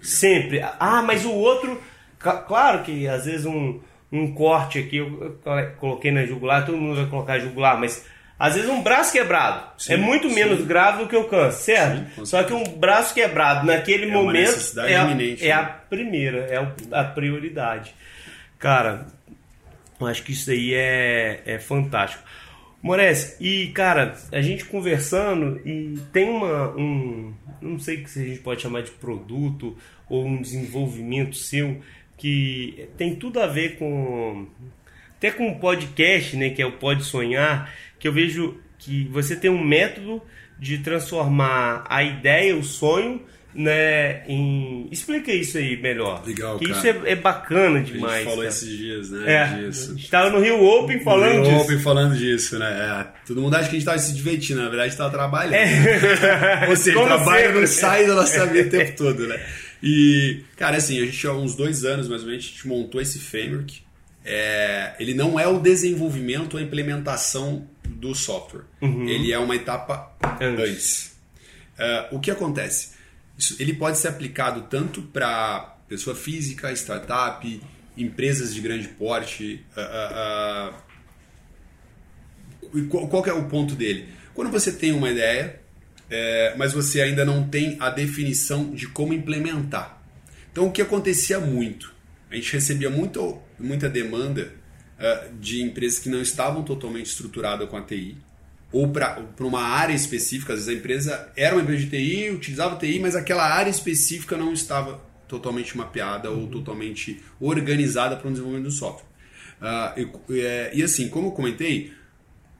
Sempre. 0.00 0.60
Ah, 0.78 1.02
mas 1.02 1.24
o 1.24 1.32
outro. 1.32 1.80
Claro 2.18 2.82
que 2.82 3.06
às 3.06 3.26
vezes 3.26 3.44
um, 3.44 3.80
um 4.10 4.32
corte 4.32 4.78
aqui, 4.78 4.96
eu 4.96 5.38
coloquei 5.78 6.10
na 6.10 6.24
jugular, 6.24 6.64
todo 6.64 6.78
mundo 6.78 6.96
vai 6.96 7.06
colocar 7.06 7.38
jugular, 7.38 7.78
mas 7.78 8.06
às 8.38 8.54
vezes 8.54 8.68
um 8.68 8.82
braço 8.82 9.12
quebrado 9.12 9.66
sim, 9.78 9.94
é 9.94 9.96
muito 9.96 10.28
sim. 10.28 10.34
menos 10.34 10.64
grave 10.64 11.02
do 11.02 11.08
que 11.08 11.16
o 11.16 11.24
câncer, 11.24 11.76
certo? 11.76 12.14
Sim, 12.16 12.24
Só 12.26 12.44
que 12.44 12.52
um 12.52 12.64
braço 12.64 13.14
quebrado 13.14 13.66
naquele 13.66 14.10
é 14.10 14.12
momento 14.12 14.78
é 14.78 14.82
a, 14.82 14.90
é 14.90 15.52
a, 15.52 15.62
né? 15.62 15.74
primeira, 15.88 16.38
é 16.40 16.56
a 16.92 17.04
prioridade. 17.04 17.94
Cara, 18.58 19.06
eu 19.98 20.06
acho 20.06 20.22
que 20.22 20.32
isso 20.32 20.50
aí 20.50 20.74
é, 20.74 21.42
é 21.46 21.58
fantástico. 21.58 22.22
Mores, 22.82 23.36
e 23.40 23.68
cara, 23.68 24.14
a 24.30 24.40
gente 24.40 24.64
conversando 24.66 25.60
e 25.64 25.98
tem 26.12 26.28
uma, 26.28 26.68
um, 26.76 27.34
não 27.60 27.78
sei 27.80 28.06
se 28.06 28.20
a 28.20 28.24
gente 28.24 28.40
pode 28.40 28.62
chamar 28.62 28.82
de 28.82 28.90
produto 28.92 29.76
ou 30.08 30.24
um 30.24 30.40
desenvolvimento 30.40 31.34
seu 31.34 31.80
que 32.16 32.88
tem 32.96 33.14
tudo 33.14 33.40
a 33.40 33.46
ver 33.46 33.76
com 33.78 34.46
até 35.16 35.30
com 35.30 35.48
o 35.48 35.58
podcast, 35.58 36.36
né, 36.36 36.50
que 36.50 36.60
é 36.60 36.66
o 36.66 36.72
Pode 36.72 37.04
Sonhar, 37.04 37.72
que 37.98 38.06
eu 38.06 38.12
vejo 38.12 38.58
que 38.78 39.08
você 39.10 39.34
tem 39.34 39.50
um 39.50 39.62
método 39.62 40.22
de 40.58 40.78
transformar 40.78 41.84
a 41.88 42.02
ideia, 42.02 42.54
o 42.54 42.62
sonho, 42.62 43.22
né, 43.54 44.22
em... 44.28 44.86
Explica 44.92 45.32
isso 45.32 45.56
aí 45.56 45.80
melhor. 45.80 46.22
Legal, 46.26 46.58
que 46.58 46.66
cara. 46.66 46.78
isso 46.78 46.86
é, 46.86 47.12
é, 47.12 47.16
bacana 47.16 47.80
demais. 47.80 48.12
A 48.12 48.16
gente 48.16 48.24
falou 48.24 48.38
cara. 48.38 48.48
esses 48.48 48.68
dias, 48.68 49.10
né, 49.10 49.32
é, 49.32 49.46
disso. 49.46 49.92
A 49.92 49.94
gente 49.94 50.10
tava 50.10 50.30
no 50.30 50.40
Rio 50.40 50.62
Open 50.62 51.00
falando 51.00 51.32
Rio 51.32 51.42
disso. 51.44 51.56
Open 51.56 51.78
falando 51.78 52.16
disso, 52.16 52.58
né. 52.58 52.66
É, 52.66 53.26
todo 53.26 53.40
mundo 53.40 53.54
acha 53.54 53.70
que 53.70 53.76
a 53.76 53.78
gente 53.78 53.86
tava 53.86 53.98
se 53.98 54.14
divertindo, 54.14 54.60
na 54.60 54.68
verdade 54.68 54.88
a 54.88 54.88
gente 54.90 54.98
tava 54.98 55.10
trabalhando. 55.10 55.54
É. 55.54 56.66
Ou 56.68 56.76
seja, 56.76 57.02
trabalho 57.02 57.58
não 57.58 57.66
sai 57.66 58.06
da 58.06 58.14
nossa 58.14 58.46
vida 58.46 58.68
o 58.68 58.70
tempo 58.70 58.96
todo, 58.96 59.26
né. 59.26 59.40
E, 59.82 60.42
cara, 60.56 60.76
assim, 60.76 61.00
a 61.00 61.04
gente 61.04 61.26
há 61.26 61.32
uns 61.32 61.54
dois 61.54 61.84
anos 61.84 62.08
mais 62.08 62.22
ou 62.22 62.28
menos, 62.28 62.44
a 62.44 62.48
gente 62.48 62.66
montou 62.66 63.00
esse 63.00 63.18
framework. 63.18 63.82
É, 64.24 64.94
ele 64.98 65.14
não 65.14 65.38
é 65.38 65.46
o 65.46 65.60
desenvolvimento, 65.60 66.56
a 66.56 66.62
implementação 66.62 67.68
do 67.86 68.14
software. 68.14 68.64
Uhum. 68.80 69.08
Ele 69.08 69.32
é 69.32 69.38
uma 69.38 69.54
etapa 69.54 70.16
antes. 70.40 70.60
antes. 70.60 71.16
Uh, 71.78 72.16
o 72.16 72.20
que 72.20 72.30
acontece? 72.30 72.96
Isso, 73.38 73.56
ele 73.60 73.74
pode 73.74 73.98
ser 73.98 74.08
aplicado 74.08 74.62
tanto 74.62 75.02
para 75.02 75.76
pessoa 75.88 76.16
física, 76.16 76.72
startup, 76.72 77.62
empresas 77.96 78.54
de 78.54 78.60
grande 78.60 78.88
porte. 78.88 79.64
Uh, 79.76 80.72
uh, 82.80 82.86
qual, 82.88 83.06
qual 83.08 83.26
é 83.26 83.32
o 83.32 83.44
ponto 83.44 83.74
dele? 83.74 84.08
Quando 84.34 84.50
você 84.50 84.72
tem 84.72 84.92
uma 84.92 85.10
ideia, 85.10 85.60
é, 86.10 86.54
mas 86.56 86.72
você 86.72 87.00
ainda 87.00 87.24
não 87.24 87.48
tem 87.48 87.76
a 87.80 87.90
definição 87.90 88.70
de 88.70 88.88
como 88.88 89.12
implementar. 89.12 90.02
Então, 90.52 90.66
o 90.66 90.72
que 90.72 90.80
acontecia 90.80 91.38
muito? 91.38 91.94
A 92.30 92.34
gente 92.34 92.52
recebia 92.52 92.90
muito, 92.90 93.38
muita 93.58 93.88
demanda 93.88 94.52
uh, 94.98 95.34
de 95.38 95.62
empresas 95.62 95.98
que 95.98 96.08
não 96.08 96.20
estavam 96.20 96.62
totalmente 96.62 97.06
estruturadas 97.06 97.68
com 97.68 97.76
a 97.76 97.82
TI, 97.82 98.16
ou 98.72 98.88
para 98.88 99.22
uma 99.40 99.62
área 99.62 99.94
específica. 99.94 100.52
Às 100.52 100.60
vezes 100.60 100.74
a 100.74 100.78
empresa 100.78 101.32
era 101.36 101.54
uma 101.54 101.62
empresa 101.62 101.84
de 101.84 101.90
TI, 101.90 102.30
utilizava 102.30 102.76
TI, 102.76 102.98
mas 102.98 103.14
aquela 103.14 103.44
área 103.44 103.70
específica 103.70 104.36
não 104.36 104.52
estava 104.52 105.00
totalmente 105.28 105.76
mapeada 105.76 106.30
ou 106.30 106.46
totalmente 106.46 107.22
organizada 107.40 108.16
para 108.16 108.28
o 108.28 108.30
desenvolvimento 108.30 108.66
do 108.66 108.72
software. 108.72 109.06
Uh, 109.60 110.30
e, 110.30 110.40
é, 110.40 110.70
e, 110.74 110.82
assim, 110.82 111.08
como 111.08 111.28
eu 111.28 111.32
comentei, 111.32 111.92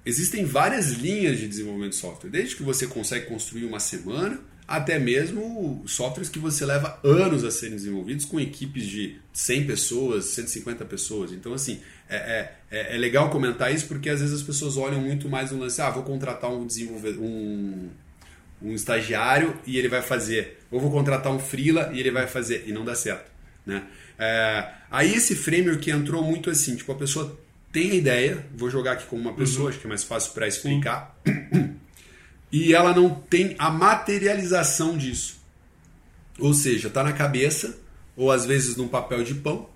Existem 0.06 0.44
várias 0.44 0.92
linhas 0.92 1.36
de 1.36 1.48
desenvolvimento 1.48 1.90
de 1.90 1.96
software, 1.96 2.30
desde 2.30 2.54
que 2.54 2.62
você 2.62 2.86
consegue 2.86 3.26
construir 3.26 3.64
uma 3.64 3.80
semana, 3.80 4.38
até 4.66 5.00
mesmo 5.00 5.82
softwares 5.84 6.28
que 6.28 6.38
você 6.38 6.64
leva 6.64 7.00
anos 7.02 7.42
a 7.42 7.50
serem 7.50 7.74
desenvolvidos 7.74 8.24
com 8.24 8.38
equipes 8.38 8.84
de 8.86 9.16
100 9.32 9.66
pessoas, 9.66 10.26
150 10.26 10.84
pessoas. 10.84 11.32
Então, 11.32 11.52
assim, 11.52 11.80
é, 12.08 12.16
é, 12.16 12.52
é, 12.70 12.94
é 12.94 12.98
legal 12.98 13.30
comentar 13.30 13.74
isso 13.74 13.88
porque 13.88 14.08
às 14.08 14.20
vezes 14.20 14.36
as 14.36 14.42
pessoas 14.42 14.76
olham 14.76 15.00
muito 15.00 15.28
mais 15.28 15.50
no 15.50 15.58
lance, 15.58 15.82
ah, 15.82 15.90
vou 15.90 16.04
contratar 16.04 16.52
um 16.52 16.64
desenvolvedor, 16.64 17.24
um, 17.24 17.88
um 18.62 18.74
estagiário 18.74 19.58
e 19.66 19.76
ele 19.76 19.88
vai 19.88 20.02
fazer, 20.02 20.60
ou 20.70 20.80
vou 20.80 20.90
contratar 20.90 21.32
um 21.32 21.40
freela 21.40 21.90
e 21.92 21.98
ele 21.98 22.12
vai 22.12 22.28
fazer, 22.28 22.62
e 22.68 22.72
não 22.72 22.84
dá 22.84 22.94
certo, 22.94 23.28
né? 23.66 23.84
É, 24.18 24.68
aí 24.88 25.14
esse 25.14 25.34
framework 25.34 25.90
entrou 25.90 26.22
muito 26.22 26.48
assim, 26.48 26.76
tipo, 26.76 26.90
a 26.92 26.94
pessoa 26.94 27.38
tem 27.76 27.90
a 27.90 27.94
ideia, 27.94 28.46
vou 28.56 28.70
jogar 28.70 28.92
aqui 28.92 29.04
como 29.04 29.20
uma 29.20 29.34
pessoa, 29.34 29.64
uhum. 29.64 29.68
acho 29.68 29.78
que 29.78 29.86
é 29.86 29.88
mais 29.90 30.02
fácil 30.02 30.32
para 30.32 30.48
explicar, 30.48 31.14
e 32.50 32.72
ela 32.72 32.94
não 32.94 33.10
tem 33.10 33.54
a 33.58 33.68
materialização 33.68 34.96
disso. 34.96 35.38
Ou 36.38 36.54
seja, 36.54 36.88
está 36.88 37.04
na 37.04 37.12
cabeça, 37.12 37.78
ou 38.16 38.32
às 38.32 38.46
vezes 38.46 38.76
num 38.76 38.88
papel 38.88 39.22
de 39.22 39.34
pão, 39.34 39.68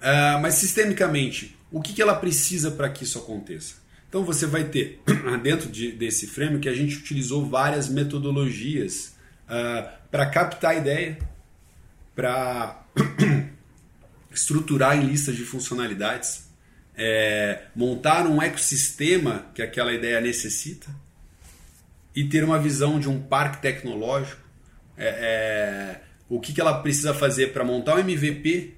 uh, 0.00 0.40
mas 0.40 0.54
sistemicamente, 0.54 1.58
o 1.72 1.82
que, 1.82 1.92
que 1.92 2.00
ela 2.00 2.14
precisa 2.14 2.70
para 2.70 2.88
que 2.88 3.02
isso 3.02 3.18
aconteça? 3.18 3.74
Então 4.08 4.24
você 4.24 4.46
vai 4.46 4.62
ter, 4.62 5.02
dentro 5.42 5.68
de, 5.68 5.90
desse 5.90 6.28
frame, 6.28 6.60
que 6.60 6.68
a 6.68 6.74
gente 6.74 6.98
utilizou 6.98 7.44
várias 7.44 7.88
metodologias 7.88 9.16
uh, 9.48 9.90
para 10.08 10.26
captar 10.26 10.70
a 10.70 10.74
ideia, 10.76 11.18
para 12.14 12.80
estruturar 14.30 14.96
em 14.96 15.04
listas 15.04 15.34
de 15.34 15.44
funcionalidades, 15.44 16.51
é, 16.96 17.64
montar 17.74 18.26
um 18.26 18.40
ecossistema 18.40 19.46
que 19.54 19.62
aquela 19.62 19.92
ideia 19.92 20.20
necessita 20.20 20.88
e 22.14 22.24
ter 22.24 22.44
uma 22.44 22.58
visão 22.58 23.00
de 23.00 23.08
um 23.08 23.20
parque 23.20 23.62
tecnológico. 23.62 24.40
É, 24.96 25.06
é, 25.06 26.00
o 26.28 26.38
que, 26.40 26.52
que 26.52 26.60
ela 26.60 26.80
precisa 26.80 27.14
fazer 27.14 27.52
para 27.52 27.64
montar 27.64 27.96
um 27.96 27.98
MVP, 27.98 28.74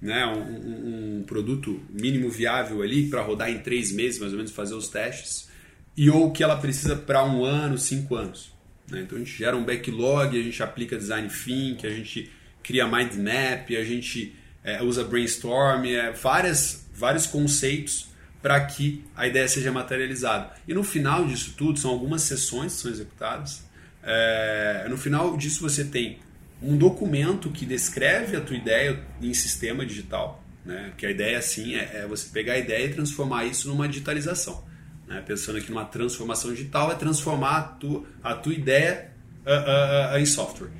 né, 0.00 0.26
um, 0.26 1.18
um, 1.18 1.24
produto 1.24 1.80
mínimo 1.90 2.28
viável 2.28 2.82
ali 2.82 3.08
para 3.08 3.22
rodar 3.22 3.50
em 3.50 3.58
três 3.58 3.92
meses, 3.92 4.18
mais 4.18 4.32
ou 4.32 4.38
menos, 4.38 4.52
fazer 4.52 4.74
os 4.74 4.88
testes. 4.88 5.48
e 5.96 6.10
ou 6.10 6.32
que 6.32 6.42
ela 6.42 6.56
precisa 6.56 6.96
para 6.96 7.24
um 7.24 7.44
ano, 7.44 7.76
cinco 7.78 8.16
anos. 8.16 8.52
Né? 8.90 9.02
Então 9.02 9.16
a 9.16 9.20
gente 9.20 9.36
gera 9.36 9.56
um 9.56 9.64
backlog, 9.64 10.38
a 10.38 10.42
gente 10.42 10.62
aplica 10.62 10.96
design 10.96 11.28
thinking, 11.28 11.86
a 11.86 11.90
gente 11.90 12.30
cria 12.62 12.86
mind 12.86 13.14
map, 13.14 13.70
a 13.70 13.84
gente 13.84 14.34
é, 14.64 14.82
usa 14.82 15.04
brainstorm, 15.04 15.84
é, 15.86 16.12
várias, 16.12 16.86
vários 16.94 17.26
conceitos 17.26 18.08
para 18.40 18.60
que 18.64 19.04
a 19.16 19.26
ideia 19.26 19.46
seja 19.48 19.70
materializada. 19.70 20.50
E 20.66 20.74
no 20.74 20.82
final 20.82 21.24
disso 21.26 21.54
tudo, 21.56 21.78
são 21.78 21.90
algumas 21.90 22.22
sessões 22.22 22.74
que 22.74 22.80
são 22.80 22.90
executadas. 22.90 23.64
É, 24.02 24.86
no 24.90 24.96
final 24.98 25.36
disso 25.36 25.60
você 25.60 25.84
tem 25.84 26.18
um 26.60 26.76
documento 26.76 27.50
que 27.50 27.64
descreve 27.64 28.36
a 28.36 28.40
tua 28.40 28.56
ideia 28.56 29.00
em 29.20 29.32
sistema 29.32 29.86
digital. 29.86 30.42
Né? 30.64 30.92
Que 30.96 31.06
a 31.06 31.10
ideia 31.10 31.38
assim 31.38 31.74
é, 31.74 32.02
é 32.02 32.06
você 32.06 32.28
pegar 32.30 32.54
a 32.54 32.58
ideia 32.58 32.86
e 32.86 32.94
transformar 32.94 33.44
isso 33.44 33.68
numa 33.68 33.88
digitalização. 33.88 34.64
Né? 35.06 35.22
Pensando 35.26 35.58
aqui 35.58 35.70
numa 35.70 35.84
transformação 35.84 36.52
digital 36.52 36.90
é 36.90 36.94
transformar 36.94 37.56
a 37.56 37.62
tua, 37.62 38.04
a 38.22 38.34
tua 38.34 38.54
ideia 38.54 39.12
uh, 39.46 39.50
uh, 39.50 40.16
uh, 40.16 40.18
em 40.18 40.26
software. 40.26 40.70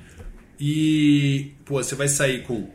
E 0.59 1.53
pô, 1.65 1.81
você 1.83 1.95
vai 1.95 2.07
sair 2.07 2.43
com 2.43 2.69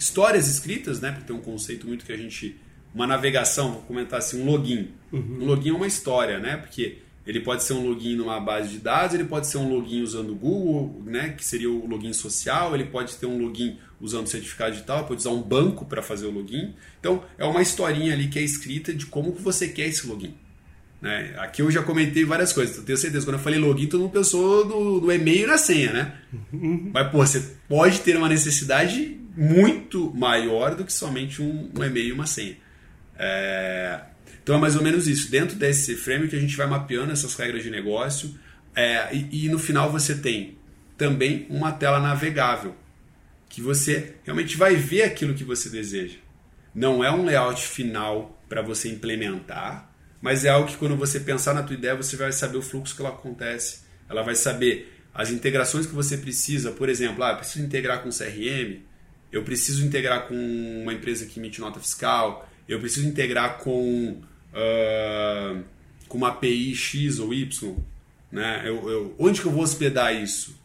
histórias 0.00 0.48
escritas, 0.48 0.98
né? 0.98 1.12
Porque 1.12 1.26
tem 1.26 1.36
um 1.36 1.40
conceito 1.40 1.86
muito 1.86 2.06
que 2.06 2.12
a 2.12 2.16
gente 2.16 2.56
uma 2.92 3.06
navegação, 3.06 3.72
vou 3.72 3.82
comentar 3.82 4.18
assim, 4.18 4.42
um 4.42 4.46
login. 4.46 4.88
Uhum. 5.12 5.38
Um 5.42 5.44
login 5.44 5.70
é 5.70 5.72
uma 5.74 5.86
história, 5.86 6.38
né? 6.38 6.56
Porque 6.56 6.98
ele 7.26 7.40
pode 7.40 7.62
ser 7.62 7.74
um 7.74 7.86
login 7.86 8.16
numa 8.16 8.40
base 8.40 8.70
de 8.70 8.78
dados, 8.78 9.14
ele 9.14 9.24
pode 9.24 9.46
ser 9.46 9.58
um 9.58 9.68
login 9.68 10.02
usando 10.02 10.30
o 10.30 10.34
Google, 10.34 11.02
né? 11.04 11.34
Que 11.36 11.44
seria 11.44 11.70
o 11.70 11.86
login 11.86 12.12
social, 12.12 12.74
ele 12.74 12.84
pode 12.84 13.14
ter 13.16 13.26
um 13.26 13.38
login 13.38 13.78
usando 14.00 14.26
certificado 14.26 14.72
digital, 14.72 15.06
pode 15.06 15.20
usar 15.20 15.30
um 15.30 15.42
banco 15.42 15.84
para 15.84 16.02
fazer 16.02 16.26
o 16.26 16.30
login. 16.30 16.74
Então, 16.98 17.22
é 17.38 17.44
uma 17.44 17.62
historinha 17.62 18.14
ali 18.14 18.28
que 18.28 18.38
é 18.38 18.42
escrita 18.42 18.92
de 18.92 19.06
como 19.06 19.32
que 19.32 19.42
você 19.42 19.68
quer 19.68 19.86
esse 19.86 20.06
login. 20.06 20.34
Né? 21.00 21.34
Aqui 21.38 21.62
eu 21.62 21.70
já 21.70 21.82
comentei 21.82 22.24
várias 22.24 22.52
coisas, 22.52 22.76
eu 22.76 22.84
tenho 22.84 22.98
certeza. 22.98 23.24
Quando 23.24 23.36
eu 23.36 23.42
falei 23.42 23.58
login, 23.58 23.86
todo 23.86 24.00
mundo 24.00 24.12
pensou 24.12 24.66
no, 24.66 25.00
no 25.00 25.12
e-mail 25.12 25.44
e 25.44 25.46
na 25.46 25.58
senha, 25.58 25.92
né? 25.92 26.14
Uhum. 26.52 26.90
Mas, 26.92 27.10
pô, 27.10 27.18
você 27.18 27.54
pode 27.68 28.00
ter 28.00 28.16
uma 28.16 28.28
necessidade 28.28 29.19
muito 29.36 30.12
maior 30.14 30.74
do 30.74 30.84
que 30.84 30.92
somente 30.92 31.40
um, 31.40 31.70
um 31.74 31.84
e-mail 31.84 32.08
e 32.08 32.12
uma 32.12 32.26
senha. 32.26 32.56
É... 33.18 34.00
Então 34.42 34.54
é 34.54 34.58
mais 34.58 34.76
ou 34.76 34.82
menos 34.82 35.06
isso. 35.06 35.30
Dentro 35.30 35.56
desse 35.56 35.94
framework 35.96 36.34
a 36.34 36.40
gente 36.40 36.56
vai 36.56 36.66
mapeando 36.66 37.12
essas 37.12 37.34
regras 37.34 37.62
de 37.62 37.70
negócio 37.70 38.34
é, 38.74 39.14
e, 39.14 39.46
e, 39.46 39.48
no 39.48 39.58
final 39.58 39.90
você 39.90 40.14
tem 40.14 40.56
também 40.96 41.46
uma 41.50 41.72
tela 41.72 41.98
navegável 41.98 42.76
que 43.48 43.60
você 43.60 44.14
realmente 44.22 44.56
vai 44.56 44.76
ver 44.76 45.02
aquilo 45.02 45.34
que 45.34 45.44
você 45.44 45.68
deseja. 45.68 46.18
Não 46.74 47.02
é 47.02 47.10
um 47.10 47.24
layout 47.24 47.66
final 47.66 48.40
para 48.48 48.62
você 48.62 48.88
implementar, 48.88 49.90
mas 50.22 50.44
é 50.44 50.50
algo 50.50 50.68
que 50.68 50.76
quando 50.76 50.96
você 50.96 51.18
pensar 51.18 51.52
na 51.52 51.62
tua 51.62 51.74
ideia 51.74 51.96
você 51.96 52.16
vai 52.16 52.30
saber 52.32 52.58
o 52.58 52.62
fluxo 52.62 52.94
que 52.94 53.02
ela 53.02 53.10
acontece. 53.10 53.80
Ela 54.08 54.22
vai 54.22 54.34
saber 54.34 55.00
as 55.12 55.30
integrações 55.30 55.86
que 55.86 55.94
você 55.94 56.16
precisa. 56.16 56.70
Por 56.70 56.88
exemplo, 56.88 57.24
ah, 57.24 57.34
preciso 57.34 57.64
integrar 57.64 58.02
com 58.02 58.10
CRM, 58.10 58.80
eu 59.32 59.42
preciso 59.44 59.84
integrar 59.84 60.26
com 60.26 60.34
uma 60.82 60.92
empresa 60.92 61.26
que 61.26 61.38
emite 61.38 61.60
nota 61.60 61.78
fiscal, 61.78 62.48
eu 62.68 62.80
preciso 62.80 63.06
integrar 63.06 63.58
com, 63.58 64.20
uh, 64.52 65.64
com 66.08 66.18
uma 66.18 66.28
API 66.28 66.74
X 66.74 67.18
ou 67.18 67.32
Y. 67.32 67.76
Né? 68.30 68.62
Eu, 68.64 68.88
eu, 68.88 69.14
onde 69.18 69.40
que 69.40 69.46
eu 69.46 69.52
vou 69.52 69.62
hospedar 69.62 70.14
isso? 70.14 70.58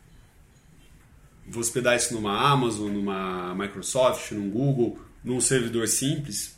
Vou 1.47 1.61
hospedar 1.61 1.95
isso 1.95 2.13
numa 2.13 2.51
Amazon, 2.51 2.91
numa 2.91 3.53
Microsoft, 3.55 4.31
num 4.31 4.49
Google, 4.49 4.99
num 5.23 5.39
servidor 5.39 5.87
simples. 5.87 6.57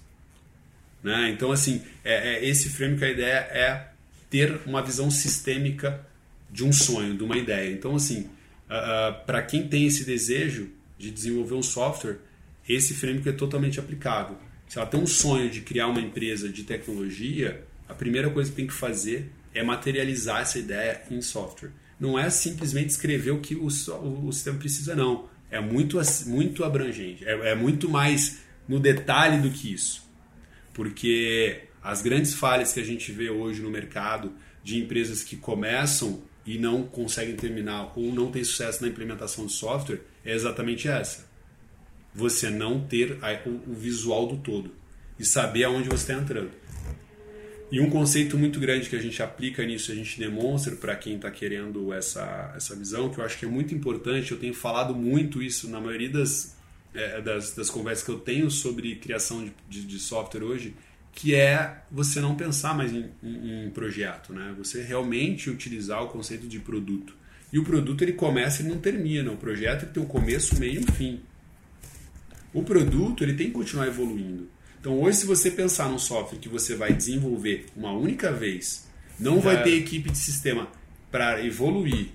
Né? 1.04 1.30
Então, 1.30 1.52
assim, 1.52 1.82
é, 2.04 2.36
é 2.36 2.46
esse 2.46 2.70
framework, 2.70 3.04
a 3.04 3.10
ideia 3.10 3.38
é 3.52 3.88
ter 4.30 4.62
uma 4.66 4.82
visão 4.82 5.12
sistêmica 5.12 6.06
de 6.50 6.64
um 6.64 6.72
sonho, 6.72 7.16
de 7.18 7.24
uma 7.24 7.38
ideia. 7.38 7.72
Então, 7.72 7.96
assim, 7.96 8.22
uh, 8.70 9.12
uh, 9.12 9.26
para 9.26 9.42
quem 9.42 9.68
tem 9.68 9.86
esse 9.86 10.06
desejo 10.06 10.77
de 10.98 11.12
desenvolver 11.12 11.56
um 11.56 11.64
software, 11.64 12.18
esse 12.68 12.94
framework 12.94 13.30
é 13.30 13.34
totalmente 13.34 13.80
aplicável 13.80 14.38
se 14.68 14.78
ela 14.78 14.88
tem 14.88 15.00
um 15.00 15.08
sonho 15.08 15.50
de 15.50 15.62
criar 15.62 15.88
uma 15.88 16.02
empresa 16.02 16.50
de 16.50 16.64
tecnologia, 16.64 17.64
a 17.88 17.94
primeira 17.94 18.30
coisa 18.30 18.50
que 18.50 18.56
tem 18.56 18.68
que 18.68 18.74
fazer 18.74 19.32
é 19.54 19.64
materializar 19.64 20.42
essa 20.42 20.60
ideia 20.60 21.02
em 21.10 21.22
software. 21.22 21.72
Não 22.00 22.20
é 22.20 22.30
simplesmente 22.30 22.90
escrever 22.90 23.32
o 23.32 23.40
que 23.40 23.56
o, 23.56 23.68
o, 23.68 24.28
o 24.28 24.34
sistema 24.34 24.60
precisa, 24.60 24.94
não. 24.94 25.30
É 25.50 25.62
muito, 25.62 25.98
muito 26.26 26.64
abrangente. 26.66 27.26
É, 27.26 27.52
é 27.52 27.56
muito 27.56 27.90
mais 27.90 28.40
no 28.68 28.80
detalhe 28.80 29.42
do 29.42 29.50
que 29.50 29.74
isso. 29.74 30.06
Porque 30.74 31.62
as 31.82 32.02
grandes 32.02 32.34
falhas 32.34 32.74
que 32.74 32.82
a 32.82 32.84
gente 32.84 33.12
vê 33.14 33.30
hoje 33.30 33.62
no 33.62 33.72
mercado 33.72 34.34
de 34.62 34.78
empresas 34.78 35.24
que 35.24 35.38
começam 35.38 36.22
e 36.46 36.58
não 36.58 36.84
conseguem 36.84 37.36
terminar 37.36 37.94
ou 37.96 38.14
não 38.14 38.30
têm 38.30 38.44
sucesso 38.44 38.82
na 38.82 38.90
implementação 38.90 39.46
de 39.46 39.54
software 39.54 40.02
é 40.28 40.36
exatamente 40.36 40.88
essa 40.88 41.26
você 42.18 42.50
não 42.50 42.82
ter 42.82 43.20
o 43.46 43.74
visual 43.74 44.26
do 44.26 44.38
todo 44.38 44.72
e 45.20 45.24
saber 45.24 45.66
aonde 45.66 45.88
você 45.88 46.12
está 46.12 46.14
entrando. 46.14 46.50
E 47.72 47.80
um 47.80 47.90
conceito 47.90 48.38
muito 48.38 48.60
grande 48.60 48.90
que 48.90 48.96
a 48.96 49.02
gente 49.02 49.22
aplica 49.22 49.64
nisso, 49.64 49.92
a 49.92 49.96
gente 49.96 50.18
demonstra 50.18 50.76
para 50.76 50.96
quem 50.96 51.16
está 51.16 51.30
querendo 51.30 51.94
essa, 51.94 52.54
essa 52.56 52.76
visão, 52.76 53.10
que 53.10 53.20
eu 53.20 53.26
acho 53.26 53.38
que 53.38 53.46
é 53.46 53.48
muito 53.48 53.76
importante, 53.76 54.32
eu 54.32 54.40
tenho 54.40 54.54
falado 54.54 54.96
muito 54.96 55.44
isso 55.44 55.70
na 55.70 55.80
maioria 55.80 56.10
das, 56.10 56.58
é, 56.94 57.22
das, 57.22 57.54
das, 57.54 57.70
conversas 57.70 58.04
que 58.04 58.12
eu 58.12 58.20
tenho 58.20 58.50
sobre 58.50 58.96
criação 58.96 59.44
de, 59.44 59.54
de, 59.70 59.86
de, 59.86 60.00
software 60.00 60.44
hoje, 60.44 60.76
que 61.12 61.36
é 61.36 61.84
você 61.92 62.22
não 62.22 62.36
pensar 62.36 62.76
mais 62.76 62.94
em, 62.94 63.12
em 63.22 63.70
projeto, 63.72 64.34
né? 64.34 64.56
você 64.58 64.82
realmente 64.82 65.50
utilizar 65.50 66.02
o 66.04 66.08
conceito 66.08 66.48
de 66.48 66.60
produto. 66.60 67.14
E 67.52 67.60
o 67.60 67.64
produto 67.64 68.02
ele 68.04 68.14
começa 68.14 68.62
e 68.62 68.66
não 68.66 68.78
termina, 68.78 69.32
o 69.32 69.38
projeto 69.38 69.92
tem 69.92 70.04
um 70.04 70.06
começo, 70.06 70.60
meio 70.60 70.82
e 70.82 70.92
fim. 70.92 71.22
O 72.54 72.64
produto 72.64 73.24
ele 73.24 73.34
tem 73.34 73.48
que 73.48 73.54
continuar 73.54 73.88
evoluindo. 73.88 74.50
Então 74.80 75.00
hoje 75.02 75.20
se 75.20 75.26
você 75.26 75.50
pensar 75.52 75.90
num 75.90 76.00
software 76.00 76.40
que 76.40 76.50
você 76.50 76.76
vai 76.76 76.94
desenvolver 76.94 77.66
uma 77.76 77.92
única 77.92 78.32
vez, 78.32 78.88
não 79.20 79.40
vai 79.40 79.64
ter 79.64 79.76
equipe 79.76 80.12
de 80.12 80.18
sistema 80.18 80.68
para 81.12 81.44
evoluir. 81.44 82.10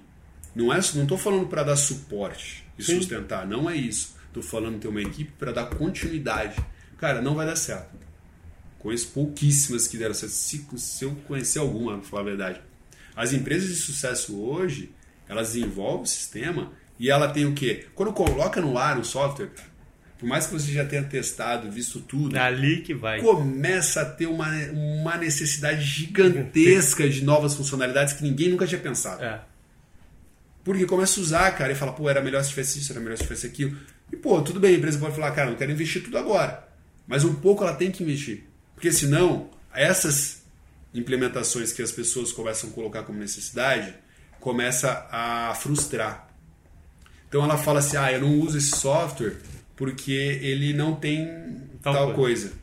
Não 0.54 0.72
é, 0.72 0.78
não 0.94 1.02
estou 1.02 1.16
falando 1.16 1.46
para 1.46 1.62
dar 1.62 1.76
suporte 1.76 2.64
e 2.78 2.82
Sim. 2.82 2.96
sustentar, 2.96 3.46
não 3.46 3.68
é 3.68 3.76
isso. 3.76 4.16
Estou 4.26 4.42
falando 4.42 4.78
ter 4.78 4.88
uma 4.88 5.00
equipe 5.00 5.32
para 5.38 5.52
dar 5.52 5.66
continuidade. 5.66 6.56
Cara, 6.98 7.20
não 7.20 7.34
vai 7.34 7.46
dar 7.46 7.56
certo. 7.56 7.90
Conheço 8.78 9.08
pouquíssimas 9.08 9.86
que 9.86 9.96
deram 9.96 10.14
certo. 10.14 10.32
Se, 10.32 10.66
se 10.76 11.04
eu 11.04 11.14
conhecer 11.26 11.58
alguma, 11.58 11.98
para 11.98 12.08
falar 12.08 12.22
a 12.22 12.24
verdade. 12.24 12.60
As 13.14 13.32
empresas 13.32 13.68
de 13.68 13.76
sucesso 13.76 14.40
hoje, 14.40 14.90
elas 15.28 15.52
desenvolvem 15.52 16.02
o 16.02 16.06
sistema 16.06 16.72
e 16.98 17.10
ela 17.10 17.28
tem 17.28 17.46
o 17.46 17.54
quê? 17.54 17.86
Quando 17.94 18.12
coloca 18.12 18.60
no 18.60 18.78
ar 18.78 18.98
um 18.98 19.04
software, 19.04 19.50
por 20.18 20.28
mais 20.28 20.46
que 20.46 20.52
você 20.52 20.70
já 20.70 20.84
tenha 20.84 21.02
testado, 21.02 21.68
visto 21.70 22.00
tudo, 22.00 22.36
é 22.36 22.40
ali 22.40 22.82
que 22.82 22.94
vai. 22.94 23.20
Começa 23.20 24.02
a 24.02 24.04
ter 24.04 24.26
uma, 24.26 24.48
uma 24.70 25.16
necessidade 25.16 25.82
gigantesca 25.82 27.08
de 27.08 27.24
novas 27.24 27.54
funcionalidades 27.54 28.14
que 28.14 28.22
ninguém 28.22 28.48
nunca 28.50 28.66
tinha 28.66 28.80
pensado. 28.80 29.24
É. 29.24 29.40
Porque 30.62 30.86
começa 30.86 31.18
a 31.18 31.22
usar, 31.22 31.50
cara, 31.52 31.72
e 31.72 31.74
fala, 31.74 31.92
pô, 31.92 32.08
era 32.08 32.20
melhor 32.20 32.42
se 32.44 32.50
tivesse 32.50 32.78
isso, 32.78 32.92
era 32.92 33.00
melhor 33.00 33.16
se 33.16 33.24
tivesse 33.24 33.46
aquilo. 33.46 33.76
E, 34.12 34.16
pô, 34.16 34.40
tudo 34.42 34.60
bem, 34.60 34.74
a 34.74 34.78
empresa 34.78 34.98
pode 34.98 35.14
falar, 35.14 35.32
cara, 35.32 35.50
não 35.50 35.56
quero 35.56 35.72
investir 35.72 36.04
tudo 36.04 36.16
agora. 36.16 36.68
Mas 37.04 37.24
um 37.24 37.34
pouco 37.34 37.64
ela 37.64 37.74
tem 37.74 37.90
que 37.90 38.04
investir. 38.04 38.44
Porque 38.74 38.92
senão, 38.92 39.50
essas 39.74 40.42
implementações 40.94 41.72
que 41.72 41.82
as 41.82 41.90
pessoas 41.90 42.30
começam 42.30 42.70
a 42.70 42.72
colocar 42.72 43.02
como 43.02 43.18
necessidade, 43.18 43.92
começa 44.42 45.06
a 45.10 45.54
frustrar. 45.54 46.28
Então 47.28 47.44
ela 47.44 47.56
fala 47.56 47.78
assim, 47.78 47.96
ah, 47.96 48.12
eu 48.12 48.20
não 48.20 48.40
uso 48.40 48.58
esse 48.58 48.76
software 48.76 49.36
porque 49.76 50.12
ele 50.12 50.74
não 50.74 50.96
tem 50.96 51.26
tal, 51.80 51.94
tal 51.94 52.12
coisa. 52.12 52.48
coisa. 52.48 52.62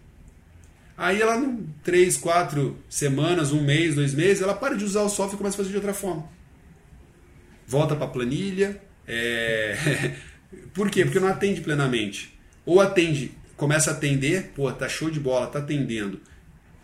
Aí 0.97 1.21
ela, 1.21 1.41
três, 1.81 2.17
quatro 2.17 2.77
semanas, 2.89 3.53
um 3.53 3.63
mês, 3.63 3.95
dois 3.95 4.13
meses, 4.13 4.43
ela 4.43 4.53
para 4.53 4.75
de 4.75 4.83
usar 4.83 5.03
o 5.03 5.09
software 5.09 5.35
e 5.35 5.37
começa 5.37 5.55
a 5.55 5.57
fazer 5.57 5.69
de 5.69 5.77
outra 5.77 5.93
forma. 5.93 6.27
Volta 7.65 7.95
para 7.95 8.05
a 8.05 8.09
planilha. 8.09 8.81
É... 9.07 10.15
Por 10.75 10.89
quê? 10.89 11.05
Porque 11.05 11.19
não 11.19 11.29
atende 11.29 11.61
plenamente. 11.61 12.37
Ou 12.65 12.81
atende, 12.81 13.31
começa 13.55 13.91
a 13.91 13.93
atender, 13.93 14.51
pô, 14.53 14.69
tá 14.73 14.89
show 14.89 15.09
de 15.09 15.19
bola, 15.19 15.47
tá 15.47 15.59
atendendo. 15.59 16.19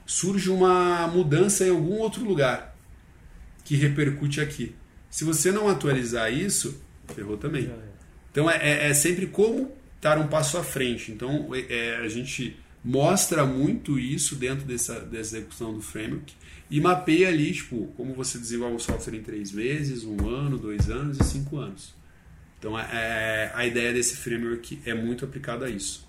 Surge 0.05 0.49
uma 0.49 1.05
mudança 1.07 1.65
em 1.65 1.71
algum 1.71 1.97
outro 1.97 2.23
lugar 2.23 2.73
que 3.65 3.75
repercute 3.75 4.39
aqui. 4.39 4.73
Se 5.16 5.24
você 5.24 5.49
não 5.49 5.70
atualizar 5.70 6.30
isso, 6.30 6.78
ferrou 7.16 7.38
também. 7.38 7.72
Então 8.30 8.51
é, 8.51 8.57
é, 8.57 8.89
é 8.89 8.93
sempre 8.93 9.28
como 9.28 9.72
estar 9.95 10.18
um 10.18 10.28
passo 10.28 10.57
à 10.57 10.63
frente. 10.63 11.09
Então, 11.09 11.55
é, 11.55 11.61
é, 11.70 11.95
a 12.03 12.09
gente 12.09 12.59
mostra 12.84 13.45
muito 13.45 13.97
isso 13.97 14.36
dentro 14.36 14.66
dessa, 14.66 14.99
dessa 14.99 15.38
execução 15.38 15.74
do 15.74 15.80
framework 15.82 16.34
e 16.70 16.82
mapeia 16.82 17.30
ali, 17.30 17.53
tipo, 17.53 17.88
como 17.95 18.13
você 18.13 18.38
desenvolve 18.38 18.76
o 18.76 18.80
software 18.80 19.16
em 19.16 19.24
três 19.24 19.53
meses, 19.53 20.03
um 20.03 20.28
ano, 20.28 20.57
dois 20.57 20.89
anos 20.89 21.18
e 21.18 21.24
cinco 21.24 21.59
anos. 21.59 21.95
Então, 22.59 22.78
é, 22.78 22.86
é, 22.91 23.51
a 23.55 23.66
ideia 23.66 23.93
desse 23.93 24.18
framework 24.18 24.82
é 24.86 24.93
muito 24.93 25.24
aplicada 25.24 25.68
a 25.68 25.70
isso. 25.70 26.05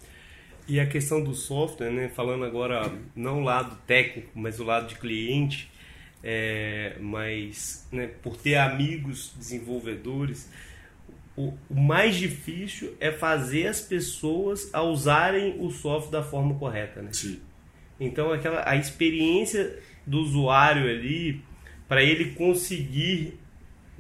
E 0.66 0.80
a 0.80 0.86
questão 0.86 1.22
do 1.22 1.32
software, 1.32 1.92
né, 1.92 2.08
falando 2.08 2.44
agora 2.44 2.92
não 3.14 3.42
o 3.42 3.44
lado 3.44 3.78
técnico, 3.86 4.30
mas 4.34 4.58
o 4.58 4.64
lado 4.64 4.88
de 4.88 4.96
cliente, 4.96 5.70
é, 6.28 6.96
mas 6.98 7.86
né, 7.92 8.10
por 8.20 8.36
ter 8.36 8.56
amigos 8.56 9.32
desenvolvedores, 9.38 10.50
o, 11.36 11.54
o, 11.70 11.80
mais 11.80 12.16
difícil 12.16 12.96
é 12.98 13.12
fazer 13.12 13.68
as 13.68 13.80
pessoas 13.80 14.68
a 14.74 14.82
usarem 14.82 15.54
o 15.60 15.70
software 15.70 16.10
da 16.10 16.24
forma 16.24 16.56
correta, 16.56 17.00
né? 17.00 17.10
Sim. 17.12 17.40
Então 18.00 18.32
aquela 18.32 18.68
a 18.68 18.74
experiência 18.74 19.78
do 20.04 20.18
usuário 20.18 20.90
ali 20.90 21.42
para 21.86 22.02
ele 22.02 22.32
conseguir 22.32 23.38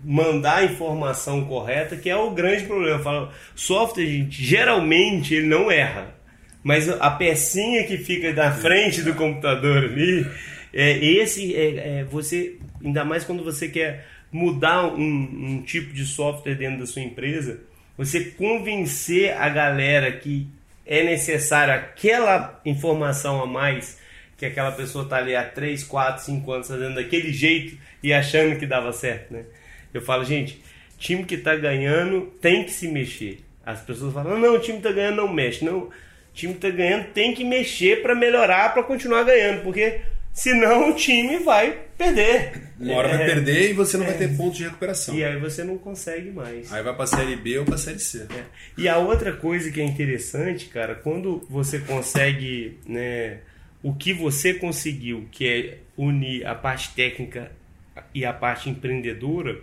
mandar 0.02 0.56
a 0.56 0.64
informação 0.64 1.44
correta, 1.44 1.96
que 1.96 2.10
é 2.10 2.16
o 2.16 2.32
grande 2.32 2.64
problema. 2.64 2.96
Eu 2.96 3.04
falo, 3.04 3.30
software, 3.54 4.04
gente, 4.04 4.42
geralmente 4.42 5.32
ele 5.32 5.46
não 5.46 5.70
erra. 5.70 6.12
Mas 6.60 6.88
a 6.88 7.10
pecinha 7.12 7.84
que 7.84 7.96
fica 7.96 8.32
na 8.32 8.50
frente 8.50 9.02
do 9.02 9.14
computador 9.14 9.84
ali, 9.84 10.26
é, 10.78 11.02
esse 11.02 11.56
é, 11.56 12.00
é, 12.00 12.04
você, 12.04 12.58
ainda 12.84 13.02
mais 13.02 13.24
quando 13.24 13.42
você 13.42 13.66
quer 13.66 14.06
mudar 14.30 14.86
um, 14.88 15.00
um 15.00 15.62
tipo 15.62 15.94
de 15.94 16.04
software 16.04 16.54
dentro 16.54 16.80
da 16.80 16.86
sua 16.86 17.00
empresa, 17.00 17.60
você 17.96 18.22
convencer 18.22 19.34
a 19.34 19.48
galera 19.48 20.12
que 20.12 20.46
é 20.84 21.02
necessária 21.02 21.72
aquela 21.72 22.60
informação 22.66 23.42
a 23.42 23.46
mais 23.46 23.98
que 24.36 24.44
aquela 24.44 24.70
pessoa 24.70 25.04
está 25.04 25.16
ali 25.16 25.34
há 25.34 25.44
3, 25.44 25.82
4, 25.82 26.24
5 26.24 26.52
anos 26.52 26.68
fazendo 26.68 26.96
daquele 26.96 27.32
jeito 27.32 27.78
e 28.02 28.12
achando 28.12 28.58
que 28.58 28.66
dava 28.66 28.92
certo, 28.92 29.32
né? 29.32 29.44
Eu 29.94 30.02
falo, 30.02 30.26
gente, 30.26 30.62
time 30.98 31.24
que 31.24 31.36
está 31.36 31.56
ganhando 31.56 32.32
tem 32.38 32.64
que 32.64 32.70
se 32.70 32.86
mexer. 32.86 33.40
As 33.64 33.80
pessoas 33.80 34.12
falam, 34.12 34.38
não, 34.38 34.56
o 34.56 34.60
time 34.60 34.76
está 34.76 34.92
ganhando, 34.92 35.16
não 35.16 35.32
mexe. 35.32 35.64
Não, 35.64 35.88
time 36.34 36.52
está 36.52 36.68
ganhando, 36.68 37.06
tem 37.14 37.32
que 37.32 37.44
mexer 37.44 38.02
para 38.02 38.14
melhorar, 38.14 38.74
para 38.74 38.82
continuar 38.82 39.24
ganhando, 39.24 39.62
porque 39.62 40.02
senão 40.36 40.90
o 40.90 40.94
time 40.94 41.38
vai 41.38 41.72
perder. 41.96 42.70
Uma 42.78 42.94
hora 42.94 43.08
é, 43.08 43.16
vai 43.16 43.26
perder 43.26 43.70
e 43.70 43.72
você 43.72 43.96
não 43.96 44.04
é, 44.04 44.08
vai 44.08 44.18
ter 44.18 44.36
ponto 44.36 44.54
de 44.54 44.64
recuperação. 44.64 45.14
E 45.14 45.24
aí 45.24 45.40
você 45.40 45.64
não 45.64 45.78
consegue 45.78 46.30
mais. 46.30 46.70
Aí 46.70 46.82
vai 46.82 46.94
para 46.94 47.04
a 47.04 47.06
série 47.06 47.34
B 47.36 47.58
ou 47.58 47.64
para 47.64 47.76
a 47.76 47.78
série 47.78 47.98
C. 47.98 48.26
É. 48.30 48.44
E 48.76 48.86
a 48.86 48.98
outra 48.98 49.32
coisa 49.32 49.70
que 49.70 49.80
é 49.80 49.84
interessante, 49.84 50.66
cara, 50.66 50.94
quando 50.94 51.44
você 51.48 51.78
consegue, 51.78 52.78
né, 52.86 53.38
o 53.82 53.94
que 53.94 54.12
você 54.12 54.52
conseguiu, 54.52 55.26
que 55.32 55.48
é 55.48 55.78
unir 55.96 56.46
a 56.46 56.54
parte 56.54 56.94
técnica 56.94 57.50
e 58.14 58.26
a 58.26 58.32
parte 58.32 58.68
empreendedora, 58.68 59.58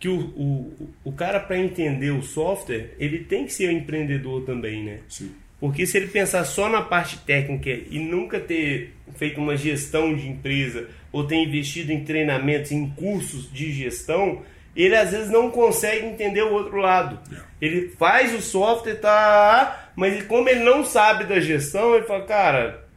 que 0.00 0.08
o, 0.08 0.18
o, 0.18 0.90
o 1.04 1.12
cara 1.12 1.38
para 1.38 1.58
entender 1.58 2.12
o 2.12 2.22
software, 2.22 2.94
ele 2.98 3.24
tem 3.24 3.44
que 3.44 3.52
ser 3.52 3.68
um 3.68 3.72
empreendedor 3.72 4.44
também, 4.46 4.82
né? 4.84 5.00
Sim. 5.06 5.34
Porque 5.60 5.86
se 5.86 5.96
ele 5.96 6.06
pensar 6.06 6.44
só 6.44 6.68
na 6.68 6.82
parte 6.82 7.18
técnica 7.18 7.70
e 7.70 7.98
nunca 7.98 8.38
ter 8.38 8.94
feito 9.16 9.40
uma 9.40 9.56
gestão 9.56 10.14
de 10.14 10.28
empresa 10.28 10.88
ou 11.10 11.24
ter 11.24 11.36
investido 11.36 11.90
em 11.90 12.04
treinamentos, 12.04 12.70
em 12.70 12.88
cursos 12.90 13.50
de 13.52 13.72
gestão, 13.72 14.42
ele 14.76 14.94
às 14.94 15.10
vezes 15.10 15.30
não 15.30 15.50
consegue 15.50 16.06
entender 16.06 16.42
o 16.42 16.52
outro 16.52 16.76
lado. 16.76 17.18
É. 17.34 17.40
Ele 17.60 17.88
faz 17.98 18.32
o 18.32 18.40
software, 18.40 18.96
tá, 18.96 19.90
mas 19.96 20.22
como 20.24 20.48
ele 20.48 20.62
não 20.62 20.84
sabe 20.84 21.24
da 21.24 21.40
gestão, 21.40 21.96
ele 21.96 22.06
fala, 22.06 22.24
cara, 22.24 22.88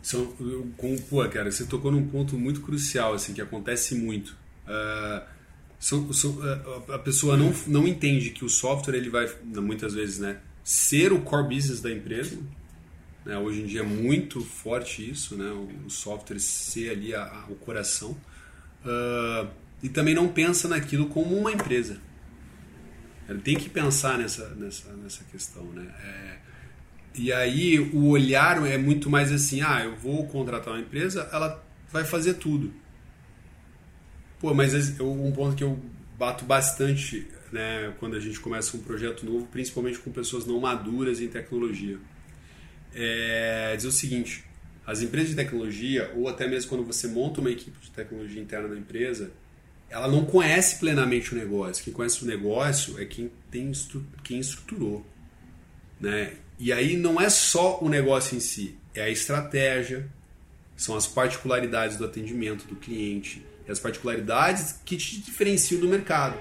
são, 0.00 0.24
com, 0.76 0.96
pô, 1.10 1.28
cara, 1.28 1.50
você 1.50 1.66
tocou 1.66 1.90
num 1.90 2.06
ponto 2.06 2.38
muito 2.38 2.60
crucial, 2.60 3.12
assim, 3.12 3.34
que 3.34 3.42
acontece 3.42 3.94
muito. 3.96 4.36
Uh, 4.64 5.20
são, 5.80 6.12
são, 6.12 6.30
uh, 6.30 6.92
a 6.92 6.98
pessoa 6.98 7.36
não, 7.36 7.52
não 7.66 7.88
entende 7.88 8.30
que 8.30 8.44
o 8.44 8.48
software, 8.48 8.94
ele 8.94 9.10
vai, 9.10 9.28
muitas 9.44 9.94
vezes, 9.94 10.20
né, 10.20 10.38
ser 10.66 11.12
o 11.12 11.20
core 11.20 11.54
business 11.54 11.80
da 11.80 11.92
empresa. 11.92 12.36
Né, 13.24 13.38
hoje 13.38 13.62
em 13.62 13.66
dia 13.66 13.80
é 13.80 13.84
muito 13.84 14.40
forte 14.40 15.08
isso, 15.08 15.36
né, 15.36 15.48
o, 15.84 15.88
software 15.88 16.40
ser 16.40 16.90
ali 16.90 17.14
a, 17.14 17.22
a, 17.22 17.46
o 17.48 17.54
coração. 17.54 18.16
Uh, 18.84 19.48
e 19.80 19.88
também 19.88 20.12
não 20.12 20.26
pensa 20.26 20.66
naquilo 20.66 21.06
como 21.06 21.36
uma 21.38 21.52
empresa. 21.52 21.98
Ele 23.28 23.40
tem 23.40 23.56
que 23.56 23.68
pensar 23.68 24.18
nessa, 24.18 24.48
nessa, 24.56 24.92
nessa 24.94 25.22
questão, 25.24 25.64
né? 25.66 25.86
É, 26.04 26.38
e 27.14 27.32
aí 27.32 27.78
o 27.78 28.08
olhar 28.08 28.64
é 28.66 28.76
muito 28.76 29.08
mais 29.08 29.32
assim, 29.32 29.60
ah, 29.62 29.84
eu 29.84 29.96
vou 29.96 30.26
contratar 30.26 30.74
uma 30.74 30.80
empresa, 30.80 31.28
ela 31.32 31.64
vai 31.92 32.04
fazer 32.04 32.34
tudo. 32.34 32.72
Pô, 34.40 34.52
mas 34.52 34.74
um 35.00 35.32
ponto 35.32 35.56
que 35.56 35.64
eu 35.64 35.80
bato 36.18 36.44
bastante 36.44 37.26
né, 37.52 37.94
quando 37.98 38.16
a 38.16 38.20
gente 38.20 38.38
começa 38.40 38.76
um 38.76 38.80
projeto 38.80 39.24
novo, 39.24 39.46
principalmente 39.46 39.98
com 39.98 40.10
pessoas 40.10 40.46
não 40.46 40.60
maduras 40.60 41.20
em 41.20 41.28
tecnologia, 41.28 41.98
é 42.94 43.74
dizer 43.76 43.88
o 43.88 43.92
seguinte: 43.92 44.44
as 44.86 45.02
empresas 45.02 45.30
de 45.30 45.36
tecnologia, 45.36 46.12
ou 46.14 46.28
até 46.28 46.46
mesmo 46.46 46.68
quando 46.68 46.84
você 46.84 47.08
monta 47.08 47.40
uma 47.40 47.50
equipe 47.50 47.78
de 47.80 47.90
tecnologia 47.90 48.40
interna 48.40 48.68
na 48.68 48.76
empresa, 48.76 49.32
ela 49.88 50.08
não 50.08 50.24
conhece 50.24 50.78
plenamente 50.78 51.34
o 51.34 51.36
negócio. 51.36 51.84
Quem 51.84 51.92
conhece 51.92 52.22
o 52.22 52.26
negócio 52.26 53.00
é 53.00 53.04
quem, 53.04 53.30
tem, 53.50 53.70
quem 54.22 54.40
estruturou. 54.40 55.06
Né? 56.00 56.34
E 56.58 56.72
aí 56.72 56.96
não 56.96 57.20
é 57.20 57.28
só 57.28 57.80
o 57.80 57.88
negócio 57.88 58.36
em 58.36 58.40
si, 58.40 58.76
é 58.94 59.02
a 59.02 59.10
estratégia, 59.10 60.08
são 60.76 60.96
as 60.96 61.06
particularidades 61.06 61.96
do 61.96 62.04
atendimento 62.04 62.66
do 62.66 62.76
cliente, 62.76 63.44
e 63.66 63.70
as 63.70 63.78
particularidades 63.78 64.80
que 64.84 64.96
te 64.96 65.20
diferenciam 65.20 65.80
do 65.80 65.88
mercado. 65.88 66.38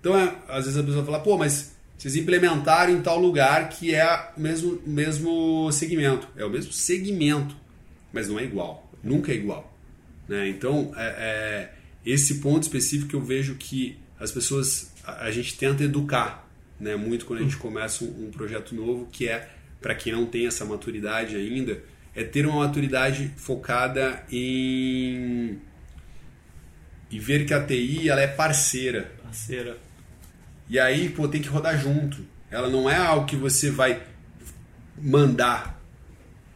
Então, 0.00 0.16
é, 0.16 0.34
às 0.48 0.64
vezes 0.64 0.78
a 0.78 0.82
pessoa 0.82 1.04
fala, 1.04 1.20
pô, 1.20 1.36
mas 1.36 1.76
vocês 1.96 2.14
implementaram 2.16 2.92
em 2.92 3.02
tal 3.02 3.18
lugar 3.18 3.68
que 3.70 3.94
é 3.94 4.30
o 4.36 4.40
mesmo, 4.40 4.80
mesmo 4.86 5.70
segmento. 5.72 6.28
É 6.36 6.44
o 6.44 6.50
mesmo 6.50 6.72
segmento, 6.72 7.56
mas 8.12 8.28
não 8.28 8.38
é 8.38 8.44
igual. 8.44 8.90
Nunca 9.02 9.32
é 9.32 9.34
igual. 9.34 9.76
Né? 10.28 10.48
Então, 10.48 10.92
é, 10.96 11.06
é, 11.06 11.72
esse 12.06 12.36
ponto 12.36 12.62
específico 12.62 13.16
eu 13.16 13.20
vejo 13.20 13.56
que 13.56 13.98
as 14.20 14.30
pessoas, 14.30 14.92
a, 15.04 15.24
a 15.24 15.30
gente 15.30 15.56
tenta 15.56 15.82
educar 15.82 16.48
né, 16.78 16.94
muito 16.94 17.26
quando 17.26 17.40
a 17.40 17.42
gente 17.42 17.56
começa 17.56 18.04
um, 18.04 18.26
um 18.26 18.30
projeto 18.30 18.74
novo, 18.74 19.08
que 19.10 19.28
é, 19.28 19.48
para 19.80 19.94
quem 19.94 20.12
não 20.12 20.26
tem 20.26 20.46
essa 20.46 20.64
maturidade 20.64 21.34
ainda, 21.36 21.82
é 22.14 22.22
ter 22.22 22.46
uma 22.46 22.64
maturidade 22.66 23.32
focada 23.36 24.24
em 24.30 25.58
e 27.10 27.18
ver 27.18 27.46
que 27.46 27.54
a 27.54 27.64
TI 27.64 28.10
ela 28.10 28.20
é 28.20 28.26
parceira. 28.26 29.10
Parceira. 29.22 29.78
E 30.68 30.78
aí, 30.78 31.08
pô, 31.08 31.26
tem 31.28 31.40
que 31.40 31.48
rodar 31.48 31.78
junto. 31.78 32.18
Ela 32.50 32.68
não 32.68 32.88
é 32.88 32.96
algo 32.96 33.26
que 33.26 33.36
você 33.36 33.70
vai 33.70 34.02
mandar 35.00 35.78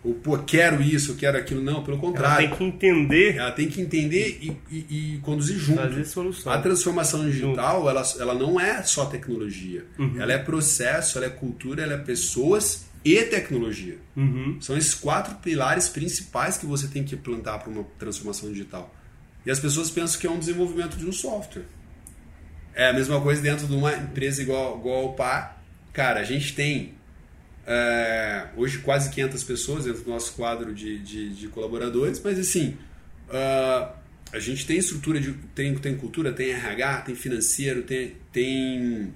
ou 0.05 0.15
pô, 0.15 0.37
quero 0.39 0.83
isso, 0.83 1.15
quero 1.15 1.39
aquilo. 1.39 1.63
Não, 1.63 1.85
pelo 1.85 1.99
contrário. 1.99 2.47
Ela 2.47 2.57
tem 2.57 2.59
que 2.59 2.65
entender. 2.65 3.37
Ela 3.37 3.53
tem 3.53 3.69
que 3.69 3.81
entender 3.81 4.39
e, 4.43 4.57
e, 4.71 5.15
e 5.15 5.19
conduzir 5.19 5.57
junto. 5.59 5.81
Fazer 5.81 6.05
solução. 6.05 6.53
A 6.53 6.59
transformação 6.59 7.25
digital, 7.25 7.89
ela, 7.89 8.03
ela 8.19 8.35
não 8.35 8.59
é 8.59 8.83
só 8.83 9.07
tecnologia. 9.07 9.85
Uhum. 9.99 10.21
Ela 10.21 10.33
é 10.33 10.39
processo, 10.39 11.19
ela 11.19 11.27
é 11.27 11.31
cultura, 11.31 11.83
ela 11.85 11.95
é 11.95 11.99
pessoas 11.99 12.87
e 13.05 13.23
tecnologia. 13.23 13.99
Uhum. 14.17 14.59
São 14.61 14.77
esses 14.77 14.95
quatro 14.95 15.37
pilares 15.37 15.89
principais 15.89 16.59
que 16.59 16.67
você 16.67 16.89
tem 16.89 17.05
que 17.05 17.17
plantar 17.17 17.59
para 17.59 17.71
uma 17.71 17.85
transformação 17.99 18.51
digital. 18.51 18.93
E 19.47 19.51
as 19.53 19.61
pessoas 19.61 19.89
pensam 19.89 20.21
que 20.21 20.27
é 20.27 20.31
um 20.31 20.39
desenvolvimento 20.39 20.97
de 20.97 21.07
um 21.07 21.13
software. 21.13 21.65
É 22.75 22.89
a 22.89 22.93
mesma 22.93 23.21
coisa 23.21 23.43
dentro 23.43 23.67
de 23.67 23.75
uma 23.75 23.93
empresa 23.93 24.43
igual, 24.43 24.79
igual 24.79 25.03
ao 25.03 25.13
PA. 25.15 25.57
Cara, 25.93 26.21
a 26.21 26.25
gente 26.25 26.55
tem 26.55 26.95
é, 27.67 28.47
hoje 28.57 28.79
quase 28.79 29.11
500 29.11 29.45
pessoas 29.45 29.85
dentro 29.85 30.03
do 30.03 30.11
nosso 30.11 30.33
quadro 30.33 30.75
de, 30.75 30.99
de, 30.99 31.31
de 31.31 31.49
colaboradores, 31.49 32.21
mas 32.23 32.39
assim, 32.39 32.77
uh, 33.29 33.93
a 34.33 34.39
gente 34.39 34.67
tem 34.67 34.79
estrutura, 34.79 35.21
de, 35.21 35.33
tem, 35.55 35.75
tem 35.75 35.97
cultura, 35.97 36.33
tem 36.33 36.51
RH, 36.51 37.03
tem 37.03 37.15
financeiro, 37.15 37.83
tem, 37.83 38.17
tem, 38.33 39.13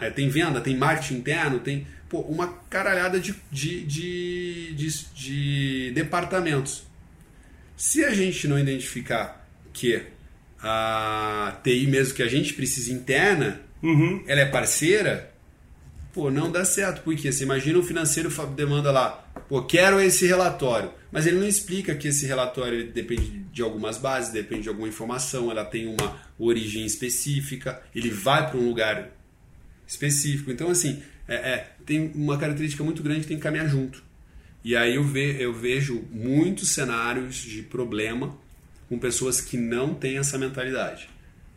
é, 0.00 0.10
tem 0.10 0.28
venda, 0.28 0.60
tem 0.60 0.76
marketing 0.76 1.16
interno, 1.16 1.58
tem 1.58 1.86
pô, 2.08 2.20
uma 2.20 2.48
caralhada 2.70 3.20
de, 3.20 3.34
de, 3.50 3.84
de, 3.84 4.74
de, 4.74 5.04
de 5.14 5.92
departamentos. 5.92 6.84
Se 7.76 8.04
a 8.04 8.14
gente 8.14 8.48
não 8.48 8.58
identificar 8.58 9.46
que 9.72 10.02
a 10.66 11.60
TI 11.62 11.86
mesmo 11.86 12.14
que 12.14 12.22
a 12.22 12.28
gente 12.28 12.54
precisa 12.54 12.92
interna, 12.92 13.60
uhum. 13.82 14.22
ela 14.26 14.40
é 14.40 14.46
parceira, 14.46 15.32
pô, 16.12 16.30
não 16.30 16.50
dá 16.50 16.64
certo. 16.64 17.02
Porque 17.02 17.30
você 17.30 17.44
imagina 17.44 17.78
o 17.78 17.82
financeiro 17.82 18.30
demanda 18.54 18.90
lá, 18.90 19.24
pô, 19.48 19.62
quero 19.62 20.00
esse 20.00 20.26
relatório. 20.26 20.90
Mas 21.12 21.26
ele 21.26 21.38
não 21.38 21.46
explica 21.46 21.94
que 21.94 22.08
esse 22.08 22.26
relatório 22.26 22.90
depende 22.90 23.44
de 23.52 23.62
algumas 23.62 23.96
bases, 23.96 24.32
depende 24.32 24.64
de 24.64 24.68
alguma 24.68 24.88
informação, 24.88 25.50
ela 25.50 25.64
tem 25.64 25.86
uma 25.86 26.20
origem 26.38 26.84
específica, 26.84 27.80
ele 27.94 28.10
vai 28.10 28.50
para 28.50 28.58
um 28.58 28.68
lugar 28.68 29.10
específico. 29.86 30.50
Então, 30.50 30.68
assim, 30.68 31.02
é, 31.28 31.34
é, 31.34 31.70
tem 31.86 32.10
uma 32.14 32.36
característica 32.36 32.84
muito 32.84 33.02
grande 33.02 33.20
que 33.20 33.28
tem 33.28 33.36
que 33.36 33.42
caminhar 33.42 33.68
junto. 33.68 34.04
E 34.64 34.74
aí 34.74 34.96
eu, 34.96 35.04
ve, 35.04 35.40
eu 35.40 35.54
vejo 35.54 36.04
muitos 36.10 36.70
cenários 36.70 37.36
de 37.36 37.62
problema 37.62 38.36
com 38.88 38.98
pessoas 38.98 39.40
que 39.40 39.56
não 39.56 39.94
têm 39.94 40.18
essa 40.18 40.38
mentalidade 40.38 41.08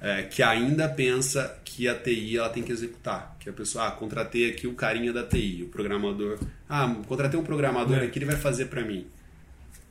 é, 0.02 0.24
que 0.24 0.42
ainda 0.42 0.88
pensa 0.88 1.60
que 1.66 1.88
a 1.88 1.96
TI 1.96 2.38
ela 2.38 2.50
tem 2.50 2.64
que 2.64 2.72
executar. 2.72 3.36
Que 3.40 3.50
a 3.50 3.54
pessoa, 3.54 3.88
ah, 3.88 3.92
contratei 3.92 4.50
aqui 4.50 4.66
o 4.66 4.74
carinha 4.74 5.12
da 5.12 5.24
TI, 5.24 5.64
o 5.64 5.68
programador. 5.68 6.40
Ah, 6.70 6.88
contratei 7.08 7.40
um 7.40 7.44
programador 7.44 7.98
é. 7.98 8.06
aqui, 8.06 8.20
ele 8.20 8.26
vai 8.26 8.38
fazer 8.38 8.66
para 8.66 8.82
mim. 8.84 9.06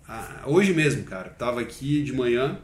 Ah, 0.09 0.43
hoje 0.47 0.73
mesmo, 0.73 1.05
cara, 1.05 1.29
tava 1.29 1.61
aqui 1.61 2.03
de 2.03 2.13
manhã, 2.15 2.59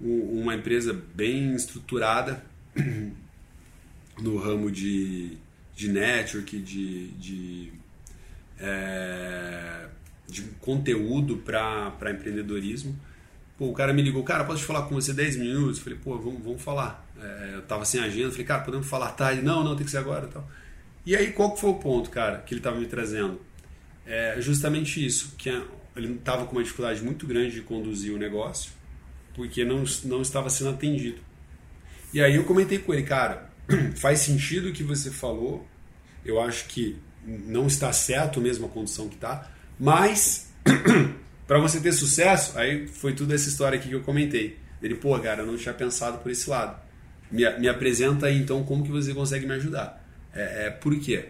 uma 0.00 0.54
empresa 0.54 0.98
bem 1.14 1.54
estruturada 1.54 2.42
no 4.18 4.38
ramo 4.38 4.70
de, 4.70 5.36
de 5.74 5.88
network, 5.88 6.58
de, 6.58 7.08
de, 7.08 7.72
é, 8.58 9.86
de 10.26 10.42
conteúdo 10.60 11.36
para 11.36 12.10
empreendedorismo. 12.10 12.98
Pô, 13.56 13.66
o 13.66 13.72
cara 13.72 13.92
me 13.92 14.02
ligou, 14.02 14.22
cara, 14.24 14.44
posso 14.44 14.64
falar 14.64 14.82
com 14.82 14.94
você 14.96 15.12
10 15.12 15.36
minutos? 15.36 15.78
Falei, 15.78 15.98
pô, 16.02 16.18
vamos, 16.18 16.42
vamos 16.42 16.62
falar. 16.62 17.06
É, 17.20 17.52
eu 17.54 17.62
tava 17.62 17.84
sem 17.84 18.00
agenda, 18.00 18.30
falei, 18.30 18.46
cara, 18.46 18.62
podemos 18.62 18.86
falar 18.86 19.12
tarde? 19.12 19.42
Não, 19.42 19.62
não, 19.62 19.76
tem 19.76 19.84
que 19.84 19.90
ser 19.90 19.98
agora 19.98 20.26
tal. 20.26 20.48
E 21.06 21.14
aí, 21.14 21.32
qual 21.32 21.52
que 21.52 21.60
foi 21.60 21.70
o 21.70 21.74
ponto, 21.74 22.10
cara, 22.10 22.38
que 22.38 22.54
ele 22.54 22.60
tava 22.60 22.78
me 22.78 22.86
trazendo? 22.86 23.40
É 24.06 24.36
justamente 24.40 25.04
isso, 25.04 25.34
que 25.38 25.48
ele 25.94 26.14
estava 26.14 26.46
com 26.46 26.52
uma 26.52 26.62
dificuldade 26.62 27.02
muito 27.02 27.26
grande 27.26 27.54
de 27.54 27.60
conduzir 27.62 28.12
o 28.12 28.18
negócio, 28.18 28.72
porque 29.34 29.64
não, 29.64 29.84
não 30.04 30.20
estava 30.20 30.50
sendo 30.50 30.70
atendido. 30.70 31.20
E 32.12 32.20
aí 32.20 32.34
eu 32.34 32.44
comentei 32.44 32.78
com 32.78 32.92
ele, 32.92 33.04
cara, 33.04 33.50
faz 33.96 34.20
sentido 34.20 34.68
o 34.68 34.72
que 34.72 34.82
você 34.82 35.10
falou, 35.10 35.66
eu 36.24 36.40
acho 36.40 36.66
que 36.66 36.98
não 37.24 37.66
está 37.66 37.92
certo 37.92 38.40
mesmo 38.40 38.66
a 38.66 38.68
condição 38.68 39.08
que 39.08 39.14
está, 39.14 39.50
mas 39.78 40.52
para 41.46 41.58
você 41.58 41.80
ter 41.80 41.92
sucesso, 41.92 42.58
aí 42.58 42.86
foi 42.86 43.12
tudo 43.12 43.34
essa 43.34 43.48
história 43.48 43.78
aqui 43.78 43.88
que 43.88 43.94
eu 43.94 44.02
comentei. 44.02 44.58
Ele, 44.82 44.94
pô, 44.94 45.18
cara, 45.18 45.42
eu 45.42 45.46
não 45.46 45.56
tinha 45.56 45.74
pensado 45.74 46.18
por 46.18 46.30
esse 46.30 46.48
lado. 46.48 46.78
Me, 47.30 47.48
me 47.58 47.68
apresenta 47.68 48.26
aí 48.26 48.38
então 48.38 48.64
como 48.64 48.84
que 48.84 48.90
você 48.90 49.12
consegue 49.12 49.46
me 49.46 49.54
ajudar. 49.54 50.02
É, 50.32 50.66
é, 50.66 50.70
por 50.70 50.98
quê? 50.98 51.28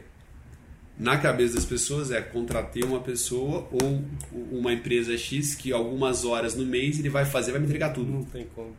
Na 0.99 1.19
cabeça 1.19 1.55
das 1.55 1.65
pessoas 1.65 2.11
é 2.11 2.21
contratar 2.21 2.85
uma 2.85 3.01
pessoa 3.01 3.69
ou 3.71 4.05
uma 4.53 4.73
empresa 4.73 5.17
X 5.19 5.55
que 5.55 5.73
algumas 5.73 6.25
horas 6.25 6.55
no 6.55 6.65
mês 6.65 6.99
ele 6.99 7.09
vai 7.09 7.25
fazer, 7.25 7.51
vai 7.51 7.61
me 7.61 7.67
entregar 7.67 7.91
tudo. 7.91 8.11
Não 8.11 8.25
tem 8.25 8.47
como. 8.55 8.75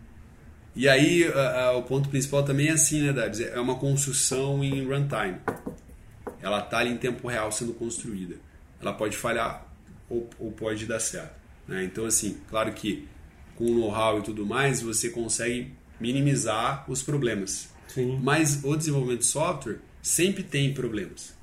E 0.76 0.88
aí 0.88 1.26
a, 1.26 1.66
a, 1.66 1.78
o 1.78 1.84
ponto 1.84 2.10
principal 2.10 2.44
também 2.44 2.68
é 2.68 2.72
assim, 2.72 3.02
né, 3.02 3.14
Dabs? 3.14 3.42
É 3.42 3.60
uma 3.60 3.76
construção 3.76 4.64
em 4.64 4.86
runtime. 4.86 5.38
Ela 6.42 6.60
está 6.60 6.80
ali 6.80 6.92
em 6.92 6.98
tempo 6.98 7.28
real 7.28 7.52
sendo 7.52 7.74
construída. 7.74 8.36
Ela 8.82 8.94
pode 8.94 9.18
falhar 9.18 9.65
ou, 10.10 10.30
ou 10.40 10.52
pode 10.52 10.86
dar 10.86 11.00
certo. 11.00 11.36
Né? 11.68 11.84
Então, 11.84 12.06
assim, 12.06 12.38
claro 12.50 12.72
que 12.74 13.08
com 13.56 13.66
know-how 13.66 14.20
e 14.20 14.24
tudo 14.24 14.46
mais, 14.46 14.82
você 14.82 15.10
consegue 15.10 15.72
minimizar 16.00 16.90
os 16.90 17.02
problemas. 17.02 17.70
Sim. 17.88 18.20
Mas 18.22 18.64
o 18.64 18.76
desenvolvimento 18.76 19.20
de 19.20 19.28
software 19.28 19.80
sempre 20.02 20.44
tem 20.44 20.74
problemas. 20.74 21.34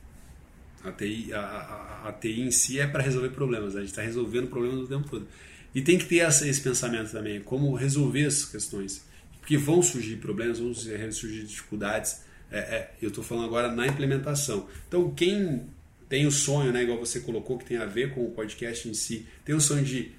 A 0.85 0.93
TI, 0.93 1.33
a, 1.33 1.41
a, 1.41 2.09
a 2.09 2.13
TI 2.13 2.43
em 2.43 2.51
si 2.51 2.79
é 2.79 2.87
para 2.87 3.03
resolver 3.03 3.31
problemas. 3.31 3.75
A 3.77 3.81
gente 3.81 3.91
está 3.91 4.03
resolvendo 4.03 4.49
problemas 4.49 4.81
o 4.81 4.87
tempo 4.87 5.09
todo. 5.09 5.27
E 5.75 5.81
tem 5.81 5.97
que 5.97 6.05
ter 6.05 6.19
essa, 6.19 6.47
esse 6.47 6.61
pensamento 6.61 7.11
também, 7.13 7.41
como 7.41 7.75
resolver 7.75 8.27
essas 8.27 8.45
questões 8.45 9.03
porque 9.43 9.57
vão 9.57 9.83
surgir 9.83 10.17
problemas, 10.17 10.61
vão 10.61 10.73
surgir 10.73 11.45
dificuldades. 11.45 12.23
É, 12.51 12.59
é, 12.59 12.91
eu 13.03 13.09
estou 13.09 13.25
falando 13.25 13.47
agora 13.47 13.73
na 13.73 13.87
implementação. 13.87 14.69
Então, 14.87 15.13
quem 15.13 15.67
tem 16.13 16.27
o 16.27 16.31
sonho, 16.31 16.71
né, 16.75 16.83
igual 16.83 16.99
você 16.99 17.21
colocou, 17.21 17.57
que 17.57 17.65
tem 17.65 17.79
a 17.79 17.87
ver 17.87 18.13
com 18.13 18.23
o 18.23 18.31
podcast 18.33 18.87
em 18.87 18.93
si, 18.93 19.27
tem 19.47 19.55
o 19.55 19.61
sonho 19.63 19.83
de 19.83 20.13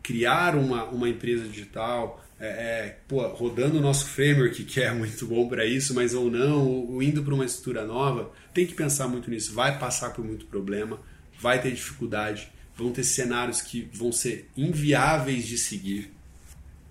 criar 0.00 0.54
uma, 0.54 0.84
uma 0.84 1.08
empresa 1.08 1.42
digital, 1.42 2.24
é, 2.38 2.46
é, 2.46 2.98
pô, 3.08 3.26
rodando 3.26 3.78
o 3.78 3.80
nosso 3.80 4.06
framework, 4.06 4.62
que 4.62 4.80
é 4.80 4.92
muito 4.92 5.26
bom 5.26 5.48
para 5.48 5.66
isso, 5.66 5.92
mas 5.92 6.14
ou 6.14 6.30
não, 6.30 6.68
ou 6.68 7.02
indo 7.02 7.24
para 7.24 7.34
uma 7.34 7.44
estrutura 7.44 7.84
nova, 7.84 8.30
tem 8.54 8.64
que 8.64 8.74
pensar 8.74 9.08
muito 9.08 9.28
nisso. 9.28 9.52
Vai 9.52 9.76
passar 9.76 10.10
por 10.10 10.24
muito 10.24 10.46
problema, 10.46 11.00
vai 11.40 11.60
ter 11.60 11.72
dificuldade, 11.72 12.48
vão 12.76 12.92
ter 12.92 13.02
cenários 13.02 13.60
que 13.60 13.90
vão 13.92 14.12
ser 14.12 14.48
inviáveis 14.56 15.48
de 15.48 15.58
seguir, 15.58 16.12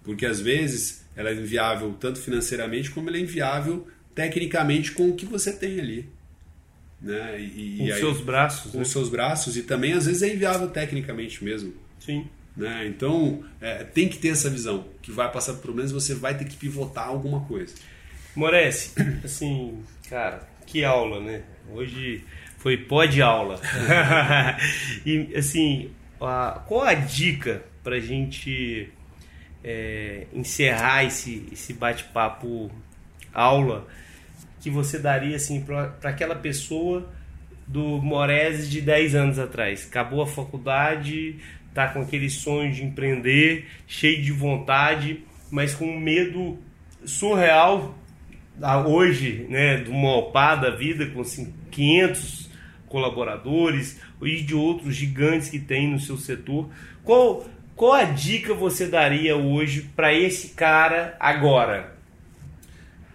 porque 0.03 0.25
às 0.25 0.41
vezes 0.41 1.05
ela 1.15 1.29
é 1.29 1.33
inviável 1.33 1.95
tanto 1.97 2.19
financeiramente 2.19 2.91
como 2.91 3.07
ela 3.07 3.15
é 3.15 3.21
inviável 3.21 3.87
tecnicamente 4.13 4.91
com 4.91 5.07
o 5.07 5.15
que 5.15 5.25
você 5.25 5.53
tem 5.53 5.79
ali. 5.79 6.18
Né? 7.01 7.39
E, 7.39 7.77
com 7.77 7.83
os 7.85 7.95
seus 7.95 8.21
braços. 8.21 8.71
Com 8.71 8.79
né? 8.79 8.83
seus 8.83 9.09
braços 9.09 9.57
e 9.57 9.63
também 9.63 9.93
às 9.93 10.05
vezes 10.05 10.21
é 10.21 10.33
inviável 10.33 10.67
tecnicamente 10.69 11.43
mesmo. 11.43 11.73
Sim. 11.99 12.27
Né? 12.55 12.87
Então 12.87 13.43
é, 13.61 13.83
tem 13.83 14.09
que 14.09 14.17
ter 14.17 14.29
essa 14.29 14.49
visão 14.49 14.85
que 15.01 15.11
vai 15.11 15.31
passar 15.31 15.53
por 15.53 15.61
problemas 15.61 15.91
você 15.91 16.13
vai 16.13 16.37
ter 16.37 16.45
que 16.45 16.57
pivotar 16.57 17.07
alguma 17.07 17.41
coisa. 17.41 17.73
Morece, 18.35 18.93
assim, 19.23 19.79
cara, 20.09 20.47
que 20.65 20.83
aula, 20.83 21.19
né? 21.19 21.43
Hoje 21.71 22.23
foi 22.57 22.77
pó 22.77 23.05
de 23.05 23.21
aula. 23.21 23.59
e 25.05 25.33
assim, 25.35 25.91
a, 26.19 26.61
qual 26.67 26.83
a 26.83 26.93
dica 26.93 27.63
pra 27.83 27.99
gente 27.99 28.89
é, 29.63 30.27
encerrar 30.33 31.05
esse, 31.05 31.47
esse 31.51 31.73
bate-papo 31.73 32.69
aula 33.33 33.87
que 34.59 34.69
você 34.69 34.99
daria 34.99 35.35
assim 35.35 35.61
para 35.61 35.93
aquela 36.03 36.35
pessoa 36.35 37.09
do 37.67 38.01
Morese 38.01 38.69
de 38.69 38.81
10 38.81 39.15
anos 39.15 39.39
atrás? 39.39 39.87
Acabou 39.89 40.21
a 40.21 40.27
faculdade, 40.27 41.37
tá 41.73 41.87
com 41.87 42.01
aquele 42.01 42.29
sonho 42.29 42.71
de 42.71 42.83
empreender, 42.83 43.67
cheio 43.87 44.21
de 44.21 44.31
vontade, 44.31 45.23
mas 45.51 45.73
com 45.73 45.85
um 45.85 45.99
medo 45.99 46.57
surreal 47.05 47.95
hoje, 48.85 49.45
né, 49.49 49.77
do 49.77 49.93
Mopá 49.93 50.55
da 50.55 50.69
vida 50.69 51.05
com 51.07 51.21
assim, 51.21 51.53
500 51.71 52.49
colaboradores 52.87 54.01
e 54.21 54.41
de 54.41 54.53
outros 54.53 54.95
gigantes 54.95 55.49
que 55.49 55.59
tem 55.59 55.87
no 55.87 55.99
seu 55.99 56.17
setor. 56.17 56.69
Qual 57.03 57.47
qual 57.79 57.93
a 57.93 58.03
dica 58.03 58.53
você 58.53 58.87
daria 58.87 59.37
hoje 59.37 59.89
para 59.95 60.13
esse 60.13 60.49
cara 60.49 61.15
agora? 61.17 61.97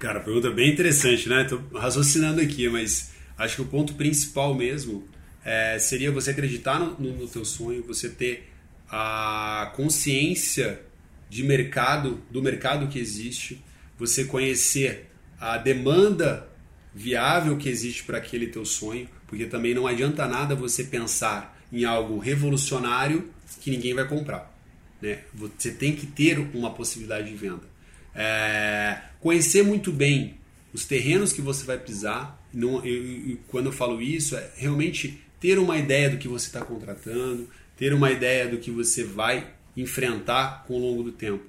Cara, 0.05 0.21
pergunta 0.21 0.51
bem 0.51 0.71
interessante, 0.71 1.31
né? 1.31 1.45
Tô 1.45 1.57
raciocinando 1.79 2.39
aqui, 2.39 2.69
mas 2.69 3.13
acho 3.39 3.57
que 3.57 3.63
o 3.63 3.65
ponto 3.65 3.95
principal 3.95 4.55
mesmo 4.55 5.09
é, 5.43 5.79
seria 5.79 6.13
você 6.13 6.33
acreditar 6.33 6.79
no, 6.79 6.91
no, 7.01 7.17
no 7.21 7.27
teu 7.27 7.43
sonho, 7.43 7.83
você 7.83 8.11
ter 8.11 8.53
a 8.87 9.73
consciência 9.75 10.83
de 11.31 11.43
mercado, 11.43 12.21
do 12.31 12.43
mercado 12.43 12.87
que 12.89 12.99
existe, 12.99 13.65
você 13.99 14.27
conhecer 14.27 15.11
a 15.41 15.57
demanda 15.57 16.51
viável 16.95 17.57
que 17.57 17.71
existe 17.71 18.05
para 18.05 18.19
aquele 18.19 18.49
teu 18.49 18.67
sonho, 18.67 19.09
porque 19.27 19.47
também 19.47 19.73
não 19.73 19.87
adianta 19.87 20.29
nada 20.29 20.55
você 20.55 20.85
pensar 20.85 21.59
em 21.73 21.87
algo 21.87 22.19
revolucionário 22.19 23.31
que 23.59 23.71
ninguém 23.71 23.95
vai 23.95 24.07
comprar. 24.07 24.55
Né? 25.01 25.21
Você 25.33 25.71
tem 25.71 25.97
que 25.97 26.07
ter 26.07 26.39
uma 26.55 26.75
possibilidade 26.75 27.31
de 27.31 27.35
venda. 27.35 27.73
É, 28.15 28.99
conhecer 29.25 29.63
muito 29.63 29.91
bem 29.91 30.35
os 30.71 30.85
terrenos 30.85 31.33
que 31.33 31.41
você 31.41 31.65
vai 31.65 31.79
pisar. 31.79 32.47
Não, 32.53 32.85
eu, 32.85 33.31
eu, 33.31 33.39
quando 33.49 33.67
eu 33.67 33.73
falo 33.73 34.03
isso, 34.03 34.37
é 34.37 34.51
realmente 34.55 35.19
ter 35.41 35.59
uma 35.59 35.79
ideia 35.79 36.11
do 36.11 36.19
que 36.19 36.29
você 36.29 36.47
está 36.47 36.61
contratando, 36.61 37.49
ter 37.75 37.95
uma 37.95 38.11
ideia 38.11 38.47
do 38.47 38.59
que 38.59 38.71
você 38.71 39.03
vai 39.03 39.47
enfrentar 39.75 40.65
com 40.67 40.75
o 40.75 40.79
longo 40.79 41.03
do 41.03 41.11
tempo. 41.11 41.43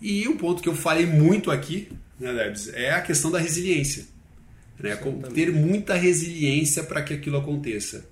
E 0.00 0.28
um 0.28 0.36
ponto 0.36 0.62
que 0.62 0.68
eu 0.68 0.76
falei 0.76 1.06
muito 1.06 1.50
aqui, 1.50 1.88
né, 2.20 2.32
Debs, 2.32 2.68
é 2.68 2.92
a 2.92 3.02
questão 3.02 3.32
da 3.32 3.40
resiliência. 3.40 4.06
Né? 4.78 4.96
Ter 5.34 5.50
muita 5.50 5.94
resiliência 5.94 6.84
para 6.84 7.02
que 7.02 7.12
aquilo 7.12 7.36
aconteça. 7.36 8.08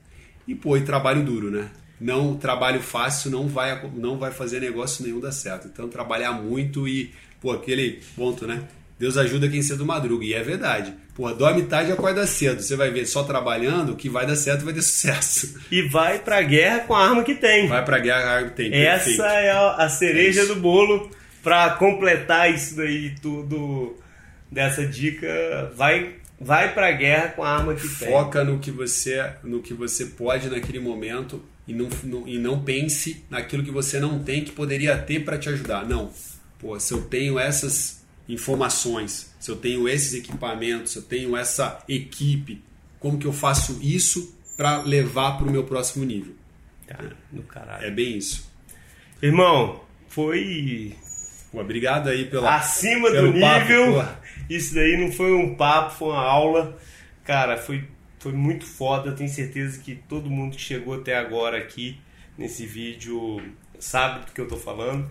E, 0.49 0.55
pô, 0.55 0.77
e 0.77 0.83
trabalho 0.83 1.25
duro, 1.25 1.49
né? 1.49 1.71
não 2.01 2.37
trabalho 2.37 2.83
fácil 2.83 3.31
não 3.31 3.49
vai 3.49 3.91
não 3.95 4.19
vai 4.19 4.31
fazer 4.31 4.61
negócio 4.61 5.05
nenhum 5.05 5.21
dar 5.21 5.33
certo. 5.33 5.69
Então 5.69 5.89
trabalhar 5.89 6.33
muito 6.33 6.87
e 6.89 7.15
pô, 7.41 7.53
aquele 7.53 8.01
ponto, 8.15 8.47
né? 8.47 8.67
Deus 8.99 9.17
ajuda 9.19 9.49
quem 9.49 9.61
cedo 9.63 9.85
madruga 9.85 10.25
e 10.25 10.33
é 10.33 10.43
verdade. 10.43 10.95
Pô, 11.15 11.31
dorme 11.33 11.63
tarde 11.65 11.91
e 11.91 11.93
acorda 11.93 12.27
cedo. 12.27 12.63
Você 12.63 12.77
vai 12.77 12.91
ver 12.91 13.07
só 13.07 13.23
trabalhando 13.23 13.95
que 13.95 14.09
vai 14.09 14.27
dar 14.27 14.37
certo, 14.37 14.65
vai 14.65 14.73
ter 14.73 14.81
sucesso. 14.83 15.59
E 15.71 15.83
vai 15.83 16.19
pra 16.19 16.41
guerra 16.43 16.81
com 16.81 16.95
a 16.95 17.07
arma 17.07 17.23
que 17.23 17.35
tem. 17.35 17.69
Vai 17.69 17.85
pra 17.85 17.99
guerra 17.99 18.23
com 18.23 18.29
a 18.29 18.31
arma 18.33 18.49
que 18.51 18.57
tem. 18.57 18.73
Essa 18.75 19.05
perfeito. 19.05 19.23
é 19.23 19.51
a 19.51 19.89
cereja 19.89 20.43
é 20.43 20.47
do 20.47 20.57
bolo 20.57 21.11
para 21.43 21.71
completar 21.71 22.53
isso 22.53 22.77
daí 22.77 23.15
tudo 23.21 23.97
dessa 24.51 24.87
dica. 24.87 25.73
Vai 25.77 26.15
vai 26.41 26.75
pra 26.75 26.93
guerra 26.93 27.29
com 27.29 27.43
a 27.43 27.51
arma 27.51 27.75
que 27.75 27.87
Foca 27.87 28.05
tem. 28.05 28.13
Foca 28.13 28.45
no 28.45 28.59
que 28.59 28.71
você 28.71 29.31
no 29.45 29.61
que 29.61 29.75
você 29.75 30.07
pode 30.07 30.49
naquele 30.49 30.79
momento 30.81 31.43
e 31.69 31.75
não, 31.75 31.89
não, 32.05 32.29
e 32.29 32.39
não 32.39 32.63
pense 32.63 33.25
naquilo 33.29 33.63
que 33.63 33.71
você 33.71 33.99
não 33.99 34.21
tem 34.21 34.45
que 34.45 34.53
poderia 34.53 34.97
ter 34.97 35.25
para 35.25 35.37
te 35.39 35.49
ajudar. 35.49 35.87
Não. 35.87 36.11
Pô, 36.59 36.79
se 36.81 36.95
eu 36.95 37.03
tenho 37.03 37.39
essas 37.39 38.06
informações, 38.29 39.35
se 39.39 39.51
eu 39.51 39.57
tenho 39.57 39.89
esses 39.89 40.15
equipamentos, 40.15 40.93
se 40.93 40.99
eu 40.99 41.03
tenho 41.03 41.37
essa 41.37 41.83
equipe, 41.89 42.63
como 42.99 43.19
que 43.19 43.27
eu 43.27 43.33
faço 43.33 43.79
isso 43.83 44.37
para 44.57 44.83
levar 44.83 45.39
para 45.39 45.47
o 45.47 45.51
meu 45.51 45.65
próximo 45.65 46.05
nível? 46.05 46.35
Tá, 46.87 46.99
no 47.33 47.43
caralho. 47.43 47.85
É 47.85 47.91
bem 47.91 48.17
isso. 48.17 48.51
Irmão, 49.23 49.85
foi. 50.09 50.95
Pô, 51.51 51.61
obrigado 51.61 52.09
aí 52.09 52.25
pela. 52.25 52.57
Acima 52.57 53.11
do 53.11 53.33
nível. 53.33 53.95
Papo, 53.97 54.23
isso 54.49 54.75
daí 54.75 54.97
não 54.97 55.13
foi 55.13 55.33
um 55.33 55.55
papo, 55.55 55.95
foi 55.97 56.09
uma 56.09 56.23
aula. 56.23 56.79
Cara, 57.25 57.57
foi 57.57 57.85
foi 58.19 58.33
muito 58.33 58.65
foda, 58.65 59.13
tenho 59.13 59.31
certeza 59.31 59.79
que 59.79 59.95
todo 59.95 60.29
mundo 60.29 60.57
que 60.57 60.63
chegou 60.63 60.95
até 60.95 61.17
agora 61.17 61.59
aqui 61.59 61.97
nesse 62.37 62.67
vídeo 62.67 63.41
sabe 63.79 64.27
do 64.27 64.33
que 64.33 64.41
eu 64.41 64.49
tô 64.49 64.57
falando. 64.57 65.09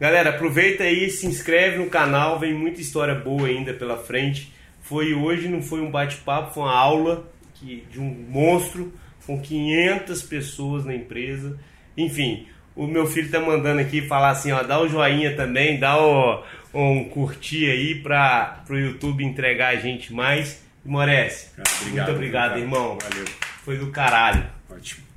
Galera, 0.00 0.30
aproveita 0.30 0.84
aí, 0.84 1.10
se 1.10 1.26
inscreve 1.26 1.76
no 1.76 1.90
canal, 1.90 2.38
vem 2.38 2.54
muita 2.54 2.80
história 2.80 3.14
boa 3.14 3.46
ainda 3.46 3.74
pela 3.74 3.98
frente. 3.98 4.50
Foi 4.80 5.12
hoje, 5.12 5.46
não 5.46 5.60
foi 5.60 5.82
um 5.82 5.90
bate-papo, 5.90 6.54
foi 6.54 6.62
uma 6.62 6.74
aula 6.74 7.30
que, 7.52 7.84
de 7.90 8.00
um 8.00 8.08
monstro 8.30 8.94
com 9.26 9.38
500 9.38 10.22
pessoas 10.22 10.86
na 10.86 10.94
empresa. 10.94 11.58
Enfim, 11.98 12.48
o 12.74 12.86
meu 12.86 13.06
filho 13.06 13.30
tá 13.30 13.40
mandando 13.40 13.82
aqui 13.82 14.00
falar 14.00 14.30
assim, 14.30 14.50
ó, 14.52 14.62
dá 14.62 14.80
o 14.80 14.88
joinha 14.88 15.36
também, 15.36 15.78
dá 15.78 16.00
o, 16.02 16.42
um 16.72 17.04
curtir 17.04 17.70
aí 17.70 17.94
para 17.96 18.64
o 18.70 18.74
YouTube 18.74 19.22
entregar 19.22 19.74
a 19.74 19.76
gente 19.76 20.14
mais. 20.14 20.64
Morece, 20.82 21.50
muito 21.90 22.10
obrigado, 22.10 22.58
irmão. 22.58 22.96
Valeu. 23.02 23.26
Foi 23.62 23.76
do 23.76 23.90
caralho. 23.90 24.46
Ótimo. 24.70 25.09